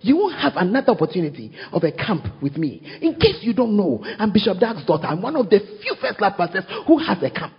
you 0.00 0.16
won't 0.16 0.38
have 0.38 0.52
another 0.56 0.92
opportunity 0.92 1.52
of 1.72 1.82
a 1.84 1.92
camp 1.92 2.24
with 2.40 2.56
me. 2.56 2.80
In 3.02 3.14
case 3.14 3.38
you 3.42 3.52
don't 3.52 3.76
know, 3.76 4.02
I'm 4.18 4.32
Bishop 4.32 4.58
Dag's 4.58 4.84
daughter. 4.86 5.06
I'm 5.06 5.20
one 5.20 5.36
of 5.36 5.50
the 5.50 5.58
few 5.82 5.94
First 6.00 6.20
Love 6.20 6.34
pastors 6.36 6.64
who 6.86 6.98
has 6.98 7.18
a 7.22 7.30
camp. 7.30 7.54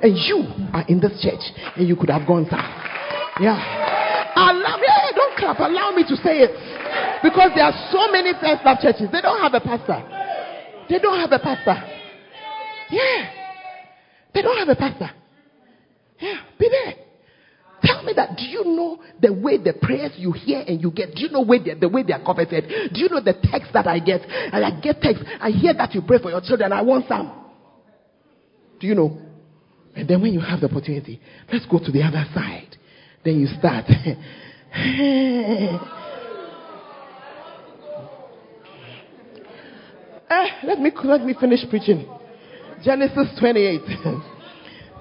And 0.00 0.16
you 0.16 0.46
are 0.72 0.84
in 0.88 1.00
this 1.00 1.20
church 1.20 1.42
and 1.76 1.88
you 1.88 1.96
could 1.96 2.10
have 2.10 2.26
gone 2.26 2.46
south. 2.48 2.64
Yeah. 3.40 3.58
I 4.38 4.52
love 4.52 4.80
hey, 4.80 5.07
don't. 5.54 5.70
Allow 5.70 5.92
me 5.92 6.02
to 6.04 6.16
say 6.16 6.44
it. 6.44 6.52
Because 7.22 7.52
there 7.54 7.64
are 7.64 7.88
so 7.90 8.10
many 8.10 8.32
First 8.34 8.64
Love 8.64 8.78
churches. 8.80 9.08
They 9.12 9.20
don't 9.20 9.40
have 9.40 9.54
a 9.54 9.60
pastor. 9.60 10.02
They 10.88 10.98
don't 10.98 11.18
have 11.20 11.32
a 11.32 11.38
pastor. 11.38 11.76
Yeah. 12.90 13.30
They 14.34 14.42
don't 14.42 14.58
have 14.58 14.68
a 14.68 14.76
pastor. 14.76 15.10
Yeah. 16.20 16.40
Be 16.58 16.68
there. 16.68 16.94
Tell 17.82 18.02
me 18.02 18.12
that. 18.16 18.36
Do 18.36 18.44
you 18.44 18.64
know 18.64 19.00
the 19.20 19.32
way 19.32 19.58
the 19.58 19.74
prayers 19.80 20.12
you 20.16 20.32
hear 20.32 20.64
and 20.66 20.82
you 20.82 20.90
get? 20.90 21.14
Do 21.14 21.22
you 21.22 21.30
know 21.30 21.44
where 21.44 21.58
the 21.58 21.88
way 21.88 22.02
they 22.02 22.12
are 22.12 22.24
coveted? 22.24 22.92
Do 22.92 23.00
you 23.00 23.08
know 23.08 23.20
the 23.20 23.34
text 23.34 23.72
that 23.72 23.86
I 23.86 24.00
get? 24.00 24.22
And 24.22 24.64
I 24.64 24.80
get 24.80 25.00
text. 25.00 25.22
I 25.40 25.50
hear 25.50 25.74
that 25.74 25.94
you 25.94 26.02
pray 26.02 26.18
for 26.18 26.30
your 26.30 26.40
children. 26.40 26.72
I 26.72 26.82
want 26.82 27.06
some. 27.08 27.32
Do 28.80 28.86
you 28.86 28.94
know? 28.94 29.18
And 29.94 30.08
then 30.08 30.22
when 30.22 30.32
you 30.32 30.40
have 30.40 30.60
the 30.60 30.68
opportunity, 30.68 31.20
let's 31.52 31.66
go 31.66 31.78
to 31.78 31.90
the 31.90 32.02
other 32.02 32.24
side. 32.34 32.76
Then 33.24 33.40
you 33.40 33.46
start. 33.58 33.86
eh, 34.74 35.78
let 40.64 40.80
me 40.80 40.92
let 41.04 41.24
me 41.24 41.34
finish 41.38 41.60
preaching. 41.68 42.06
Genesis 42.84 43.28
28. 43.40 43.80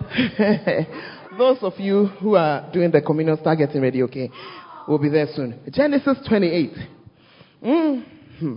those 1.37 1.57
of 1.61 1.73
you 1.79 2.07
who 2.19 2.35
are 2.35 2.69
doing 2.71 2.91
the 2.91 3.01
communion, 3.01 3.37
start 3.37 3.57
getting 3.59 3.81
ready, 3.81 4.01
okay? 4.03 4.29
We'll 4.87 4.97
be 4.97 5.09
there 5.09 5.27
soon. 5.33 5.59
Genesis 5.71 6.17
28. 6.27 6.71
Mm-hmm. 7.63 8.55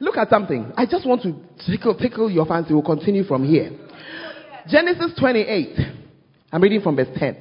Look 0.00 0.16
at 0.16 0.30
something. 0.30 0.72
I 0.76 0.86
just 0.86 1.06
want 1.06 1.22
to 1.22 1.34
tickle, 1.66 1.94
tickle 1.94 2.30
your 2.30 2.46
fancy. 2.46 2.72
We'll 2.72 2.82
continue 2.82 3.24
from 3.24 3.44
here. 3.46 3.70
Genesis 4.68 5.12
28. 5.18 5.78
I'm 6.52 6.62
reading 6.62 6.80
from 6.80 6.96
verse 6.96 7.08
10. 7.16 7.36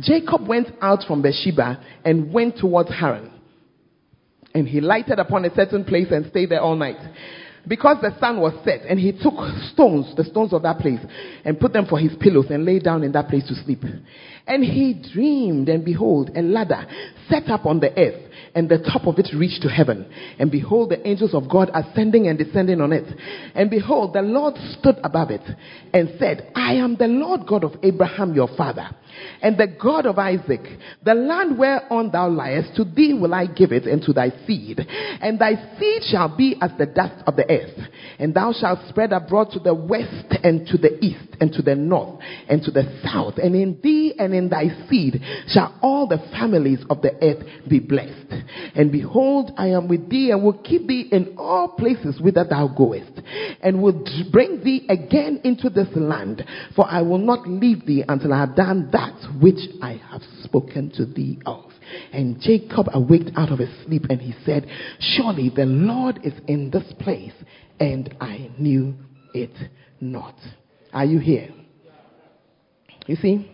Jacob 0.00 0.46
went 0.46 0.68
out 0.80 1.04
from 1.06 1.22
Beersheba 1.22 1.82
and 2.04 2.32
went 2.32 2.58
towards 2.58 2.90
Haran. 2.90 3.32
And 4.54 4.66
he 4.66 4.80
lighted 4.80 5.18
upon 5.18 5.44
a 5.44 5.54
certain 5.54 5.84
place 5.84 6.08
and 6.10 6.26
stayed 6.30 6.50
there 6.50 6.60
all 6.60 6.76
night 6.76 6.98
because 7.68 7.98
the 8.00 8.18
sun 8.18 8.40
was 8.40 8.54
set, 8.64 8.80
and 8.88 8.98
he 8.98 9.12
took 9.12 9.34
stones, 9.72 10.14
the 10.16 10.24
stones 10.24 10.52
of 10.52 10.62
that 10.62 10.78
place, 10.78 11.00
and 11.44 11.60
put 11.60 11.72
them 11.72 11.86
for 11.86 11.98
his 11.98 12.12
pillows, 12.18 12.46
and 12.50 12.64
lay 12.64 12.78
down 12.78 13.02
in 13.02 13.12
that 13.12 13.28
place 13.28 13.46
to 13.46 13.54
sleep. 13.54 13.82
And 14.46 14.64
he 14.64 14.94
dreamed, 15.12 15.68
and 15.68 15.84
behold, 15.84 16.30
a 16.34 16.42
ladder 16.42 16.86
set 17.28 17.48
up 17.48 17.66
on 17.66 17.80
the 17.80 17.90
earth, 17.98 18.30
and 18.54 18.68
the 18.68 18.78
top 18.78 19.06
of 19.06 19.18
it 19.18 19.28
reached 19.36 19.62
to 19.62 19.68
heaven. 19.68 20.10
And 20.38 20.50
behold, 20.50 20.90
the 20.90 21.06
angels 21.06 21.34
of 21.34 21.50
God 21.50 21.70
ascending 21.74 22.26
and 22.28 22.38
descending 22.38 22.80
on 22.80 22.92
it. 22.92 23.06
And 23.54 23.68
behold, 23.68 24.14
the 24.14 24.22
Lord 24.22 24.54
stood 24.78 24.96
above 25.04 25.30
it, 25.30 25.42
and 25.92 26.14
said, 26.18 26.50
I 26.54 26.74
am 26.74 26.96
the 26.96 27.08
Lord 27.08 27.46
God 27.46 27.64
of 27.64 27.72
Abraham 27.82 28.34
your 28.34 28.48
father 28.56 28.88
and 29.42 29.56
the 29.56 29.66
God 29.66 30.06
of 30.06 30.18
Isaac, 30.18 30.62
the 31.04 31.14
land 31.14 31.58
whereon 31.58 32.10
thou 32.10 32.28
liest, 32.28 32.76
to 32.76 32.84
thee 32.84 33.14
will 33.14 33.34
I 33.34 33.46
give 33.46 33.72
it 33.72 33.84
and 33.84 34.02
to 34.02 34.12
thy 34.12 34.30
seed. 34.46 34.80
And 35.20 35.38
thy 35.38 35.54
seed 35.78 36.02
shall 36.10 36.36
be 36.36 36.56
as 36.60 36.70
the 36.78 36.86
dust 36.86 37.22
of 37.26 37.36
the 37.36 37.50
earth. 37.50 37.78
And 38.18 38.34
thou 38.34 38.52
shalt 38.52 38.80
spread 38.88 39.12
abroad 39.12 39.50
to 39.52 39.58
the 39.58 39.74
west 39.74 40.34
and 40.42 40.66
to 40.68 40.78
the 40.78 40.98
east 41.04 41.36
and 41.40 41.52
to 41.52 41.62
the 41.62 41.74
north 41.74 42.20
and 42.48 42.62
to 42.62 42.70
the 42.70 43.00
south. 43.04 43.34
And 43.38 43.54
in 43.54 43.78
thee 43.82 44.14
and 44.18 44.34
in 44.34 44.48
thy 44.48 44.68
seed 44.88 45.20
shall 45.48 45.78
all 45.82 46.06
the 46.06 46.18
families 46.32 46.80
of 46.90 47.02
the 47.02 47.12
earth 47.22 47.44
be 47.68 47.78
blessed. 47.78 48.32
And 48.74 48.90
behold, 48.90 49.52
I 49.56 49.68
am 49.68 49.88
with 49.88 50.08
thee 50.10 50.30
and 50.30 50.42
will 50.42 50.58
keep 50.58 50.86
thee 50.86 51.08
in 51.10 51.36
all 51.38 51.68
places 51.68 52.20
whither 52.20 52.44
thou 52.48 52.68
goest, 52.68 53.20
and 53.62 53.82
will 53.82 54.04
bring 54.30 54.62
thee 54.64 54.86
again 54.88 55.40
into 55.44 55.70
this 55.70 55.88
land. 55.94 56.44
For 56.74 56.86
I 56.88 57.02
will 57.02 57.18
not 57.18 57.48
leave 57.48 57.86
thee 57.86 58.04
until 58.08 58.32
I 58.32 58.40
have 58.40 58.56
done 58.56 58.90
that 58.92 59.07
which 59.40 59.58
I 59.82 60.00
have 60.10 60.22
spoken 60.42 60.90
to 60.96 61.06
thee 61.06 61.38
of. 61.46 61.64
And 62.12 62.40
Jacob 62.40 62.86
awaked 62.92 63.30
out 63.36 63.50
of 63.50 63.58
his 63.58 63.70
sleep 63.84 64.04
and 64.10 64.20
he 64.20 64.34
said, 64.44 64.66
Surely 65.00 65.50
the 65.54 65.64
Lord 65.64 66.20
is 66.24 66.34
in 66.46 66.70
this 66.70 66.92
place, 67.00 67.32
and 67.80 68.14
I 68.20 68.50
knew 68.58 68.94
it 69.34 69.54
not. 70.00 70.36
Are 70.92 71.04
you 71.04 71.18
here? 71.18 71.48
You 73.06 73.16
see, 73.16 73.50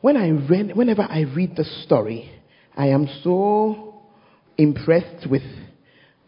when 0.00 0.16
I 0.16 0.30
read, 0.30 0.76
whenever 0.76 1.02
I 1.02 1.20
read 1.20 1.56
the 1.56 1.64
story, 1.84 2.30
I 2.76 2.88
am 2.88 3.08
so 3.22 4.02
impressed 4.58 5.28
with 5.28 5.42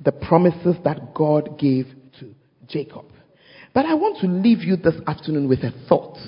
the 0.04 0.12
promises 0.12 0.76
that 0.84 1.14
God 1.14 1.58
gave 1.58 1.86
to 2.20 2.34
Jacob. 2.66 3.04
But 3.74 3.86
I 3.86 3.94
want 3.94 4.20
to 4.20 4.26
leave 4.26 4.62
you 4.62 4.76
this 4.76 4.94
afternoon 5.06 5.48
with 5.48 5.60
a 5.60 5.72
thought. 5.88 6.18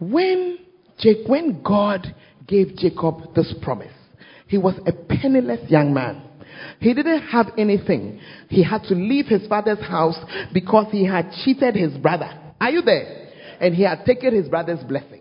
When, 0.00 0.58
Jake, 0.98 1.28
when 1.28 1.62
God 1.62 2.14
gave 2.46 2.76
Jacob 2.76 3.34
this 3.34 3.54
promise, 3.62 3.92
he 4.48 4.58
was 4.58 4.74
a 4.86 4.92
penniless 4.92 5.70
young 5.70 5.94
man. 5.94 6.22
He 6.80 6.94
didn't 6.94 7.22
have 7.28 7.50
anything. 7.56 8.20
He 8.48 8.64
had 8.64 8.82
to 8.84 8.94
leave 8.94 9.26
his 9.26 9.46
father's 9.46 9.78
house 9.80 10.18
because 10.52 10.86
he 10.90 11.04
had 11.04 11.30
cheated 11.44 11.76
his 11.76 11.96
brother. 11.98 12.30
Are 12.60 12.70
you 12.70 12.82
there? 12.82 13.28
And 13.60 13.74
he 13.74 13.82
had 13.82 14.04
taken 14.04 14.34
his 14.34 14.48
brother's 14.48 14.82
blessing. 14.84 15.20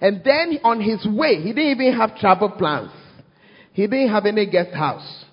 And 0.00 0.22
then 0.24 0.58
on 0.62 0.80
his 0.80 1.04
way, 1.06 1.36
he 1.36 1.52
didn't 1.52 1.80
even 1.80 1.98
have 1.98 2.16
travel 2.18 2.50
plans. 2.50 2.90
He 3.72 3.86
didn't 3.86 4.10
have 4.10 4.26
any 4.26 4.46
guest 4.46 4.74
house. 4.74 5.24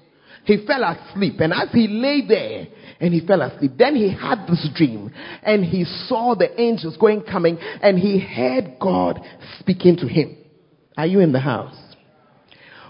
He 0.45 0.65
fell 0.65 0.83
asleep. 0.83 1.39
And 1.39 1.53
as 1.53 1.69
he 1.71 1.87
lay 1.87 2.25
there 2.25 2.67
and 2.99 3.13
he 3.13 3.25
fell 3.25 3.41
asleep, 3.41 3.73
then 3.77 3.95
he 3.95 4.09
had 4.13 4.45
this 4.47 4.67
dream 4.75 5.11
and 5.43 5.63
he 5.63 5.85
saw 6.07 6.35
the 6.35 6.59
angels 6.59 6.97
going 6.97 7.21
coming 7.21 7.57
and 7.81 7.97
he 7.97 8.19
heard 8.19 8.77
God 8.79 9.19
speaking 9.59 9.95
to 9.97 10.07
him. 10.07 10.35
Are 10.97 11.05
you 11.05 11.19
in 11.21 11.31
the 11.31 11.39
house? 11.39 11.77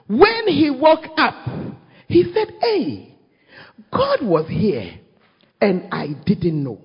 When 0.07 0.47
he 0.47 0.72
woke 0.72 1.05
up, 1.18 1.36
he 2.07 2.24
said, 2.34 2.55
Hey, 2.60 3.16
God 3.91 4.20
was 4.24 4.47
here 4.49 4.99
and 5.62 5.88
I 5.91 6.07
didn't 6.26 6.64
know. 6.64 6.82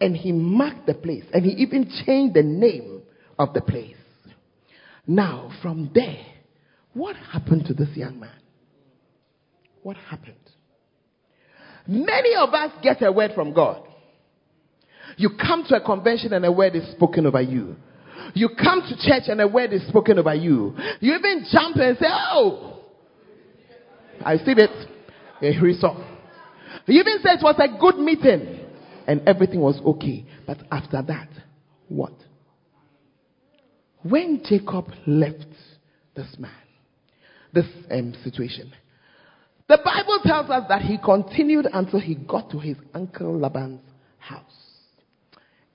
And 0.00 0.16
he 0.16 0.32
marked 0.32 0.86
the 0.86 0.94
place 0.94 1.24
and 1.32 1.44
he 1.44 1.52
even 1.62 1.90
changed 2.06 2.34
the 2.34 2.42
name 2.42 3.02
of 3.38 3.54
the 3.54 3.60
place. 3.60 3.96
Now, 5.06 5.50
from 5.62 5.90
there, 5.94 6.24
what 6.94 7.16
happened 7.16 7.66
to 7.66 7.74
this 7.74 7.88
young 7.96 8.20
man? 8.20 8.30
What 9.82 9.96
happened? 9.96 10.36
Many 11.86 12.34
of 12.36 12.54
us 12.54 12.70
get 12.82 13.02
a 13.02 13.10
word 13.10 13.32
from 13.34 13.52
God. 13.52 13.82
You 15.16 15.30
come 15.40 15.64
to 15.68 15.76
a 15.76 15.80
convention 15.84 16.32
and 16.32 16.44
a 16.44 16.52
word 16.52 16.74
is 16.74 16.90
spoken 16.92 17.26
over 17.26 17.40
you. 17.40 17.76
You 18.34 18.50
come 18.60 18.82
to 18.82 18.96
church 18.96 19.24
and 19.28 19.40
a 19.40 19.48
word 19.48 19.72
is 19.72 19.86
spoken 19.88 20.18
over 20.18 20.34
you. 20.34 20.74
You 21.00 21.14
even 21.14 21.46
jump 21.50 21.76
and 21.76 21.96
say, 21.98 22.06
Oh, 22.08 22.80
I 24.24 24.36
see 24.38 24.54
it. 24.56 24.88
Here 25.40 25.72
saw. 25.78 25.96
You 26.86 27.00
even 27.00 27.18
say 27.22 27.30
it 27.32 27.42
was 27.42 27.56
a 27.58 27.78
good 27.80 27.98
meeting 27.98 28.60
and 29.06 29.26
everything 29.26 29.60
was 29.60 29.80
okay. 29.84 30.24
But 30.46 30.58
after 30.70 31.02
that, 31.02 31.28
what? 31.88 32.12
When 34.02 34.42
Jacob 34.44 34.86
left 35.06 35.46
this 36.14 36.36
man, 36.38 36.50
this 37.52 37.66
um, 37.90 38.14
situation, 38.24 38.72
the 39.68 39.78
Bible 39.84 40.18
tells 40.24 40.50
us 40.50 40.64
that 40.68 40.82
he 40.82 40.98
continued 40.98 41.66
until 41.72 42.00
he 42.00 42.14
got 42.14 42.50
to 42.50 42.58
his 42.58 42.76
uncle 42.94 43.38
Laban's 43.38 43.80
house. 44.18 44.44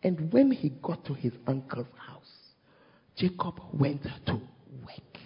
And 0.03 0.31
when 0.31 0.51
he 0.51 0.69
got 0.81 1.03
to 1.05 1.13
his 1.13 1.33
uncle's 1.47 1.87
house, 1.97 2.23
Jacob 3.15 3.59
went 3.73 4.03
to 4.25 4.33
work. 4.33 5.17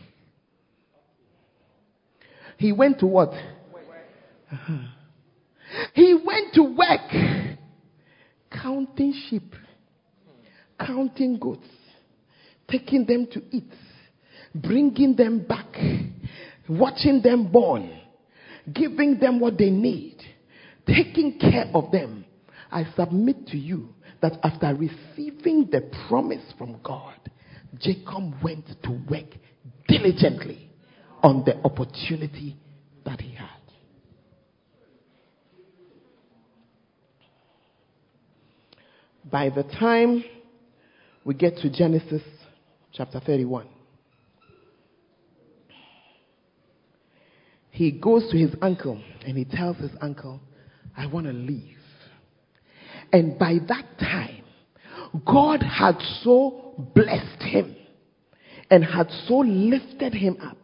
He 2.58 2.72
went 2.72 3.00
to 3.00 3.08
what? 3.08 3.34
Uh-huh. 4.52 4.78
He 5.94 6.14
went 6.26 6.54
to 6.54 6.64
work 6.64 7.12
counting 8.52 9.14
sheep, 9.30 9.56
counting 10.80 11.38
goats, 11.40 11.68
taking 12.70 13.06
them 13.06 13.28
to 13.32 13.42
eat, 13.52 13.72
bringing 14.54 15.16
them 15.16 15.46
back, 15.48 15.74
watching 16.68 17.22
them 17.22 17.52
born, 17.52 18.01
giving 18.74 19.20
them 19.20 19.40
what 19.40 19.58
they 19.58 19.70
need, 19.70 20.18
taking 20.88 21.40
care 21.40 21.70
of 21.74 21.92
them. 21.92 22.26
I 22.72 22.86
submit 22.96 23.48
to 23.48 23.58
you 23.58 23.90
that 24.22 24.38
after 24.44 24.74
receiving 24.76 25.70
the 25.72 25.90
promise 26.08 26.44
from 26.58 26.80
God, 26.84 27.16
Jacob 27.80 28.34
went 28.44 28.66
to 28.84 28.92
work 29.10 29.28
diligently 29.88 30.70
on 31.24 31.44
the 31.46 31.58
opportunity 31.64 32.58
that 33.06 33.20
he 33.20 33.36
had. 33.36 33.48
By 39.30 39.50
the 39.50 39.64
time 39.64 40.24
we 41.24 41.34
get 41.34 41.58
to 41.58 41.70
Genesis 41.70 42.24
chapter 42.92 43.20
31. 43.20 43.68
He 47.72 47.92
goes 47.92 48.30
to 48.32 48.38
his 48.38 48.54
uncle 48.62 49.02
and 49.26 49.38
he 49.38 49.46
tells 49.46 49.78
his 49.78 49.92
uncle, 50.02 50.42
I 50.96 51.08
want 51.08 51.26
to 51.26 51.34
leave. 51.34 51.78
And 53.14 53.40
by 53.40 53.56
that 53.68 53.86
time, 54.00 54.44
God 55.26 55.64
had 55.64 55.96
so 56.22 56.74
blessed 56.94 57.42
him 57.42 57.76
and 58.70 58.84
had 58.84 59.10
so 59.28 59.40
lifted 59.40 60.14
him 60.14 60.38
up 60.42 60.58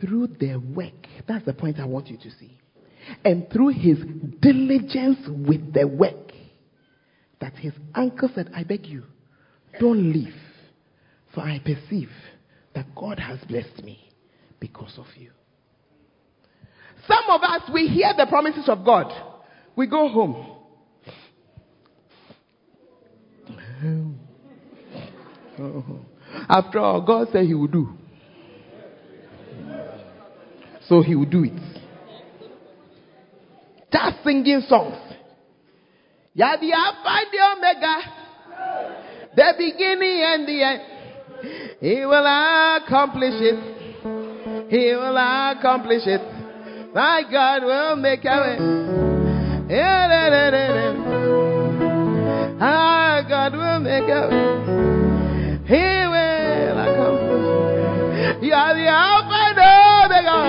through 0.00 0.28
their 0.38 0.58
work. 0.58 1.06
That's 1.26 1.44
the 1.44 1.52
point 1.52 1.78
I 1.78 1.84
want 1.84 2.08
you 2.08 2.16
to 2.18 2.30
see. 2.38 2.58
And 3.24 3.50
through 3.50 3.68
his 3.68 3.98
diligence 4.40 5.18
with 5.28 5.72
the 5.72 5.86
work, 5.86 6.32
that 7.40 7.54
his 7.54 7.72
uncle 7.94 8.30
said, 8.34 8.50
I 8.54 8.64
beg 8.64 8.86
you, 8.86 9.04
don't 9.78 10.12
leave. 10.12 10.34
For 11.34 11.40
I 11.40 11.58
perceive 11.58 12.10
that 12.74 12.94
God 12.94 13.18
has 13.18 13.38
blessed 13.46 13.84
me 13.84 14.10
because 14.58 14.94
of 14.98 15.06
you. 15.16 15.30
Some 17.06 17.24
of 17.30 17.40
us, 17.42 17.62
we 17.72 17.88
hear 17.88 18.12
the 18.16 18.26
promises 18.26 18.68
of 18.68 18.84
God. 18.84 19.12
We 19.76 19.86
go 19.86 20.08
home. 20.08 20.52
After 26.48 26.78
all, 26.78 27.00
God 27.02 27.28
said 27.32 27.46
He 27.46 27.54
would 27.54 27.72
do. 27.72 27.88
So 30.88 31.02
He 31.02 31.14
will 31.14 31.26
do 31.26 31.44
it. 31.44 31.52
Just 33.92 34.24
singing 34.24 34.62
songs. 34.68 34.96
You're 36.34 36.58
the 36.60 36.72
Alpha 36.72 37.08
and 37.08 37.26
the 37.32 37.40
Omega, 37.56 37.96
the 39.34 39.54
beginning 39.56 40.22
and 40.22 40.46
the 40.46 40.62
end. 40.62 40.82
He 41.80 42.04
will 42.04 42.26
accomplish 42.26 43.34
it. 43.40 44.68
He 44.70 44.94
will 44.94 45.16
accomplish 45.16 46.02
it. 46.06 46.35
My 46.96 47.22
God 47.30 47.62
will 47.62 47.96
make 47.96 48.24
a 48.24 48.40
way. 48.40 48.56
Our 52.58 53.22
God 53.28 53.52
will 53.52 53.80
make 53.80 54.08
a 54.08 54.28
way. 54.30 54.44
He 55.68 56.06
will 56.08 56.78
accomplish. 56.86 58.42
You 58.42 58.54
are 58.54 58.74
the 58.74 58.88
Alpha 58.88 59.36
and 59.44 59.58
Omega, 60.06 60.40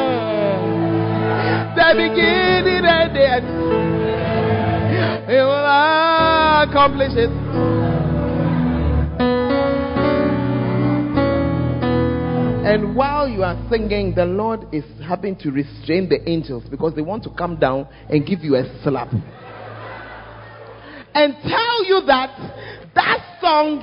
the 1.76 1.88
beginning 1.98 2.86
and 2.86 3.10
the 3.14 3.24
end. 3.30 3.48
He 5.28 5.36
will 5.36 5.68
accomplish 6.64 7.16
it. 7.18 7.87
And 12.68 12.98
while 12.98 13.30
you 13.30 13.44
are 13.44 13.56
singing, 13.72 14.14
the 14.14 14.26
Lord 14.26 14.66
is 14.74 14.84
having 15.08 15.38
to 15.38 15.52
restrain 15.52 16.10
the 16.10 16.20
angels 16.30 16.66
because 16.70 16.94
they 16.96 17.02
want 17.02 17.24
to 17.24 17.30
come 17.30 17.56
down 17.56 17.88
and 18.10 18.28
give 18.28 18.42
you 18.42 18.58
a 18.58 18.64
slap. 18.84 19.08
And 21.14 21.34
tell 21.48 21.86
you 21.86 22.04
that 22.08 22.92
that 22.94 23.40
song 23.40 23.80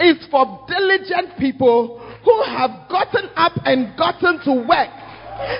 is 0.00 0.16
for 0.30 0.64
diligent 0.66 1.38
people 1.38 2.00
who 2.24 2.42
have 2.56 2.88
gotten 2.88 3.28
up 3.36 3.52
and 3.66 3.94
gotten 3.98 4.40
to 4.46 4.64
work. 4.66 4.96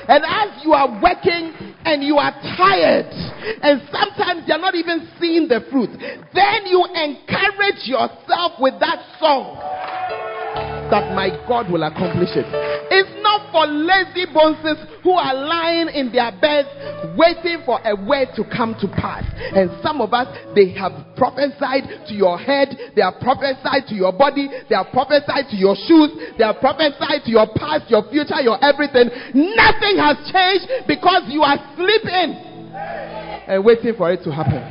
And 0.08 0.24
as 0.24 0.64
you 0.64 0.72
are 0.72 0.88
working 1.02 1.52
and 1.84 2.02
you 2.02 2.16
are 2.16 2.32
tired, 2.56 3.12
and 3.60 3.82
sometimes 3.92 4.44
you're 4.48 4.56
not 4.56 4.74
even 4.74 5.06
seeing 5.20 5.46
the 5.46 5.60
fruit, 5.70 5.90
then 6.32 6.64
you 6.64 6.86
encourage 6.86 7.84
yourself 7.84 8.52
with 8.58 8.80
that 8.80 9.04
song 9.20 9.60
that 10.90 11.14
my 11.14 11.30
God 11.48 11.70
will 11.70 11.82
accomplish 11.82 12.30
it. 12.36 12.46
It's 12.90 13.14
not 13.22 13.50
for 13.50 13.66
lazy 13.66 14.30
bones 14.32 14.62
who 15.02 15.12
are 15.12 15.34
lying 15.34 15.88
in 15.88 16.12
their 16.12 16.30
beds 16.40 16.68
waiting 17.18 17.62
for 17.64 17.80
a 17.84 17.94
word 17.94 18.28
to 18.36 18.44
come 18.44 18.74
to 18.80 18.88
pass. 18.88 19.24
And 19.54 19.70
some 19.82 20.00
of 20.00 20.12
us, 20.12 20.26
they 20.54 20.70
have 20.74 20.92
prophesied 21.16 22.06
to 22.06 22.14
your 22.14 22.38
head, 22.38 22.74
they 22.94 23.02
have 23.02 23.18
prophesied 23.20 23.86
to 23.88 23.94
your 23.94 24.12
body, 24.12 24.48
they 24.68 24.74
have 24.74 24.90
prophesied 24.92 25.50
to 25.50 25.56
your 25.56 25.74
shoes, 25.74 26.10
they 26.38 26.44
have 26.44 26.60
prophesied 26.60 27.24
to 27.24 27.30
your 27.30 27.46
past, 27.56 27.90
your 27.90 28.02
future, 28.10 28.40
your 28.42 28.58
everything. 28.62 29.10
Nothing 29.34 29.98
has 29.98 30.16
changed 30.30 30.66
because 30.86 31.26
you 31.28 31.42
are 31.42 31.58
sleeping 31.74 32.38
and 33.46 33.64
waiting 33.64 33.94
for 33.96 34.12
it 34.12 34.22
to 34.24 34.30
happen. 34.30 34.62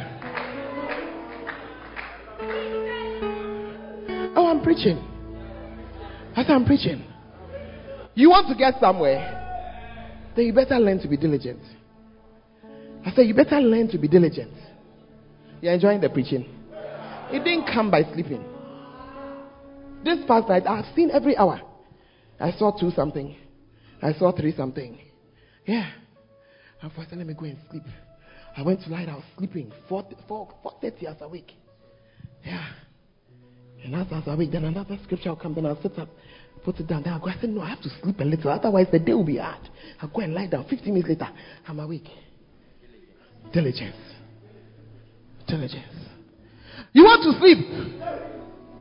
Oh, 4.35 4.47
I'm 4.47 4.61
preaching. 4.61 5.14
As 6.35 6.45
I'm 6.49 6.65
preaching. 6.65 7.03
You 8.13 8.29
want 8.29 8.47
to 8.49 8.55
get 8.55 8.75
somewhere, 8.79 9.41
then 10.35 10.45
you 10.45 10.53
better 10.53 10.77
learn 10.79 10.99
to 10.99 11.07
be 11.07 11.17
diligent. 11.17 11.61
I 13.05 13.11
said, 13.11 13.27
you 13.27 13.33
better 13.33 13.59
learn 13.59 13.87
to 13.89 13.97
be 13.97 14.07
diligent. 14.07 14.53
You're 15.61 15.73
enjoying 15.73 16.01
the 16.01 16.09
preaching. 16.09 16.45
It 17.31 17.43
didn't 17.43 17.67
come 17.67 17.91
by 17.91 18.03
sleeping. 18.13 18.43
This 20.03 20.19
past 20.27 20.47
night, 20.49 20.63
I've 20.67 20.93
seen 20.95 21.09
every 21.11 21.37
hour. 21.37 21.61
I 22.39 22.51
saw 22.51 22.77
two 22.77 22.91
something. 22.91 23.35
I 24.01 24.13
saw 24.13 24.31
three 24.31 24.55
something. 24.55 24.99
Yeah. 25.65 25.89
And 26.81 26.91
said, 26.95 27.17
let 27.17 27.27
me 27.27 27.33
go 27.33 27.45
and 27.45 27.57
sleep. 27.69 27.83
I 28.57 28.61
went 28.61 28.81
to 28.83 28.89
lie 28.89 29.05
down 29.05 29.23
sleeping. 29.37 29.71
4, 29.89 30.07
4, 30.27 30.47
4.30 30.63 31.07
I 31.07 31.11
was 31.11 31.21
awake. 31.21 31.51
Yeah. 32.45 32.65
And 33.85 33.95
as 33.95 34.07
I 34.11 34.15
was 34.15 34.23
awake, 34.27 34.51
then 34.51 34.65
another 34.65 34.97
scripture 35.03 35.29
will 35.29 35.35
come. 35.35 35.53
Then 35.53 35.67
I'll 35.67 35.79
sit 35.79 35.97
up, 35.99 36.09
put 36.63 36.79
it 36.79 36.87
down. 36.87 37.03
Then 37.03 37.13
I'll 37.13 37.19
go. 37.19 37.29
I 37.29 37.35
said, 37.39 37.51
no, 37.51 37.61
I 37.61 37.69
have 37.69 37.81
to 37.81 37.89
sleep 38.01 38.19
a 38.19 38.23
little. 38.23 38.49
Otherwise, 38.49 38.87
the 38.91 38.97
day 38.97 39.13
will 39.13 39.23
be 39.23 39.37
hard. 39.37 39.69
I'll 40.01 40.09
go 40.09 40.21
and 40.21 40.33
lie 40.33 40.47
down. 40.47 40.65
15 40.67 40.91
minutes 40.91 41.07
later, 41.09 41.29
I'm 41.67 41.79
awake. 41.79 42.07
Diligence. 43.53 43.95
Diligence. 45.47 45.93
You 46.93 47.03
want 47.03 47.23
to 47.23 47.39
sleep 47.39 47.57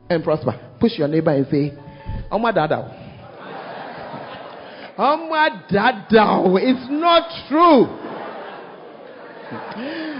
and 0.09 0.23
prosper. 0.23 0.59
Push 0.79 0.97
your 0.97 1.07
neighbor 1.07 1.31
and 1.31 1.45
say, 1.51 1.71
Oh 2.31 2.39
my 2.39 2.51
dada. 2.51 3.03
Oh 4.97 5.27
my 5.29 5.49
dada. 5.69 6.41
It's 6.57 6.87
not 6.89 7.47
true. 7.47 8.01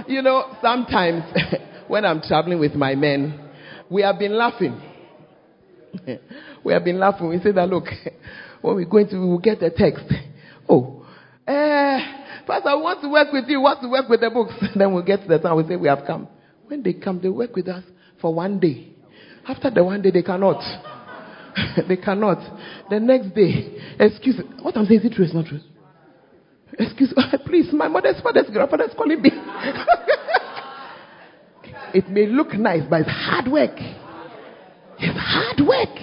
You 0.08 0.22
know, 0.22 0.56
sometimes 0.62 1.24
when 1.88 2.06
I'm 2.06 2.22
traveling 2.22 2.60
with 2.60 2.76
my 2.76 2.94
men, 2.94 3.45
we 3.90 4.02
have 4.02 4.20
been 4.20 4.38
laughing. 4.38 4.82
we 6.64 6.74
have 6.74 6.84
been 6.84 7.00
laughing. 7.00 7.30
We 7.30 7.40
say 7.40 7.52
that, 7.52 7.70
look, 7.70 7.86
when 8.62 8.76
we're 8.76 8.86
going 8.86 9.08
to, 9.10 9.20
we 9.20 9.26
will 9.26 9.40
get 9.40 9.62
a 9.62 9.70
text. 9.70 10.06
Oh, 10.68 11.06
eh, 11.48 12.00
Pastor, 12.48 12.70
I 12.70 12.76
want 12.76 13.02
to 13.02 13.10
work 13.10 13.32
with 13.32 13.46
you. 13.48 13.62
Want 13.62 13.82
to 13.82 13.90
work 13.90 14.10
with 14.10 14.22
the 14.22 14.30
books. 14.30 14.54
then 14.76 14.94
we'll 14.94 15.04
get 15.04 15.22
to 15.22 15.28
the 15.28 15.40
time 15.40 15.58
we 15.58 15.68
say 15.68 15.76
we 15.76 15.88
have 15.88 16.06
come. 16.06 16.28
When 16.68 16.82
they 16.82 16.94
come, 16.94 17.20
they 17.22 17.30
work 17.30 17.56
with 17.56 17.68
us 17.68 17.84
for 18.22 18.34
one 18.34 18.60
day. 18.60 18.90
After 19.48 19.70
the 19.70 19.84
one 19.84 20.02
day, 20.02 20.12
they 20.12 20.24
cannot. 20.24 20.62
they 21.88 21.98
cannot. 21.98 22.40
The 22.90 23.00
next 23.00 23.36
day, 23.36 23.78
excuse 24.00 24.38
me. 24.38 24.46
What 24.62 24.76
I'm 24.76 24.86
saying 24.86 25.02
is 25.02 25.06
it 25.06 25.14
true? 25.14 25.26
It's 25.26 25.34
not 25.34 25.46
true. 25.46 25.60
Excuse 26.80 27.14
me. 27.16 27.24
Please, 27.46 27.70
my 27.72 27.88
mother's 27.88 28.20
father's 28.22 28.50
grandfather's 28.52 28.94
calling 28.98 29.22
me. 29.22 29.32
It 31.94 32.10
may 32.10 32.28
look 32.28 32.54
nice, 32.54 32.84
but 32.90 33.02
it's 33.02 33.10
hard 33.10 33.48
work. 33.48 33.78
It's 34.98 35.18
hard 35.20 35.60
work. 35.68 35.98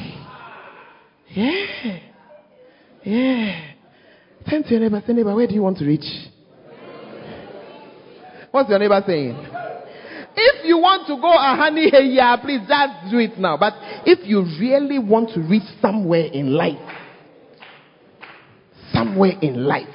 Yeah. 1.30 1.98
Yeah. 3.04 3.72
Turn 4.48 4.62
to 4.62 4.70
your 4.70 4.80
neighbor, 4.80 5.02
say, 5.06 5.12
neighbor, 5.12 5.34
where 5.34 5.46
do 5.46 5.54
you 5.54 5.62
want 5.62 5.78
to 5.78 5.84
reach? 5.84 6.04
What's 8.50 8.68
your 8.68 8.78
neighbor 8.78 9.02
saying? 9.06 9.36
If 10.34 10.64
you 10.64 10.78
want 10.78 11.06
to 11.08 11.16
go 11.16 11.30
a 11.32 11.56
honey 11.56 11.90
hey, 11.90 12.06
yeah, 12.06 12.36
please 12.36 12.60
just 12.66 13.10
do 13.10 13.18
it 13.18 13.38
now. 13.38 13.56
But 13.56 13.74
if 14.06 14.26
you 14.26 14.42
really 14.60 14.98
want 14.98 15.30
to 15.34 15.40
reach 15.40 15.62
somewhere 15.80 16.26
in 16.26 16.52
life, 16.52 16.78
somewhere 18.92 19.38
in 19.40 19.64
life, 19.64 19.88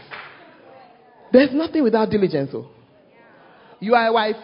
there's 1.31 1.53
nothing 1.53 1.83
without 1.83 2.09
diligence. 2.09 2.51
Oh. 2.53 2.67
You 3.79 3.95
are 3.95 4.07
a 4.07 4.13
wife. 4.13 4.35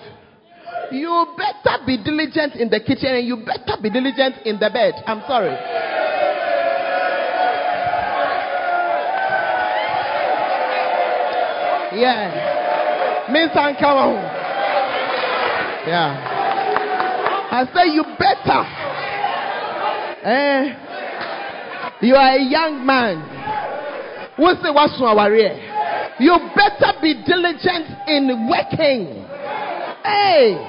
You 0.91 1.25
better 1.37 1.83
be 1.85 1.97
diligent 1.97 2.55
in 2.55 2.69
the 2.69 2.79
kitchen 2.79 3.15
and 3.15 3.25
you 3.25 3.37
better 3.37 3.81
be 3.81 3.89
diligent 3.89 4.45
in 4.45 4.59
the 4.59 4.69
bed. 4.69 4.93
I'm 5.07 5.21
sorry. 5.27 5.53
Yeah. 11.99 13.29
Miss 13.31 13.49
and 13.55 13.77
come 13.77 13.97
on. 13.97 14.15
Yeah. 15.87 16.41
I 17.51 17.65
say 17.73 17.93
you 17.93 18.03
better. 18.17 18.65
Eh? 20.25 20.83
You 22.01 22.15
are 22.15 22.35
a 22.35 22.43
young 22.43 22.85
man. 22.85 23.21
What's 24.37 24.61
the 24.63 24.73
what's 24.73 24.99
You 26.19 26.37
better 26.55 26.93
be 27.01 27.23
diligent 27.25 27.87
in 28.07 28.49
working. 28.49 29.22
Hey, 30.03 30.59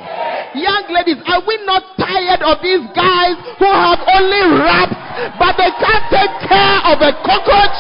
young 0.55 0.87
ladies, 0.95 1.19
are 1.27 1.43
we 1.43 1.59
not 1.67 1.83
tired 1.99 2.39
of 2.47 2.63
these 2.63 2.87
guys 2.95 3.35
who 3.59 3.67
have 3.67 3.99
only 4.15 4.63
wraps, 4.63 4.95
but 5.43 5.59
they 5.59 5.75
can't 5.75 6.07
take 6.07 6.35
care 6.47 6.79
of 6.87 7.03
a 7.03 7.11
cockroach? 7.27 7.79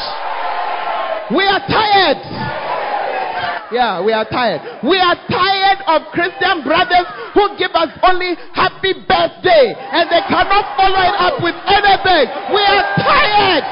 We 1.31 1.47
are 1.47 1.63
tired. 1.71 2.19
Yeah, 3.71 4.03
we 4.03 4.11
are 4.13 4.27
tired. 4.27 4.83
We 4.83 4.99
are 4.99 5.15
tired 5.31 5.79
of 5.87 6.11
Christian 6.11 6.67
brothers 6.67 7.07
who 7.39 7.55
give 7.57 7.71
us 7.71 7.91
only 8.03 8.35
happy 8.51 8.93
birthday 9.07 9.79
and 9.79 10.11
they 10.11 10.27
cannot 10.27 10.75
follow 10.75 11.07
it 11.07 11.15
up 11.23 11.39
with 11.39 11.55
anything. 11.71 12.35
We 12.51 12.63
are 12.67 12.83
tired. 12.99 13.65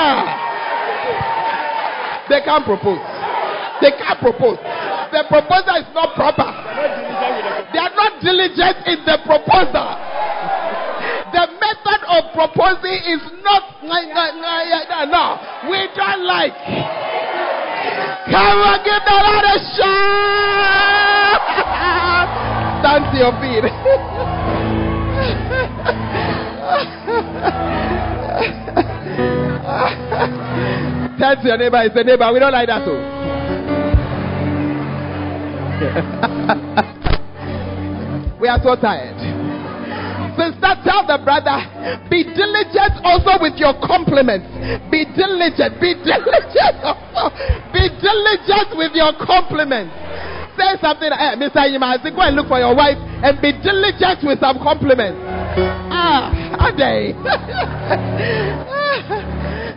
Ah. 0.00 0.40
They 2.28 2.40
can't 2.40 2.64
propose. 2.64 3.04
They 3.84 3.92
can't 4.00 4.18
propose. 4.20 4.56
The 5.12 5.28
proposal 5.28 5.76
is 5.76 5.84
not 5.92 6.16
proper. 6.16 6.48
They 7.72 7.78
are 7.78 7.92
not 7.92 8.12
diligent 8.24 8.76
in 8.88 9.04
the 9.04 9.18
proposal. 9.28 9.92
The 11.36 11.44
method 11.60 12.00
of 12.08 12.32
proposing 12.32 12.96
is 13.12 13.20
not 13.44 13.84
no. 13.84 13.92
We 15.68 15.84
don't 15.94 16.24
like. 16.24 16.56
Come 18.24 18.58
on, 18.64 18.80
give 18.84 19.04
the 19.04 19.12
out 19.12 19.44
a 19.44 19.58
shout. 19.76 21.44
Stand 22.80 23.04
to 23.12 23.18
your 23.20 23.36
feet. 23.40 23.64
Tell 31.18 31.36
to 31.36 31.42
your 31.48 31.58
neighbor, 31.58 31.82
it's 31.82 31.96
a 31.96 32.02
neighbor. 32.02 32.32
We 32.32 32.38
don't 32.38 32.52
like 32.52 32.68
that 32.68 32.84
too. 32.84 33.31
we 38.40 38.46
are 38.46 38.62
so 38.62 38.78
tired. 38.78 39.18
Sister, 40.38 40.72
tell 40.86 41.02
the 41.04 41.18
brother, 41.20 41.60
be 42.08 42.24
diligent 42.24 42.96
also 43.04 43.36
with 43.42 43.58
your 43.60 43.74
compliments. 43.84 44.48
Be 44.88 45.04
diligent, 45.12 45.76
be 45.82 45.92
diligent. 46.00 46.78
Be 47.72 47.88
diligent 48.00 48.76
with 48.76 48.92
your 48.94 49.12
compliments. 49.18 49.92
Say 50.56 50.76
something, 50.80 51.10
hey, 51.10 51.34
Mr. 51.40 51.66
Yimazi, 51.66 52.14
go 52.14 52.22
and 52.22 52.36
look 52.36 52.46
for 52.48 52.58
your 52.58 52.74
wife 52.76 52.98
and 53.24 53.40
be 53.40 53.52
diligent 53.52 54.22
with 54.22 54.38
some 54.40 54.58
compliments. 54.58 55.18
Ah, 55.90 56.30
are 56.60 56.76
they? 56.76 57.14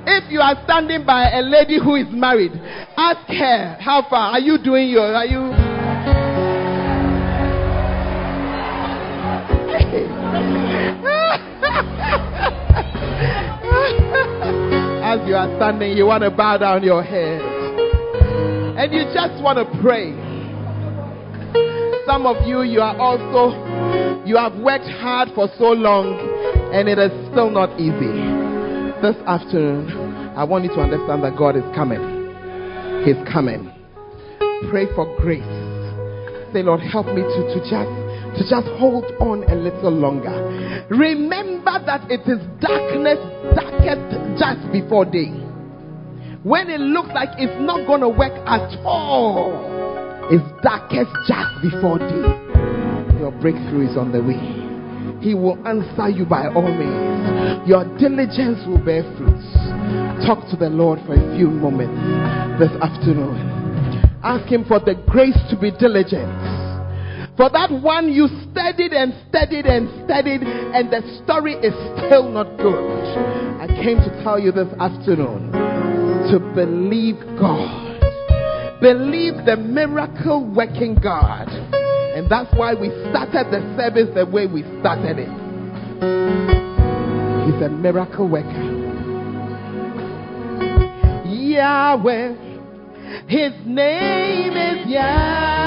if 0.11 0.29
you 0.31 0.41
are 0.41 0.61
standing 0.65 1.05
by 1.05 1.31
a 1.31 1.41
lady 1.41 1.79
who 1.81 1.95
is 1.95 2.07
married, 2.11 2.51
ask 2.97 3.25
her, 3.27 3.77
how 3.79 4.01
far 4.09 4.31
are 4.33 4.39
you 4.39 4.57
doing 4.61 4.89
your, 4.89 5.15
are 5.15 5.25
you? 5.25 5.64
As 15.05 15.19
you 15.27 15.35
are 15.35 15.49
standing, 15.57 15.97
you 15.97 16.05
want 16.05 16.23
to 16.23 16.31
bow 16.31 16.57
down 16.57 16.83
your 16.83 17.03
head. 17.03 17.41
And 18.77 18.93
you 18.93 19.03
just 19.13 19.41
want 19.43 19.57
to 19.59 19.65
pray. 19.81 20.11
Some 22.05 22.25
of 22.25 22.45
you, 22.47 22.61
you 22.61 22.81
are 22.81 22.95
also, 22.97 23.51
you 24.25 24.37
have 24.37 24.55
worked 24.59 24.87
hard 24.99 25.29
for 25.35 25.49
so 25.57 25.71
long 25.71 26.15
and 26.71 26.87
it 26.87 26.97
is 26.97 27.11
still 27.31 27.49
not 27.49 27.77
easy. 27.79 28.11
This 29.01 29.15
afternoon, 29.27 29.91
I 30.37 30.43
want 30.43 30.63
you 30.63 30.71
to 30.71 30.79
understand 30.79 31.23
that 31.23 31.35
God 31.37 31.55
is 31.55 31.63
coming. 31.75 31.99
He's 33.03 33.19
coming. 33.31 33.71
Pray 34.69 34.87
for 34.95 35.05
grace. 35.19 35.43
Say, 36.53 36.63
Lord, 36.63 36.79
help 36.79 37.07
me 37.07 37.21
to, 37.21 37.41
to 37.51 37.59
just 37.67 38.04
to 38.37 38.43
just 38.49 38.67
hold 38.77 39.05
on 39.19 39.43
a 39.49 39.55
little 39.55 39.91
longer. 39.91 40.85
Remember 40.89 41.79
that 41.85 42.09
it 42.11 42.21
is 42.27 42.39
darkness, 42.59 43.19
darkest 43.55 44.39
just 44.39 44.71
before 44.71 45.05
day. 45.05 45.31
When 46.43 46.69
it 46.69 46.79
looks 46.79 47.09
like 47.15 47.29
it's 47.37 47.55
not 47.59 47.87
going 47.87 48.01
to 48.01 48.09
work 48.09 48.35
at 48.45 48.77
all, 48.85 49.55
it's 50.29 50.45
darkest 50.61 51.09
just 51.27 51.53
before 51.61 51.97
day. 51.99 52.45
Your 53.17 53.31
breakthrough 53.41 53.89
is 53.89 53.97
on 53.97 54.11
the 54.11 54.21
way. 54.21 54.65
He 55.25 55.33
will 55.33 55.57
answer 55.65 56.09
you 56.09 56.25
by 56.25 56.47
all 56.53 56.69
means. 56.69 57.67
Your 57.67 57.83
diligence 57.97 58.61
will 58.67 58.83
bear 58.83 59.01
fruits. 59.17 59.47
Talk 60.27 60.45
to 60.51 60.57
the 60.57 60.69
Lord 60.69 60.99
for 61.07 61.13
a 61.13 61.35
few 61.35 61.49
moments 61.49 61.97
this 62.59 62.69
afternoon. 62.81 63.41
Ask 64.21 64.45
Him 64.51 64.65
for 64.65 64.79
the 64.79 64.93
grace 65.07 65.37
to 65.49 65.57
be 65.57 65.71
diligent. 65.71 66.54
For 67.37 67.49
that 67.49 67.71
one 67.71 68.11
you 68.11 68.27
studied 68.51 68.93
and 68.93 69.13
studied 69.29 69.65
and 69.65 69.89
studied, 70.05 70.41
and 70.41 70.89
the 70.91 71.01
story 71.23 71.53
is 71.55 71.73
still 72.07 72.29
not 72.29 72.57
good. 72.57 73.17
I 73.59 73.67
came 73.67 73.97
to 73.97 74.23
tell 74.23 74.39
you 74.39 74.51
this 74.51 74.71
afternoon 74.79 75.51
to 76.31 76.39
believe 76.55 77.19
God. 77.39 78.79
Believe 78.81 79.45
the 79.45 79.57
miracle 79.57 80.45
working 80.45 80.95
God 80.95 81.49
and 82.15 82.29
that's 82.29 82.49
why 82.55 82.73
we 82.73 82.87
started 83.09 83.51
the 83.51 83.59
service 83.75 84.07
the 84.15 84.25
way 84.25 84.47
we 84.47 84.63
started 84.79 85.19
it. 85.19 85.27
He's 87.43 87.61
a 87.61 87.67
miracle 87.69 88.29
worker. 88.29 88.47
Yahweh. 91.27 92.35
His 93.27 93.51
name 93.65 94.53
is 94.53 94.87
Yahweh. 94.89 95.65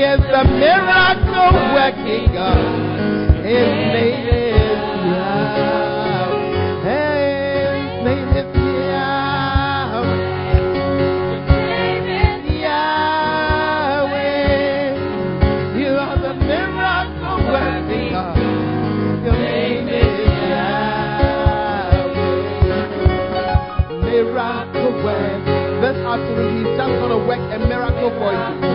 Is 0.00 0.18
the 0.18 0.44
miracle 0.44 1.52
working 1.74 2.32
God. 2.32 2.56
His 3.44 3.68
name 3.92 4.28
is 4.32 4.80
Yahweh. 5.12 6.40
His 6.88 8.04
name 8.06 8.32
is. 8.34 8.48
Yahweh. 14.00 14.24
You 15.78 15.90
are 16.00 16.16
the 16.16 16.34
miracle 16.48 17.38
working 17.52 18.08
God. 18.10 18.36
Your 19.22 19.36
name 19.36 19.88
is 19.88 20.16
Yahweh. 20.48 21.10
Miracle 24.02 24.92
working. 25.04 25.80
This 25.82 25.98
afternoon, 26.08 26.52
He's 26.56 26.72
just 26.78 26.88
going 26.88 27.10
to 27.10 27.18
work 27.28 27.42
a 27.52 27.58
miracle 27.68 28.10
for 28.18 28.32
you. 28.32 28.69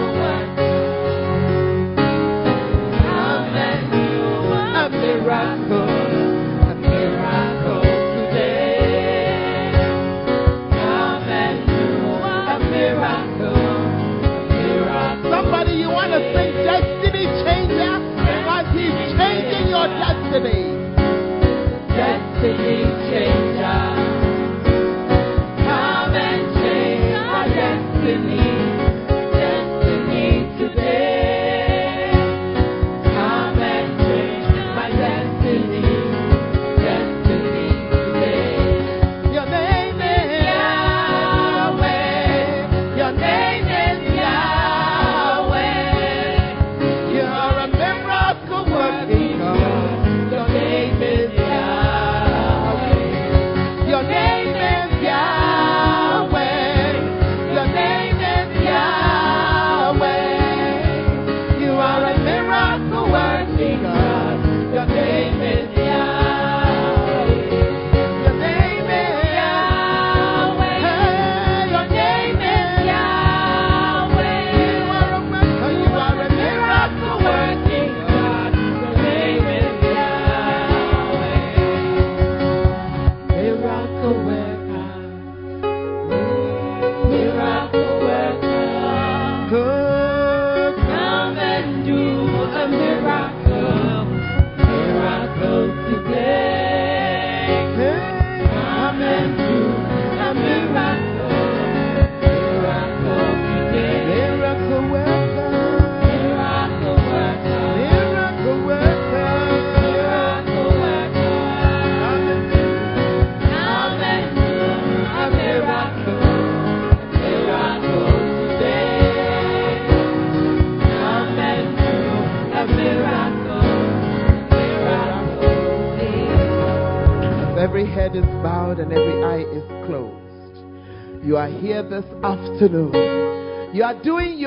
Destiny. 20.40 20.96
Destiny 21.96 22.84
changer. 23.10 24.05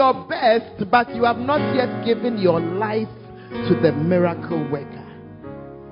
Your 0.09 0.27
best, 0.27 0.91
but 0.91 1.15
you 1.15 1.25
have 1.25 1.39
not 1.39 1.75
yet 1.75 2.05
given 2.05 2.39
your 2.39 2.61
life 2.61 3.09
to 3.51 3.79
the 3.83 3.93
miracle 3.93 4.59
worker. 4.71 5.05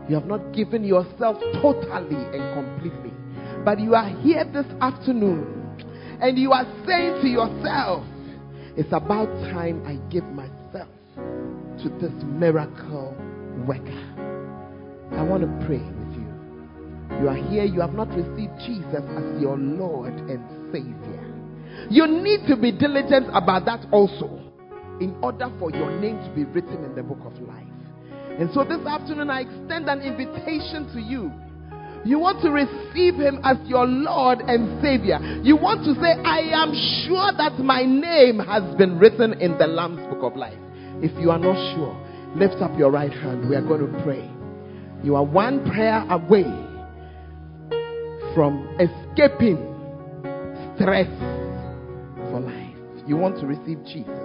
You 0.08 0.14
have 0.14 0.26
not 0.26 0.52
given 0.52 0.84
yourself 0.84 1.36
totally 1.60 2.16
and 2.16 2.54
completely. 2.54 3.12
But 3.64 3.80
you 3.80 3.94
are 3.94 4.08
here 4.20 4.44
this 4.44 4.66
afternoon 4.80 5.76
and 6.20 6.38
you 6.38 6.52
are 6.52 6.64
saying 6.86 7.20
to 7.22 7.28
yourself, 7.28 8.04
It's 8.76 8.92
about 8.92 9.26
time 9.52 9.84
I 9.86 9.96
give 10.10 10.24
myself 10.24 10.88
to 11.16 11.88
this 12.00 12.12
miracle 12.24 13.14
worker. 13.66 14.02
I 15.12 15.22
want 15.22 15.42
to 15.42 15.66
pray 15.66 15.78
with 15.78 16.14
you. 16.14 17.20
You 17.20 17.28
are 17.28 17.50
here, 17.50 17.64
you 17.64 17.80
have 17.80 17.94
not 17.94 18.08
received 18.08 18.52
Jesus 18.64 19.02
as 19.16 19.42
your 19.42 19.58
Lord 19.58 20.12
and 20.12 20.72
Savior. 20.72 21.35
You 21.90 22.06
need 22.06 22.46
to 22.48 22.56
be 22.56 22.72
diligent 22.72 23.28
about 23.32 23.64
that 23.66 23.86
also 23.92 24.42
in 25.00 25.16
order 25.22 25.50
for 25.58 25.70
your 25.70 25.90
name 26.00 26.16
to 26.24 26.30
be 26.34 26.44
written 26.44 26.84
in 26.84 26.94
the 26.94 27.02
book 27.02 27.20
of 27.24 27.38
life. 27.42 27.66
And 28.38 28.50
so 28.52 28.64
this 28.64 28.84
afternoon, 28.86 29.30
I 29.30 29.40
extend 29.40 29.88
an 29.88 30.00
invitation 30.00 30.92
to 30.92 31.00
you. 31.00 31.32
You 32.04 32.18
want 32.18 32.40
to 32.42 32.50
receive 32.50 33.14
Him 33.14 33.40
as 33.42 33.56
your 33.66 33.86
Lord 33.86 34.40
and 34.40 34.80
Savior. 34.82 35.18
You 35.42 35.56
want 35.56 35.84
to 35.84 35.94
say, 35.94 36.12
I 36.22 36.40
am 36.52 36.72
sure 37.06 37.32
that 37.36 37.58
my 37.58 37.82
name 37.82 38.38
has 38.38 38.62
been 38.76 38.98
written 38.98 39.34
in 39.40 39.58
the 39.58 39.66
Lamb's 39.66 40.06
book 40.06 40.22
of 40.22 40.36
life. 40.36 40.58
If 41.02 41.18
you 41.20 41.30
are 41.30 41.38
not 41.38 41.56
sure, 41.74 41.96
lift 42.36 42.62
up 42.62 42.78
your 42.78 42.90
right 42.90 43.12
hand. 43.12 43.48
We 43.48 43.56
are 43.56 43.62
going 43.62 43.80
to 43.80 44.02
pray. 44.04 44.30
You 45.02 45.16
are 45.16 45.24
one 45.24 45.64
prayer 45.70 46.06
away 46.08 46.44
from 48.34 48.68
escaping 48.78 49.56
stress. 50.76 51.35
You 53.06 53.16
want 53.16 53.38
to 53.40 53.46
receive 53.46 53.84
Jesus. 53.84 54.18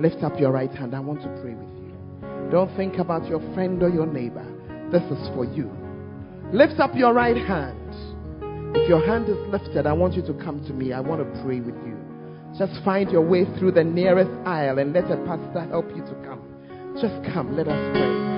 Lift 0.00 0.22
up 0.22 0.38
your 0.38 0.52
right 0.52 0.70
hand. 0.72 0.94
I 0.94 1.00
want 1.00 1.22
to 1.22 1.28
pray 1.42 1.54
with 1.54 1.68
you. 1.68 2.50
Don't 2.50 2.74
think 2.76 2.98
about 2.98 3.26
your 3.26 3.40
friend 3.54 3.82
or 3.82 3.88
your 3.88 4.06
neighbor. 4.06 4.46
This 4.90 5.02
is 5.02 5.28
for 5.34 5.44
you. 5.44 5.70
Lift 6.52 6.80
up 6.80 6.94
your 6.94 7.12
right 7.12 7.36
hand. 7.36 7.78
If 8.76 8.88
your 8.88 9.04
hand 9.04 9.28
is 9.28 9.36
lifted, 9.48 9.86
I 9.86 9.92
want 9.92 10.14
you 10.14 10.22
to 10.22 10.34
come 10.34 10.64
to 10.66 10.72
me. 10.72 10.92
I 10.92 11.00
want 11.00 11.20
to 11.20 11.42
pray 11.42 11.60
with 11.60 11.74
you. 11.86 11.96
Just 12.58 12.84
find 12.84 13.10
your 13.10 13.22
way 13.22 13.44
through 13.58 13.72
the 13.72 13.84
nearest 13.84 14.30
aisle 14.46 14.78
and 14.78 14.92
let 14.92 15.10
a 15.10 15.16
pastor 15.24 15.66
help 15.70 15.88
you 15.96 16.02
to 16.04 16.14
come. 16.26 16.42
Just 17.00 17.22
come. 17.32 17.56
Let 17.56 17.68
us 17.68 17.96
pray. 17.96 18.32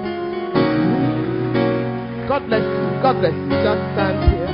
God 2.28 2.46
bless 2.46 2.62
you. 2.62 3.02
God 3.02 3.20
bless 3.20 3.34
you. 3.34 3.50
Just 3.50 3.82
stand 3.94 4.30
here. 4.30 4.44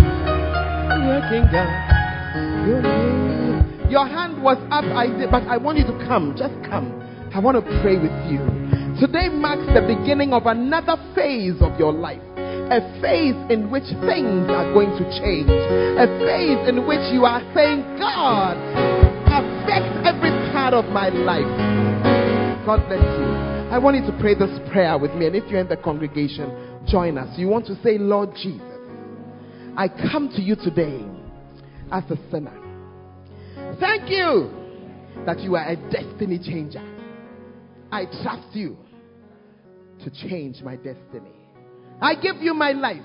God. 1.52 2.66
Your 2.66 3.29
hand 3.98 4.42
was 4.42 4.58
up, 4.70 4.84
I 4.84 5.06
did, 5.06 5.30
but 5.30 5.42
I 5.44 5.56
want 5.56 5.78
you 5.78 5.84
to 5.84 5.96
come. 6.06 6.34
Just 6.36 6.54
come. 6.68 6.94
I 7.34 7.38
want 7.38 7.58
to 7.58 7.64
pray 7.82 7.96
with 7.96 8.14
you. 8.30 8.38
Today 8.98 9.28
marks 9.28 9.66
the 9.74 9.82
beginning 9.82 10.32
of 10.32 10.46
another 10.46 10.96
phase 11.14 11.56
of 11.60 11.78
your 11.78 11.92
life 11.92 12.22
a 12.70 12.80
phase 13.02 13.34
in 13.50 13.68
which 13.68 13.90
things 14.06 14.46
are 14.46 14.72
going 14.72 14.90
to 14.94 15.04
change, 15.18 15.50
a 15.50 16.06
phase 16.22 16.68
in 16.68 16.86
which 16.86 17.02
you 17.12 17.24
are 17.24 17.42
saying, 17.52 17.82
God, 17.98 18.54
affect 19.26 20.06
every 20.06 20.30
part 20.54 20.72
of 20.72 20.84
my 20.86 21.08
life. 21.08 21.50
God 22.64 22.86
bless 22.86 23.02
you. 23.02 23.26
I 23.74 23.78
want 23.78 23.96
you 23.96 24.06
to 24.06 24.16
pray 24.20 24.34
this 24.34 24.56
prayer 24.70 24.96
with 24.98 25.12
me, 25.14 25.26
and 25.26 25.34
if 25.34 25.50
you're 25.50 25.60
in 25.60 25.68
the 25.68 25.76
congregation, 25.76 26.78
join 26.86 27.18
us. 27.18 27.36
You 27.36 27.48
want 27.48 27.66
to 27.66 27.74
say, 27.82 27.98
Lord 27.98 28.30
Jesus, 28.40 28.62
I 29.76 29.88
come 29.88 30.28
to 30.36 30.40
you 30.40 30.54
today 30.54 31.04
as 31.90 32.04
a 32.10 32.16
sinner. 32.30 32.69
Thank 33.80 34.10
you 34.10 34.50
that 35.24 35.40
you 35.40 35.56
are 35.56 35.66
a 35.66 35.76
destiny 35.90 36.38
changer. 36.38 36.84
I 37.90 38.04
trust 38.22 38.54
you 38.54 38.76
to 40.04 40.10
change 40.28 40.60
my 40.62 40.76
destiny. 40.76 41.32
I 42.00 42.14
give 42.14 42.36
you 42.36 42.52
my 42.52 42.72
life. 42.72 43.02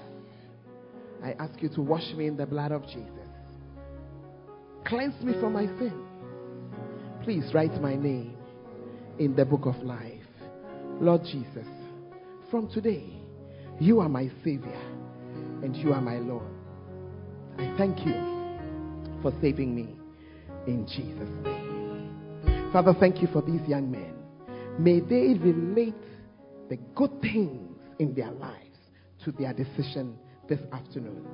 I 1.23 1.31
ask 1.39 1.61
you 1.61 1.69
to 1.69 1.81
wash 1.81 2.13
me 2.15 2.27
in 2.27 2.37
the 2.37 2.45
blood 2.45 2.71
of 2.71 2.83
Jesus. 2.87 3.09
Cleanse 4.85 5.19
me 5.23 5.33
from 5.39 5.53
my 5.53 5.65
sin. 5.65 6.05
Please 7.23 7.51
write 7.53 7.81
my 7.81 7.95
name 7.95 8.37
in 9.17 9.35
the 9.35 9.45
book 9.45 9.65
of 9.65 9.75
life. 9.77 10.11
Lord 10.99 11.21
Jesus, 11.23 11.67
from 12.51 12.69
today, 12.69 13.09
you 13.79 14.01
are 14.01 14.09
my 14.09 14.29
Savior 14.43 14.81
and 15.63 15.75
you 15.75 15.93
are 15.93 16.01
my 16.01 16.17
Lord. 16.17 16.45
I 17.57 17.73
thank 17.77 18.05
you 18.05 18.13
for 19.21 19.33
saving 19.41 19.73
me 19.73 19.95
in 20.67 20.85
Jesus' 20.87 21.29
name. 21.43 22.69
Father, 22.71 22.93
thank 22.99 23.21
you 23.21 23.27
for 23.31 23.41
these 23.41 23.61
young 23.67 23.89
men. 23.89 24.13
May 24.77 24.99
they 24.99 25.39
relate 25.39 25.93
the 26.69 26.77
good 26.95 27.21
things 27.21 27.79
in 27.99 28.13
their 28.13 28.31
lives 28.31 28.77
to 29.23 29.31
their 29.31 29.53
decision 29.53 30.17
this 30.49 30.59
afternoon. 30.73 31.25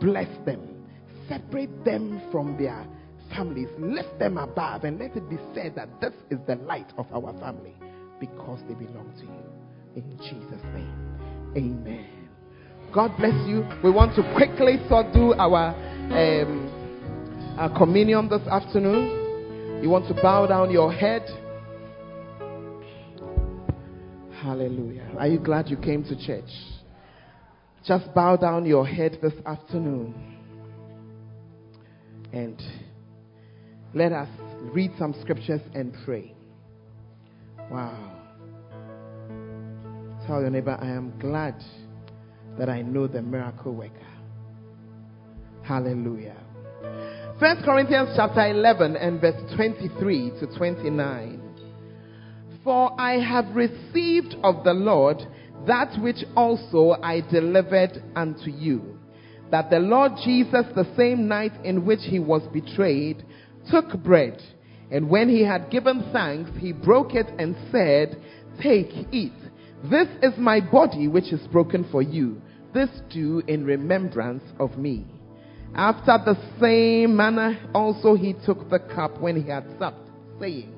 Bless 0.00 0.28
them. 0.44 0.84
Separate 1.28 1.84
them 1.84 2.20
from 2.32 2.56
their 2.58 2.86
families. 3.34 3.68
Lift 3.78 4.18
them 4.18 4.38
above 4.38 4.84
and 4.84 4.98
let 4.98 5.16
it 5.16 5.28
be 5.28 5.36
said 5.54 5.74
that 5.76 6.00
this 6.00 6.12
is 6.30 6.38
the 6.46 6.56
light 6.56 6.92
of 6.96 7.06
our 7.12 7.32
family 7.38 7.74
because 8.18 8.60
they 8.68 8.74
belong 8.74 9.12
to 9.18 9.24
you. 9.24 10.02
In 10.02 10.16
Jesus' 10.18 10.62
name. 10.74 11.18
Amen. 11.56 12.28
God 12.92 13.16
bless 13.18 13.34
you. 13.46 13.66
We 13.84 13.90
want 13.90 14.16
to 14.16 14.22
quickly 14.34 14.78
so 14.88 15.02
do 15.12 15.34
our, 15.34 15.74
um, 16.10 16.67
our 17.58 17.76
communion 17.76 18.28
this 18.28 18.46
afternoon. 18.46 19.82
You 19.82 19.90
want 19.90 20.06
to 20.06 20.14
bow 20.14 20.46
down 20.46 20.70
your 20.70 20.92
head. 20.92 21.22
Hallelujah. 24.40 25.10
Are 25.18 25.26
you 25.26 25.40
glad 25.40 25.68
you 25.68 25.76
came 25.76 26.04
to 26.04 26.14
church? 26.24 26.48
Just 27.84 28.14
bow 28.14 28.36
down 28.36 28.64
your 28.64 28.86
head 28.86 29.18
this 29.20 29.32
afternoon 29.44 30.14
and 32.32 32.62
let 33.92 34.12
us 34.12 34.28
read 34.60 34.92
some 34.96 35.12
scriptures 35.20 35.60
and 35.74 35.92
pray. 36.04 36.36
Wow. 37.72 38.20
Tell 40.28 40.40
your 40.40 40.50
neighbor, 40.50 40.78
I 40.80 40.90
am 40.90 41.12
glad 41.18 41.56
that 42.56 42.68
I 42.68 42.82
know 42.82 43.08
the 43.08 43.20
miracle 43.20 43.74
worker. 43.74 43.92
Hallelujah. 45.64 46.36
First 47.40 47.64
Corinthians 47.64 48.08
chapter 48.16 48.48
11 48.50 48.96
and 48.96 49.20
verse 49.20 49.40
23 49.54 50.32
to 50.40 50.58
29. 50.58 51.40
For 52.64 53.00
I 53.00 53.12
have 53.20 53.54
received 53.54 54.34
of 54.42 54.64
the 54.64 54.72
Lord 54.72 55.18
that 55.64 55.96
which 56.02 56.24
also 56.34 56.96
I 57.00 57.20
delivered 57.20 58.02
unto 58.16 58.50
you. 58.50 58.98
That 59.52 59.70
the 59.70 59.78
Lord 59.78 60.12
Jesus, 60.24 60.64
the 60.74 60.92
same 60.96 61.28
night 61.28 61.52
in 61.64 61.86
which 61.86 62.00
he 62.02 62.18
was 62.18 62.42
betrayed, 62.52 63.24
took 63.70 64.02
bread, 64.02 64.42
and 64.90 65.08
when 65.08 65.28
he 65.28 65.44
had 65.44 65.70
given 65.70 66.10
thanks, 66.12 66.50
he 66.58 66.72
broke 66.72 67.14
it 67.14 67.28
and 67.38 67.54
said, 67.70 68.20
Take, 68.60 68.90
eat. 69.12 69.32
This 69.84 70.08
is 70.24 70.36
my 70.38 70.58
body 70.58 71.06
which 71.06 71.32
is 71.32 71.46
broken 71.52 71.88
for 71.92 72.02
you. 72.02 72.42
This 72.74 72.90
do 73.10 73.44
in 73.46 73.64
remembrance 73.64 74.42
of 74.58 74.76
me. 74.76 75.06
After 75.74 76.18
the 76.24 76.36
same 76.60 77.16
manner 77.16 77.58
also 77.74 78.14
he 78.14 78.34
took 78.44 78.68
the 78.70 78.78
cup 78.78 79.20
when 79.20 79.40
he 79.40 79.48
had 79.48 79.64
supped, 79.78 80.10
saying, 80.40 80.74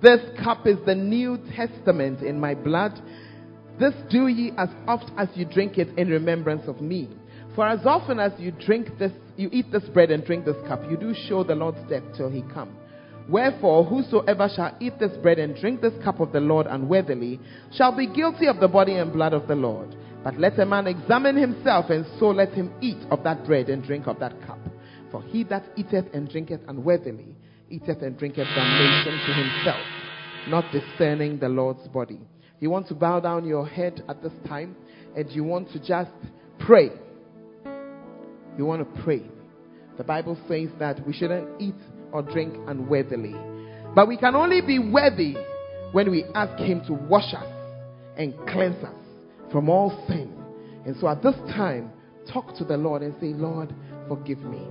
This 0.00 0.20
cup 0.42 0.66
is 0.66 0.78
the 0.86 0.94
New 0.94 1.38
Testament 1.54 2.22
in 2.22 2.40
my 2.40 2.54
blood. 2.54 3.00
This 3.78 3.94
do 4.10 4.28
ye 4.28 4.52
as 4.56 4.68
oft 4.86 5.10
as 5.16 5.28
you 5.34 5.44
drink 5.44 5.78
it 5.78 5.98
in 5.98 6.08
remembrance 6.08 6.66
of 6.68 6.80
me. 6.80 7.08
For 7.54 7.66
as 7.66 7.84
often 7.84 8.18
as 8.18 8.32
you 8.38 8.50
drink 8.50 8.98
this, 8.98 9.12
you 9.36 9.48
eat 9.52 9.70
this 9.70 9.84
bread 9.84 10.10
and 10.10 10.24
drink 10.24 10.44
this 10.44 10.56
cup, 10.66 10.80
you 10.90 10.96
do 10.96 11.14
show 11.28 11.44
the 11.44 11.54
Lord's 11.54 11.88
death 11.88 12.02
till 12.16 12.30
he 12.30 12.42
come. 12.52 12.76
Wherefore, 13.28 13.84
whosoever 13.84 14.48
shall 14.54 14.76
eat 14.80 14.98
this 14.98 15.16
bread 15.18 15.38
and 15.38 15.56
drink 15.56 15.80
this 15.80 15.94
cup 16.02 16.20
of 16.20 16.32
the 16.32 16.40
Lord 16.40 16.66
unworthily 16.66 17.40
shall 17.72 17.96
be 17.96 18.06
guilty 18.06 18.46
of 18.46 18.60
the 18.60 18.68
body 18.68 18.94
and 18.94 19.12
blood 19.12 19.32
of 19.32 19.48
the 19.48 19.54
Lord. 19.54 19.96
But 20.24 20.38
let 20.38 20.58
a 20.58 20.64
man 20.64 20.86
examine 20.86 21.36
himself, 21.36 21.90
and 21.90 22.06
so 22.18 22.30
let 22.30 22.54
him 22.54 22.72
eat 22.80 22.96
of 23.10 23.22
that 23.24 23.44
bread 23.44 23.68
and 23.68 23.84
drink 23.84 24.06
of 24.06 24.18
that 24.20 24.32
cup. 24.46 24.58
For 25.12 25.22
he 25.22 25.44
that 25.44 25.64
eateth 25.76 26.06
and 26.14 26.28
drinketh 26.28 26.62
unworthily 26.66 27.36
eateth 27.70 28.02
and 28.02 28.18
drinketh 28.18 28.46
damnation 28.46 29.12
to 29.26 29.32
himself, 29.34 29.86
not 30.48 30.64
discerning 30.72 31.38
the 31.38 31.48
Lord's 31.48 31.86
body. 31.88 32.20
You 32.60 32.70
want 32.70 32.88
to 32.88 32.94
bow 32.94 33.20
down 33.20 33.46
your 33.46 33.66
head 33.66 34.02
at 34.08 34.22
this 34.22 34.32
time 34.46 34.76
and 35.16 35.30
you 35.30 35.44
want 35.44 35.70
to 35.72 35.78
just 35.78 36.10
pray. 36.58 36.90
You 38.56 38.64
want 38.64 38.82
to 38.82 39.02
pray. 39.02 39.22
The 39.98 40.04
Bible 40.04 40.38
says 40.48 40.68
that 40.78 41.06
we 41.06 41.12
shouldn't 41.12 41.60
eat 41.60 41.74
or 42.12 42.22
drink 42.22 42.54
unworthily. 42.66 43.34
But 43.94 44.08
we 44.08 44.16
can 44.16 44.34
only 44.34 44.60
be 44.60 44.78
worthy 44.78 45.36
when 45.92 46.10
we 46.10 46.24
ask 46.34 46.58
Him 46.58 46.82
to 46.86 46.94
wash 46.94 47.34
us 47.34 47.46
and 48.16 48.34
cleanse 48.48 48.82
us 48.84 49.03
from 49.54 49.68
all 49.70 50.04
sin. 50.08 50.34
And 50.84 50.96
so 51.00 51.06
at 51.06 51.22
this 51.22 51.36
time, 51.54 51.92
talk 52.32 52.56
to 52.58 52.64
the 52.64 52.76
Lord 52.76 53.02
and 53.02 53.14
say, 53.20 53.28
Lord, 53.28 53.72
forgive 54.08 54.40
me. 54.40 54.66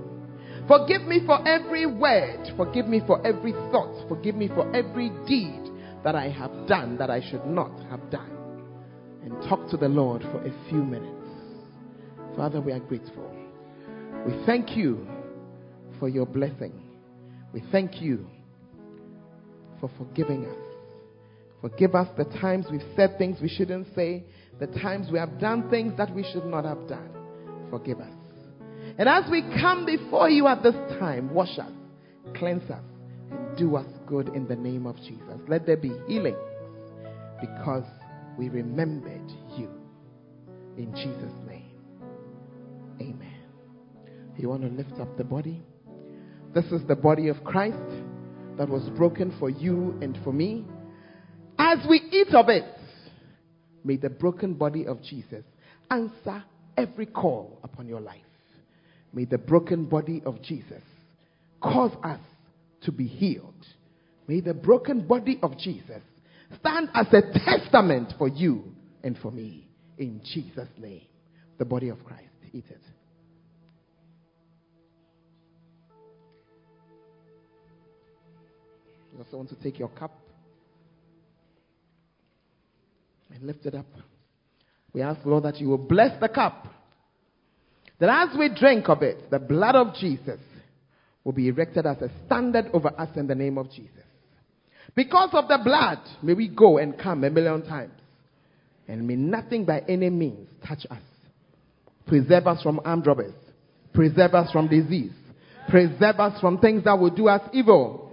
Forgive 0.68 1.02
me 1.02 1.20
for 1.24 1.40
every 1.48 1.86
word. 1.86 2.52
Forgive 2.54 2.86
me 2.86 3.00
for 3.06 3.26
every 3.26 3.52
thought. 3.72 4.06
Forgive 4.10 4.34
me 4.34 4.48
for 4.48 4.70
every 4.76 5.08
deed 5.26 5.70
that 6.04 6.14
I 6.14 6.28
have 6.28 6.68
done 6.68 6.98
that 6.98 7.08
I 7.08 7.22
should 7.30 7.46
not 7.46 7.72
have 7.88 8.10
done. 8.10 8.30
And 9.24 9.32
talk 9.48 9.70
to 9.70 9.78
the 9.78 9.88
Lord 9.88 10.20
for 10.20 10.46
a 10.46 10.68
few 10.68 10.84
minutes. 10.84 11.30
Father, 12.36 12.60
we 12.60 12.72
are 12.72 12.80
grateful. 12.80 13.34
We 14.26 14.44
thank 14.44 14.76
you 14.76 15.08
for 15.98 16.10
your 16.10 16.26
blessing. 16.26 16.74
We 17.54 17.64
thank 17.72 18.02
you 18.02 18.26
for 19.80 19.90
forgiving 19.96 20.44
us. 20.44 20.58
Forgive 21.62 21.94
us 21.94 22.08
the 22.18 22.24
times 22.38 22.66
we've 22.70 22.82
said 22.94 23.16
things 23.16 23.38
we 23.40 23.48
shouldn't 23.48 23.86
say, 23.94 24.24
the 24.60 24.66
times 24.66 25.08
we 25.10 25.18
have 25.18 25.38
done 25.38 25.68
things 25.70 25.96
that 25.96 26.14
we 26.14 26.24
should 26.32 26.44
not 26.46 26.64
have 26.64 26.86
done. 26.88 27.10
Forgive 27.70 28.00
us. 28.00 28.12
And 28.98 29.08
as 29.08 29.24
we 29.30 29.42
come 29.60 29.84
before 29.84 30.30
you 30.30 30.46
at 30.46 30.62
this 30.62 30.76
time, 30.98 31.32
wash 31.34 31.58
us, 31.58 31.72
cleanse 32.36 32.70
us, 32.70 32.82
and 33.30 33.56
do 33.56 33.76
us 33.76 33.86
good 34.06 34.28
in 34.28 34.46
the 34.46 34.54
name 34.54 34.86
of 34.86 34.96
Jesus. 34.98 35.40
Let 35.48 35.66
there 35.66 35.76
be 35.76 35.92
healing 36.06 36.36
because 37.40 37.84
we 38.38 38.48
remembered 38.48 39.28
you. 39.56 39.68
In 40.76 40.94
Jesus' 40.94 41.32
name. 41.48 41.70
Amen. 43.00 43.34
You 44.36 44.48
want 44.48 44.62
to 44.62 44.68
lift 44.68 45.00
up 45.00 45.16
the 45.16 45.24
body? 45.24 45.62
This 46.54 46.64
is 46.66 46.86
the 46.86 46.96
body 46.96 47.28
of 47.28 47.42
Christ 47.42 47.76
that 48.56 48.68
was 48.68 48.88
broken 48.90 49.34
for 49.38 49.50
you 49.50 49.98
and 50.00 50.18
for 50.22 50.32
me. 50.32 50.64
As 51.58 51.78
we 51.88 51.98
eat 52.12 52.34
of 52.34 52.48
it, 52.48 52.64
may 53.84 53.96
the 53.96 54.10
broken 54.10 54.54
body 54.54 54.86
of 54.86 55.02
Jesus 55.02 55.44
answer 55.90 56.42
every 56.76 57.06
call 57.06 57.58
upon 57.62 57.86
your 57.86 58.00
life. 58.00 58.20
May 59.12 59.26
the 59.26 59.38
broken 59.38 59.84
body 59.84 60.22
of 60.26 60.42
Jesus 60.42 60.82
cause 61.62 61.92
us 62.02 62.20
to 62.82 62.92
be 62.92 63.06
healed. 63.06 63.54
May 64.26 64.40
the 64.40 64.54
broken 64.54 65.06
body 65.06 65.38
of 65.42 65.56
Jesus 65.58 66.02
stand 66.58 66.88
as 66.94 67.06
a 67.12 67.22
testament 67.38 68.14
for 68.18 68.28
you 68.28 68.64
and 69.02 69.16
for 69.18 69.30
me. 69.30 69.68
In 69.98 70.20
Jesus' 70.24 70.68
name, 70.78 71.02
the 71.58 71.64
body 71.64 71.88
of 71.88 72.02
Christ. 72.04 72.22
Eat 72.52 72.64
it. 72.70 72.80
You 79.12 79.18
also 79.18 79.36
want 79.36 79.48
to 79.50 79.56
take 79.56 79.78
your 79.78 79.88
cup 79.88 80.23
and 83.34 83.42
lift 83.42 83.66
it 83.66 83.74
up. 83.74 83.86
We 84.92 85.02
ask, 85.02 85.20
Lord, 85.24 85.44
that 85.44 85.60
you 85.60 85.68
will 85.68 85.78
bless 85.78 86.18
the 86.20 86.28
cup. 86.28 86.68
That 87.98 88.28
as 88.28 88.38
we 88.38 88.48
drink 88.48 88.88
of 88.88 89.02
it, 89.02 89.30
the 89.30 89.38
blood 89.38 89.74
of 89.74 89.94
Jesus 89.94 90.40
will 91.24 91.32
be 91.32 91.48
erected 91.48 91.86
as 91.86 91.96
a 91.98 92.10
standard 92.26 92.66
over 92.72 92.88
us 92.98 93.08
in 93.16 93.26
the 93.26 93.34
name 93.34 93.58
of 93.58 93.70
Jesus. 93.70 93.90
Because 94.94 95.30
of 95.32 95.48
the 95.48 95.58
blood, 95.62 95.98
may 96.22 96.34
we 96.34 96.48
go 96.48 96.78
and 96.78 96.98
come 96.98 97.24
a 97.24 97.30
million 97.30 97.62
times. 97.62 97.92
And 98.86 99.06
may 99.06 99.16
nothing 99.16 99.64
by 99.64 99.82
any 99.88 100.10
means 100.10 100.48
touch 100.66 100.86
us. 100.90 101.02
Preserve 102.06 102.46
us 102.46 102.62
from 102.62 102.80
armed 102.84 103.06
robbers. 103.06 103.34
Preserve 103.94 104.34
us 104.34 104.52
from 104.52 104.68
disease. 104.68 105.12
Preserve 105.70 106.20
us 106.20 106.40
from 106.40 106.58
things 106.58 106.84
that 106.84 106.98
will 106.98 107.10
do 107.10 107.28
us 107.28 107.40
evil 107.52 108.12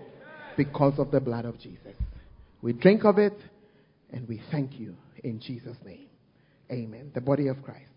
because 0.55 0.97
of 0.97 1.11
the 1.11 1.19
blood 1.19 1.45
of 1.45 1.59
Jesus. 1.59 1.95
We 2.61 2.74
drink 2.74 3.03
of 3.03 3.17
it 3.17 3.38
and 4.13 4.28
we 4.28 4.41
thank 4.51 4.80
you 4.80 4.95
in 5.24 5.39
Jesus' 5.39 5.78
name. 5.86 6.07
Amen. 6.72 7.11
The 7.13 7.22
body 7.22 7.47
of 7.47 7.61
Christ. 7.63 7.91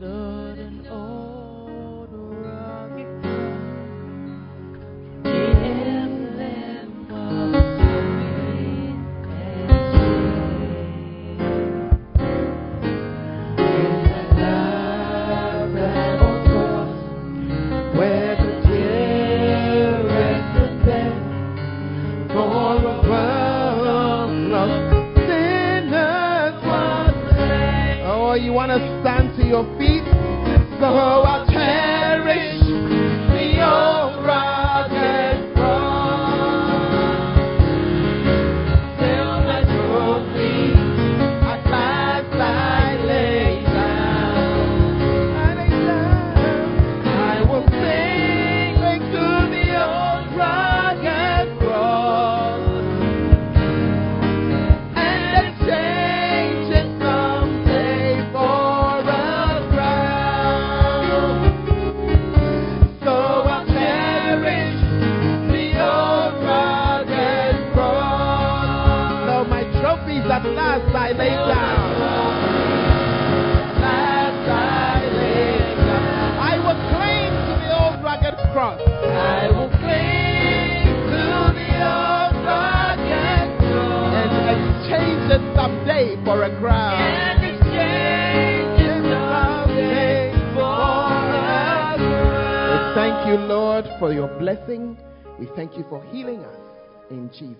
for 0.00 0.39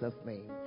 Jesus' 0.01 0.15
name. 0.25 0.60